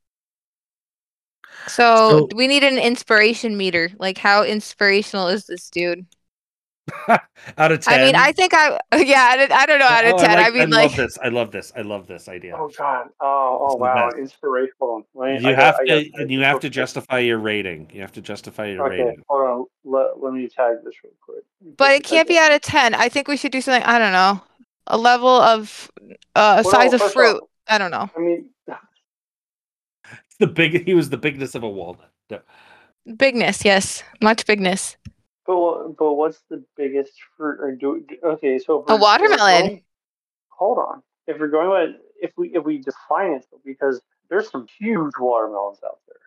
So, 1.68 2.10
So- 2.10 2.30
we 2.36 2.48
need 2.48 2.64
an 2.64 2.78
inspiration 2.78 3.58
meter. 3.58 3.90
Like, 4.00 4.18
how 4.18 4.44
inspirational 4.44 5.28
is 5.28 5.46
this 5.46 5.70
dude? 5.70 6.06
out 7.58 7.72
of 7.74 7.82
10 7.82 7.94
I 8.00 8.06
mean, 8.06 8.16
I 8.16 8.32
think 8.32 8.54
I, 8.54 8.80
yeah, 8.96 9.24
I, 9.32 9.36
don't- 9.38 9.52
I 9.52 9.66
don't 9.66 9.80
know 9.80 9.86
out 9.86 10.06
of 10.06 10.14
Oh, 10.14 10.18
10. 10.20 10.30
I, 10.30 10.42
like- 10.44 10.54
mean, 10.54 10.62
I 10.74 10.84
like, 10.84 10.90
love 10.92 10.96
this. 10.98 11.18
I 11.22 11.28
love 11.28 11.52
this. 11.52 11.74
I 11.76 11.82
love 11.82 12.08
this 12.08 12.30
idea. 12.30 12.56
Oh 12.58 12.72
God! 12.78 13.08
Oh, 13.20 13.68
oh 13.72 13.76
wow! 13.76 14.08
best. 14.10 14.18
Inspiration. 14.20 14.72
Hold 14.80 15.04
on. 15.16 15.22
Let 15.22 15.42
me- 15.42 15.50
you 15.50 15.56
I 15.56 15.60
have 15.60 15.76
I 15.82 15.86
to 15.86 16.10
and 16.14 16.32
you 16.32 16.42
have 16.42 16.62
to 16.62 16.70
justify 16.70 17.20
your 17.20 17.40
rating. 17.40 17.90
You 17.94 18.00
have 18.02 18.14
to 18.14 18.22
justify 18.22 18.68
your 18.68 18.86
Okay, 18.88 19.04
rating. 19.04 19.22
hold 19.28 19.42
on. 19.50 19.66
Let, 19.84 20.24
let 20.24 20.34
me 20.34 20.48
tag 20.48 20.78
this 20.86 20.96
real 21.04 21.12
quick. 21.22 21.44
but 21.78 21.92
it 21.92 22.04
can't 22.06 22.28
be 22.28 22.38
out 22.38 22.52
of 22.54 22.62
10. 22.62 22.94
I 22.94 23.10
think 23.10 23.28
we 23.28 23.36
should 23.38 23.52
do 23.52 23.60
something, 23.62 23.84
I 23.84 24.00
don't 24.00 24.12
know, 24.14 24.42
a 24.88 24.98
level 24.98 25.28
of, 25.30 25.92
uh, 26.36 26.62
Well, 26.64 26.72
size 26.72 26.94
of 26.94 27.02
fruit. 27.12 27.38
off, 27.42 27.50
I 27.68 27.78
don't 27.78 27.92
know. 27.92 28.10
I 28.16 28.20
mean, 28.20 28.50
The 30.40 30.48
big 30.48 30.86
he 30.86 30.94
was 30.94 31.10
the 31.10 31.18
bigness 31.18 31.56
of 31.56 31.64
a 31.64 31.70
walnut. 31.70 32.12
No. 32.30 32.40
Bigness, 33.08 33.66
yes. 33.66 34.04
Much 34.22 34.46
bigness. 34.46 34.96
but 35.46 35.96
but 35.98 36.14
what's 36.14 36.42
the 36.50 36.64
biggest 36.76 37.14
fruit? 37.36 37.60
Or 37.60 37.72
do 37.76 38.06
do- 38.08 38.18
okay? 38.24 38.60
So 38.60 38.74
A 38.74 38.78
we're- 38.78 38.84
if 38.84 38.90
we're 38.90 39.00
watermelon. 39.00 39.66
going- 39.68 39.84
hold 40.50 40.78
on. 40.78 41.02
If 41.26 41.40
we're 41.40 41.48
going 41.48 41.70
with 41.70 42.02
if 42.22 42.32
we 42.38 42.50
if 42.56 42.64
we 42.66 42.78
define 42.80 43.32
it 43.34 43.46
because 43.66 44.02
there's 44.30 44.50
some 44.50 44.68
huge 44.80 45.14
watermelons 45.20 45.80
out 45.84 46.00
there. 46.08 46.22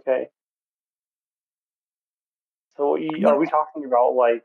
Okay. 0.00 0.28
So 2.76 2.94
are 2.96 3.38
we 3.38 3.46
talking 3.46 3.84
about 3.84 4.14
like 4.14 4.44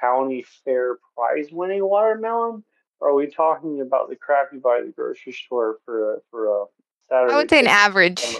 county 0.00 0.44
fair 0.64 0.98
prize 1.16 1.48
winning 1.50 1.84
watermelon, 1.84 2.64
Or 3.00 3.10
Are 3.10 3.14
we 3.14 3.26
talking 3.28 3.80
about 3.80 4.08
the 4.10 4.16
crap 4.16 4.52
you 4.52 4.60
buy 4.60 4.78
at 4.78 4.86
the 4.86 4.92
grocery 4.92 5.32
store 5.32 5.78
for 5.84 6.14
a, 6.14 6.16
for 6.30 6.46
a 6.46 6.64
Saturday? 7.08 7.32
I 7.32 7.36
would 7.36 7.50
say 7.50 7.60
an 7.60 7.66
average. 7.66 8.36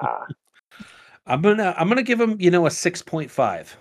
Ah, 0.00 0.26
I'm 1.26 1.42
gonna 1.42 1.74
I'm 1.78 1.88
gonna 1.88 2.02
give 2.02 2.20
him 2.20 2.36
you 2.40 2.50
know 2.50 2.66
a 2.66 2.70
six 2.70 3.02
point 3.02 3.30
five, 3.30 3.76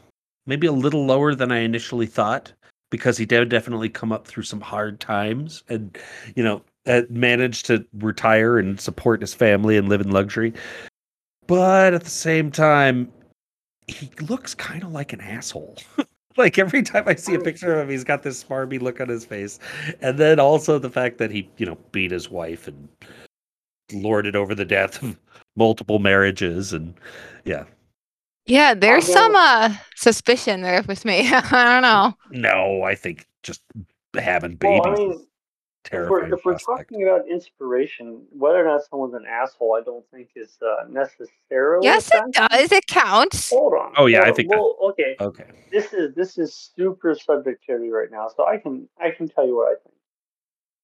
maybe 0.46 0.68
a 0.68 0.72
little 0.72 1.06
lower 1.06 1.34
than 1.36 1.52
I 1.52 1.60
initially 1.60 2.06
thought 2.06 2.52
because 2.90 3.18
he 3.18 3.26
did 3.26 3.50
definitely 3.50 3.90
come 3.90 4.12
up 4.12 4.28
through 4.28 4.44
some 4.44 4.62
hard 4.62 5.00
times 5.00 5.64
and 5.70 5.98
you 6.36 6.44
know 6.44 6.62
uh, 6.86 7.02
managed 7.10 7.66
to 7.68 7.86
retire 7.94 8.58
and 8.58 8.80
support 8.80 9.22
his 9.22 9.34
family 9.34 9.78
and 9.78 9.90
live 9.90 10.02
in 10.02 10.12
luxury. 10.12 10.54
But 11.48 11.94
at 11.94 12.04
the 12.04 12.10
same 12.10 12.52
time, 12.52 13.12
he 13.88 14.12
looks 14.28 14.54
kind 14.54 14.84
of 14.84 14.92
like 14.92 15.14
an 15.14 15.22
asshole. 15.22 15.78
like 16.38 16.58
every 16.60 16.84
time 16.84 17.04
I 17.08 17.16
see 17.16 17.34
a 17.34 17.40
picture 17.40 17.74
of 17.74 17.84
him, 17.84 17.90
he's 17.90 18.04
got 18.04 18.24
this 18.24 18.44
smarmy 18.44 18.82
look 18.82 19.00
on 19.00 19.08
his 19.08 19.26
face, 19.26 19.60
and 20.02 20.18
then 20.18 20.40
also 20.40 20.78
the 20.78 20.90
fact 20.90 21.18
that 21.20 21.32
he 21.32 21.50
you 21.58 21.66
know 21.66 21.78
beat 21.92 22.12
his 22.12 22.30
wife 22.30 22.68
and 22.68 22.88
lorded 23.92 24.36
over 24.36 24.54
the 24.56 24.66
death 24.66 25.02
of 25.04 25.18
multiple 25.56 26.00
marriages 26.00 26.74
and 26.74 26.94
yeah 27.46 27.64
Yeah, 28.46 28.74
there's 28.74 29.08
go 29.08 29.14
some 29.14 29.36
uh 29.36 29.76
suspicion 29.96 30.62
there 30.62 30.84
with 30.88 31.06
me. 31.06 31.30
I 31.34 31.42
don't 31.64 31.82
know. 31.82 32.14
No, 32.32 32.84
I 32.84 32.96
think 32.96 33.26
just 33.44 33.62
having 34.16 34.56
babies 34.56 34.82
well, 34.84 34.94
I 34.94 34.96
mean, 34.98 35.28
if 35.90 36.10
we're, 36.10 36.34
if 36.34 36.44
we're 36.44 36.58
talking 36.58 37.04
about 37.04 37.30
inspiration, 37.30 38.26
whether 38.32 38.62
or 38.62 38.66
not 38.66 38.82
someone's 38.90 39.14
an 39.14 39.24
asshole, 39.26 39.78
I 39.80 39.84
don't 39.86 40.04
think 40.12 40.30
is 40.36 40.58
uh, 40.62 40.84
necessarily. 40.90 41.86
Yes, 41.86 42.10
it 42.14 42.24
does. 42.34 42.72
It 42.74 42.86
counts. 42.88 43.52
Hold 43.52 43.74
on. 43.74 43.94
Oh, 43.96 44.06
yeah, 44.08 44.20
I 44.24 44.30
on. 44.30 44.34
think 44.36 44.50
that- 44.50 44.58
Well, 44.58 44.76
okay. 44.90 45.16
Okay. 45.20 45.46
this 45.72 45.94
is 45.94 46.14
this 46.14 46.38
is 46.38 46.54
super 46.76 47.16
subjectivity 47.16 47.90
right 47.90 48.12
now, 48.12 48.28
so 48.36 48.46
I 48.46 48.58
can 48.58 48.90
I 49.02 49.12
can 49.12 49.30
tell 49.30 49.48
you 49.48 49.56
what 49.56 49.70
I 49.70 49.76
think. 49.82 49.96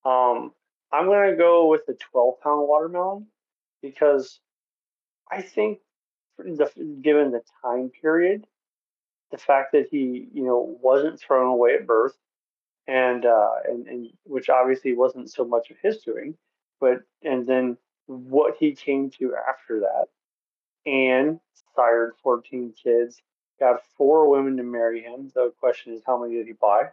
Um, 0.05 0.53
I'm 0.93 1.07
gonna 1.07 1.35
go 1.35 1.67
with 1.67 1.87
the 1.87 1.95
12 1.95 2.39
pound 2.41 2.67
watermelon 2.67 3.25
because 3.81 4.39
I 5.29 5.41
think, 5.41 5.79
given 6.37 7.31
the 7.31 7.41
time 7.63 7.89
period, 7.89 8.45
the 9.31 9.37
fact 9.39 9.71
that 9.71 9.87
he 9.89 10.27
you 10.31 10.43
know 10.43 10.77
wasn't 10.81 11.19
thrown 11.19 11.47
away 11.47 11.73
at 11.73 11.87
birth, 11.87 12.15
and 12.87 13.25
uh, 13.25 13.55
and 13.67 13.87
and 13.87 14.09
which 14.25 14.49
obviously 14.49 14.93
wasn't 14.93 15.31
so 15.31 15.43
much 15.43 15.71
of 15.71 15.77
his 15.81 15.97
doing, 16.03 16.35
but 16.79 17.01
and 17.23 17.47
then 17.47 17.77
what 18.05 18.55
he 18.59 18.73
came 18.73 19.09
to 19.09 19.35
after 19.49 19.79
that, 19.79 20.07
and 20.85 21.39
sired 21.75 22.13
14 22.21 22.73
kids, 22.81 23.19
got 23.59 23.83
four 23.97 24.29
women 24.29 24.57
to 24.57 24.63
marry 24.63 25.01
him. 25.01 25.31
The 25.33 25.51
question 25.59 25.93
is, 25.93 26.03
how 26.05 26.21
many 26.21 26.35
did 26.35 26.45
he 26.45 26.53
buy? 26.53 26.89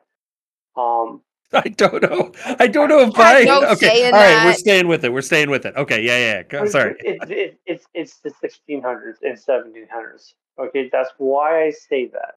Um, 0.76 1.20
I 1.64 1.68
don't 1.68 2.02
know. 2.02 2.32
I 2.58 2.66
don't 2.68 2.88
know 2.88 3.00
if 3.00 3.14
Had 3.16 3.36
I. 3.38 3.44
no 3.44 3.64
okay. 3.72 3.74
say 3.74 4.10
All 4.10 4.22
in. 4.22 4.44
We're 4.44 4.52
staying 4.54 4.88
with 4.88 5.04
it. 5.04 5.12
We're 5.12 5.22
staying 5.22 5.50
with 5.50 5.66
it. 5.66 5.74
Okay. 5.76 6.02
Yeah. 6.02 6.18
Yeah. 6.18 6.42
Go, 6.44 6.66
sorry. 6.66 6.94
It, 7.00 7.30
it, 7.30 7.60
it's 7.66 7.86
it's 7.94 8.18
the 8.18 8.30
1600s 8.30 9.16
and 9.22 9.36
1700s. 9.38 10.34
Okay, 10.58 10.88
that's 10.92 11.10
why 11.18 11.64
I 11.64 11.70
say 11.70 12.08
that. 12.08 12.36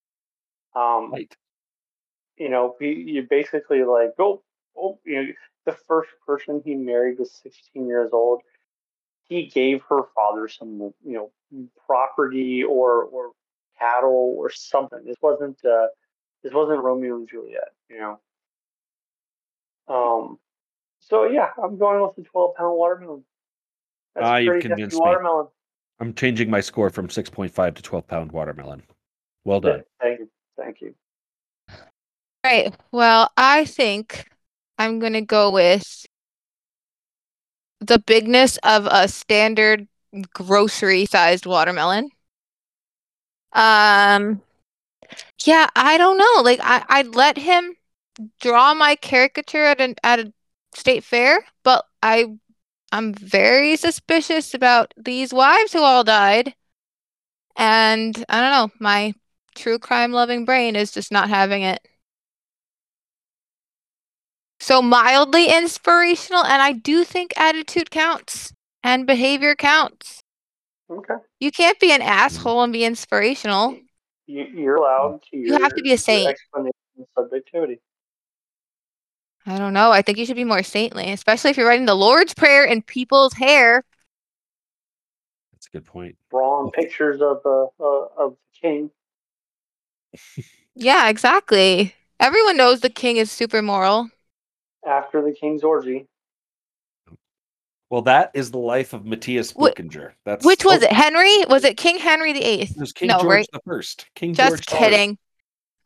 Um, 0.80 1.11
Right. 1.11 1.36
you 2.38 2.49
know, 2.49 2.76
you, 2.80 2.89
you 2.89 3.24
basically 3.30 3.84
like 3.84 4.16
go. 4.18 4.43
Oh, 4.78 4.99
you 5.05 5.16
know, 5.24 5.32
the 5.66 5.74
first 5.88 6.09
person 6.26 6.61
he 6.66 6.74
married 6.76 7.20
was 7.20 7.32
16 7.43 7.88
years 7.88 8.09
old. 8.14 8.41
He 9.26 9.47
gave 9.47 9.82
her 9.84 10.03
father 10.16 10.47
some, 10.47 10.80
you 11.05 11.14
know, 11.14 11.32
property 11.86 12.64
or 12.64 13.03
or 13.05 13.32
cattle 13.80 14.36
or 14.38 14.49
something. 14.49 15.03
This 15.05 15.18
wasn't 15.22 15.64
uh, 15.66 15.88
this 16.43 16.53
wasn't 16.53 16.84
Romeo 16.84 17.16
and 17.18 17.30
Juliet, 17.30 17.70
you 17.89 17.99
know. 17.99 18.20
Um, 19.88 20.39
so 20.99 21.25
yeah, 21.25 21.49
I'm 21.61 21.77
going 21.77 22.01
with 22.01 22.15
the 22.15 22.23
12 22.23 22.55
pound 22.55 22.77
watermelon. 22.77 23.23
That's 24.15 24.25
Ah, 24.25 24.38
you've 24.38 24.61
convinced 24.61 24.97
me. 24.97 25.01
watermelon. 25.01 25.47
I'm 25.99 26.13
changing 26.13 26.49
my 26.49 26.61
score 26.61 26.89
from 26.89 27.09
6.5 27.09 27.75
to 27.75 27.81
12 27.81 28.07
pound 28.07 28.31
watermelon. 28.31 28.84
Well 29.45 29.59
done. 29.59 29.84
Thank 30.01 30.19
you, 30.19 30.29
thank 30.57 30.81
you. 30.81 30.95
Right. 32.43 32.75
Well, 32.91 33.31
I 33.38 33.65
think 33.65 34.27
I'm 34.77 34.99
gonna 34.99 35.21
go 35.21 35.49
with 35.49 36.05
the 37.79 37.99
bigness 37.99 38.57
of 38.63 38.88
a 38.89 39.07
standard 39.07 39.88
grocery 40.34 41.05
sized 41.05 41.45
watermelon. 41.45 42.09
Um, 43.53 44.41
yeah, 45.45 45.67
I 45.75 45.97
don't 45.97 46.17
know. 46.17 46.41
Like 46.43 46.59
I, 46.61 46.84
I'd 46.89 47.15
let 47.15 47.38
him 47.38 47.75
draw 48.39 48.74
my 48.74 48.95
caricature 48.95 49.64
at 49.64 49.82
an 49.82 49.95
at 50.03 50.20
a 50.20 50.34
state 50.76 51.03
fair, 51.03 51.45
but 51.64 51.86
I 52.01 52.36
I'm 52.91 53.14
very 53.14 53.76
suspicious 53.76 54.53
about 54.53 54.93
these 54.97 55.34
wives 55.34 55.74
who 55.74 55.82
all 55.82 56.03
died. 56.03 56.53
And 57.55 58.24
I 58.30 58.41
don't 58.41 58.51
know, 58.51 58.74
my 58.80 59.14
true 59.55 59.80
crime 59.80 60.11
loving 60.11 60.45
brain 60.45 60.76
is 60.76 60.91
just 60.91 61.11
not 61.11 61.30
having 61.30 61.64
it. 61.64 61.80
So 64.59 64.82
mildly 64.82 65.55
inspirational, 65.55 66.43
and 66.45 66.61
I 66.61 66.72
do 66.72 67.03
think 67.03 67.34
attitude 67.38 67.91
counts 67.91 68.53
and 68.82 69.05
behavior 69.05 69.55
counts. 69.55 70.22
Okay, 70.89 71.16
You 71.39 71.51
can't 71.51 71.80
be 71.80 71.91
an 71.91 72.01
asshole 72.01 72.64
and 72.64 72.72
be 72.72 72.86
inspirational. 72.86 73.78
you, 74.26 74.45
you're 74.53 74.76
allowed 74.76 75.22
to. 75.32 75.38
You 75.38 75.59
have 75.59 75.74
to 75.76 75.82
be 75.82 75.91
a 75.93 75.97
saint. 75.97 76.30
Explanation 76.30 76.74
subjectivity. 77.18 77.80
I 79.46 79.58
don't 79.58 79.74
know. 79.74 79.91
I 79.91 80.02
think 80.02 80.18
you 80.18 80.26
should 80.26 80.36
be 80.36 80.44
more 80.44 80.64
saintly, 80.64 81.12
especially 81.12 81.52
if 81.52 81.58
you're 81.58 81.68
writing 81.68 81.86
the 81.86 81.96
Lord's 81.96 82.34
Prayer 82.34 82.64
in 82.66 82.82
people's 82.82 83.34
hair. 83.34 83.84
That's 85.54 85.68
a 85.68 85.72
good 85.72 85.86
point. 85.86 86.18
Drawing 86.30 86.70
pictures 86.72 87.22
of 87.22 87.41
uh, 87.46 87.66
uh, 87.80 88.08
of 88.18 88.32
the 88.36 88.60
king. 88.62 88.91
Yeah, 90.76 91.10
exactly. 91.10 91.96
Everyone 92.20 92.58
knows 92.58 92.82
the 92.82 92.89
king 92.89 93.18
is 93.18 93.32
super 93.32 93.62
moral. 93.62 94.10
after 94.86 95.22
the 95.22 95.34
king's 95.34 95.62
orgy. 95.64 96.08
Well, 97.89 98.02
that 98.04 98.32
is 98.34 98.52
the 98.52 98.58
life 98.58 98.94
of 98.94 99.06
Matthias 99.06 99.54
Wh- 99.60 99.74
Buchinger. 99.78 100.14
That's 100.26 100.46
Which 100.46 100.66
was 100.66 100.84
oh, 100.84 100.84
it? 100.84 100.91
Henry? 100.91 101.46
Was 101.46 101.64
it 101.64 101.78
King 101.78 102.00
Henry 102.00 102.34
the 102.34 102.44
Eighth? 102.44 102.76
It 102.76 102.80
was 102.80 102.94
King 102.94 103.10
No, 103.10 103.18
George 103.18 103.46
right? 103.48 103.48
the 103.52 103.60
First. 103.66 104.08
King 104.16 104.36
Just 104.36 104.38
George 104.38 104.68
the 104.70 104.76
First. 104.78 104.78
kidding. 104.78 105.18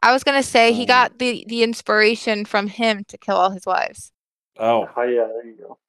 I 0.01 0.11
was 0.13 0.23
gonna 0.23 0.43
say 0.43 0.73
he 0.73 0.85
Um, 0.85 0.85
got 0.85 1.19
the 1.19 1.45
the 1.47 1.63
inspiration 1.63 2.45
from 2.45 2.67
him 2.67 3.03
to 3.05 3.17
kill 3.17 3.35
all 3.37 3.51
his 3.51 3.65
wives. 3.65 4.11
Oh, 4.57 4.93
Oh 4.95 5.03
yeah, 5.03 5.27
there 5.27 5.45
you 5.45 5.55
go. 5.57 5.79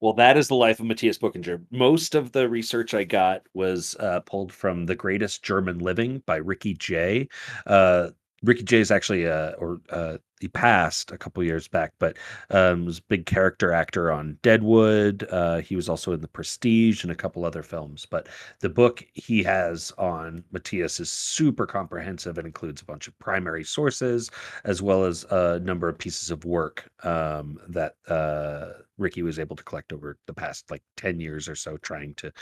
Well, 0.00 0.14
that 0.14 0.36
is 0.36 0.48
the 0.48 0.56
life 0.56 0.80
of 0.80 0.86
Matthias 0.86 1.18
Buchinger. 1.18 1.64
Most 1.70 2.14
of 2.16 2.32
the 2.32 2.48
research 2.48 2.92
I 2.92 3.04
got 3.04 3.46
was 3.54 3.94
uh, 4.00 4.20
pulled 4.20 4.52
from 4.52 4.86
The 4.86 4.96
Greatest 4.96 5.44
German 5.44 5.78
Living 5.78 6.22
by 6.26 6.36
Ricky 6.36 6.74
Jay. 6.74 7.28
Uh, 7.66 8.10
Ricky 8.42 8.62
Jay 8.64 8.80
is 8.80 8.90
actually, 8.90 9.26
uh, 9.26 9.52
or 9.52 9.80
uh, 9.90 10.18
he 10.40 10.48
passed 10.48 11.12
a 11.12 11.18
couple 11.18 11.44
years 11.44 11.68
back, 11.68 11.92
but 12.00 12.16
um, 12.50 12.84
was 12.84 12.98
a 12.98 13.02
big 13.02 13.24
character 13.26 13.72
actor 13.72 14.10
on 14.10 14.36
Deadwood. 14.42 15.26
Uh, 15.30 15.58
he 15.60 15.76
was 15.76 15.88
also 15.88 16.12
in 16.12 16.20
The 16.20 16.26
Prestige 16.28 17.04
and 17.04 17.12
a 17.12 17.14
couple 17.14 17.44
other 17.44 17.62
films. 17.62 18.04
But 18.04 18.28
the 18.58 18.68
book 18.68 19.04
he 19.14 19.42
has 19.44 19.92
on 19.98 20.42
Matthias 20.50 20.98
is 20.98 21.12
super 21.12 21.64
comprehensive 21.66 22.38
and 22.38 22.46
includes 22.46 22.82
a 22.82 22.84
bunch 22.84 23.06
of 23.06 23.16
primary 23.20 23.62
sources 23.62 24.30
as 24.64 24.82
well 24.82 25.04
as 25.04 25.24
a 25.30 25.60
number 25.60 25.88
of 25.88 25.96
pieces 25.98 26.30
of 26.32 26.44
work 26.44 26.90
um, 27.04 27.60
that 27.68 27.94
uh, 28.08 28.72
Ricky 28.98 29.22
was 29.22 29.38
able 29.38 29.54
to 29.54 29.62
collect 29.64 29.92
over 29.92 30.18
the 30.26 30.34
past 30.34 30.68
like 30.70 30.82
10 30.96 31.20
years 31.20 31.48
or 31.48 31.54
so, 31.54 31.76
trying 31.76 32.14
to 32.14 32.32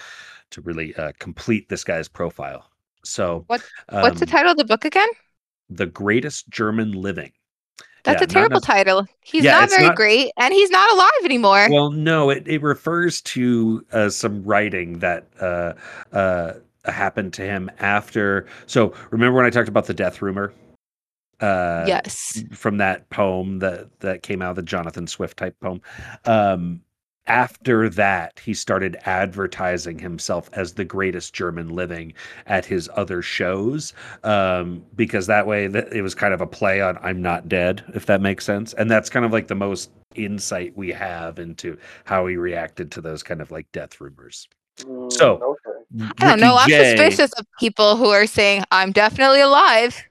to 0.50 0.60
really 0.62 0.94
uh, 0.96 1.12
complete 1.18 1.68
this 1.68 1.84
guy's 1.84 2.08
profile. 2.08 2.70
So, 3.04 3.44
What- 3.46 3.62
What's 3.90 4.20
the 4.20 4.26
um, 4.26 4.30
title 4.30 4.52
of 4.52 4.56
the 4.56 4.64
book 4.64 4.84
again? 4.84 5.08
The 5.70 5.86
Greatest 5.86 6.48
German 6.50 6.92
Living. 6.92 7.32
That's 8.02 8.20
yeah, 8.20 8.24
a 8.24 8.28
terrible 8.28 8.56
nec- 8.56 8.62
title. 8.62 9.06
He's 9.20 9.44
Yeah, 9.44 9.60
not 9.60 9.70
very 9.70 9.86
not- 9.86 9.96
great, 9.96 10.32
and 10.38 10.52
he's 10.54 10.70
not 10.70 10.90
alive 10.92 11.10
anymore. 11.24 11.68
Well, 11.70 11.90
no, 11.90 12.30
it, 12.30 12.46
it 12.48 12.62
refers 12.62 13.20
to 13.22 13.84
uh, 13.92 14.08
some 14.08 14.42
writing 14.42 15.00
that 15.00 15.26
uh, 15.40 15.74
uh, 16.16 16.54
happened 16.86 17.34
to 17.34 17.42
him 17.42 17.70
after. 17.78 18.46
So, 18.66 18.94
remember 19.10 19.36
when 19.36 19.44
I 19.46 19.50
talked 19.50 19.68
about 19.68 19.86
the 19.86 19.94
death 19.94 20.22
rumor? 20.22 20.52
Uh, 21.40 21.84
yes. 21.86 22.42
from 22.52 22.76
that 22.78 23.08
poem 23.08 23.60
that 23.60 23.88
that 24.00 24.22
came 24.22 24.42
out, 24.42 24.50
of 24.50 24.56
the 24.56 24.62
Jonathan 24.62 25.06
Swift 25.06 25.38
type 25.38 25.56
poem. 25.60 25.80
Um, 26.26 26.82
after 27.26 27.88
that, 27.90 28.40
he 28.42 28.54
started 28.54 28.96
advertising 29.04 29.98
himself 29.98 30.48
as 30.52 30.72
the 30.74 30.84
greatest 30.84 31.32
German 31.34 31.68
living 31.68 32.12
at 32.46 32.64
his 32.64 32.88
other 32.96 33.22
shows, 33.22 33.92
um, 34.24 34.84
because 34.96 35.26
that 35.26 35.46
way 35.46 35.66
that 35.68 35.92
it 35.92 36.02
was 36.02 36.14
kind 36.14 36.34
of 36.34 36.40
a 36.40 36.46
play 36.46 36.80
on 36.80 36.98
"I'm 37.02 37.22
not 37.22 37.48
dead," 37.48 37.84
if 37.94 38.06
that 38.06 38.20
makes 38.20 38.44
sense. 38.44 38.72
And 38.74 38.90
that's 38.90 39.10
kind 39.10 39.24
of 39.24 39.32
like 39.32 39.48
the 39.48 39.54
most 39.54 39.90
insight 40.16 40.72
we 40.76 40.90
have 40.90 41.38
into 41.38 41.78
how 42.04 42.26
he 42.26 42.36
reacted 42.36 42.90
to 42.92 43.00
those 43.00 43.22
kind 43.22 43.40
of 43.40 43.50
like 43.50 43.70
death 43.72 44.00
rumors. 44.00 44.48
Mm, 44.80 45.12
So- 45.12 45.56
okay. 45.66 46.10
I 46.20 46.28
don't 46.30 46.40
know. 46.40 46.56
I'm 46.56 46.66
Ricky 46.68 46.78
Jay- 46.78 46.96
suspicious 46.96 47.32
of 47.38 47.46
people 47.58 47.96
who 47.96 48.06
are 48.10 48.26
saying 48.26 48.64
I'm 48.72 48.92
definitely 48.92 49.40
alive. 49.40 50.02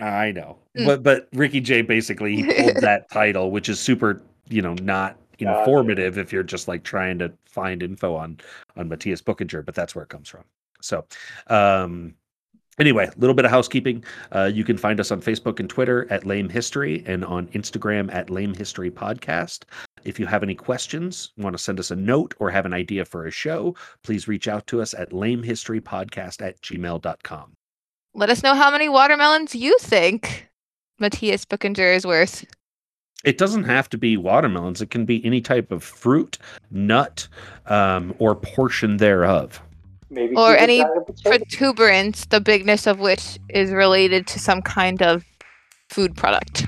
I 0.00 0.32
know, 0.32 0.56
Mm. 0.78 0.86
but 0.86 1.02
but 1.02 1.28
Ricky 1.34 1.60
Jay 1.60 1.82
basically 1.82 2.36
he 2.36 2.42
pulled 2.44 2.76
that 2.82 3.10
title, 3.10 3.50
which 3.50 3.68
is 3.68 3.78
super, 3.78 4.22
you 4.48 4.62
know, 4.62 4.74
not 4.74 5.12
Gotcha. 5.12 5.19
Informative 5.48 6.18
if 6.18 6.32
you're 6.32 6.42
just 6.42 6.68
like 6.68 6.82
trying 6.82 7.18
to 7.18 7.32
find 7.44 7.82
info 7.82 8.14
on 8.14 8.38
on 8.76 8.88
Matthias 8.88 9.22
Buchinger, 9.22 9.64
but 9.64 9.74
that's 9.74 9.94
where 9.94 10.04
it 10.04 10.08
comes 10.08 10.28
from. 10.28 10.44
So, 10.80 11.04
um, 11.48 12.14
anyway, 12.78 13.06
a 13.06 13.18
little 13.18 13.34
bit 13.34 13.44
of 13.44 13.50
housekeeping. 13.50 14.04
Uh, 14.32 14.50
you 14.52 14.64
can 14.64 14.76
find 14.76 14.98
us 14.98 15.10
on 15.10 15.20
Facebook 15.20 15.60
and 15.60 15.68
Twitter 15.68 16.10
at 16.10 16.26
Lame 16.26 16.48
History 16.48 17.04
and 17.06 17.24
on 17.24 17.46
Instagram 17.48 18.12
at 18.12 18.30
Lame 18.30 18.54
History 18.54 18.90
Podcast. 18.90 19.64
If 20.04 20.18
you 20.18 20.26
have 20.26 20.42
any 20.42 20.54
questions, 20.54 21.32
want 21.36 21.54
to 21.54 21.62
send 21.62 21.78
us 21.78 21.90
a 21.90 21.96
note, 21.96 22.34
or 22.38 22.50
have 22.50 22.66
an 22.66 22.72
idea 22.72 23.04
for 23.04 23.26
a 23.26 23.30
show, 23.30 23.76
please 24.02 24.26
reach 24.26 24.48
out 24.48 24.66
to 24.68 24.80
us 24.80 24.94
at 24.94 25.10
lamehistorypodcast 25.10 26.40
at 26.40 26.60
gmail.com. 26.62 27.52
Let 28.14 28.30
us 28.30 28.42
know 28.42 28.54
how 28.54 28.70
many 28.70 28.88
watermelons 28.88 29.54
you 29.54 29.76
think 29.78 30.48
Matthias 30.98 31.44
Buchinger 31.44 31.94
is 31.94 32.06
worth. 32.06 32.44
It 33.24 33.36
doesn't 33.38 33.64
have 33.64 33.88
to 33.90 33.98
be 33.98 34.16
watermelons. 34.16 34.80
It 34.80 34.90
can 34.90 35.04
be 35.04 35.24
any 35.24 35.40
type 35.40 35.72
of 35.72 35.84
fruit, 35.84 36.38
nut, 36.70 37.28
um, 37.66 38.14
or 38.18 38.34
portion 38.34 38.96
thereof. 38.96 39.60
Maybe 40.08 40.34
Or 40.34 40.56
any 40.56 40.82
bag 40.82 40.90
of. 40.96 41.16
Protuberance, 41.24 42.26
the 42.26 42.40
bigness 42.40 42.86
of 42.86 42.98
which 42.98 43.38
is 43.50 43.70
related 43.70 44.26
to 44.28 44.38
some 44.38 44.62
kind 44.62 45.02
of 45.02 45.24
food 45.88 46.16
product. 46.16 46.66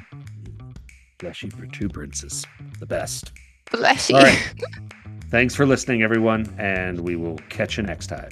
Fleshy 1.18 1.48
protuberances, 1.48 2.44
the 2.78 2.86
best. 2.86 3.32
Bless 3.70 4.11
you. 4.11 4.16
All 4.16 4.22
right. 4.22 4.55
Thanks 5.30 5.55
for 5.55 5.64
listening, 5.64 6.03
everyone, 6.03 6.55
and 6.59 7.00
we 7.00 7.16
will 7.16 7.38
catch 7.48 7.78
you 7.78 7.82
next 7.82 8.09
time. 8.09 8.30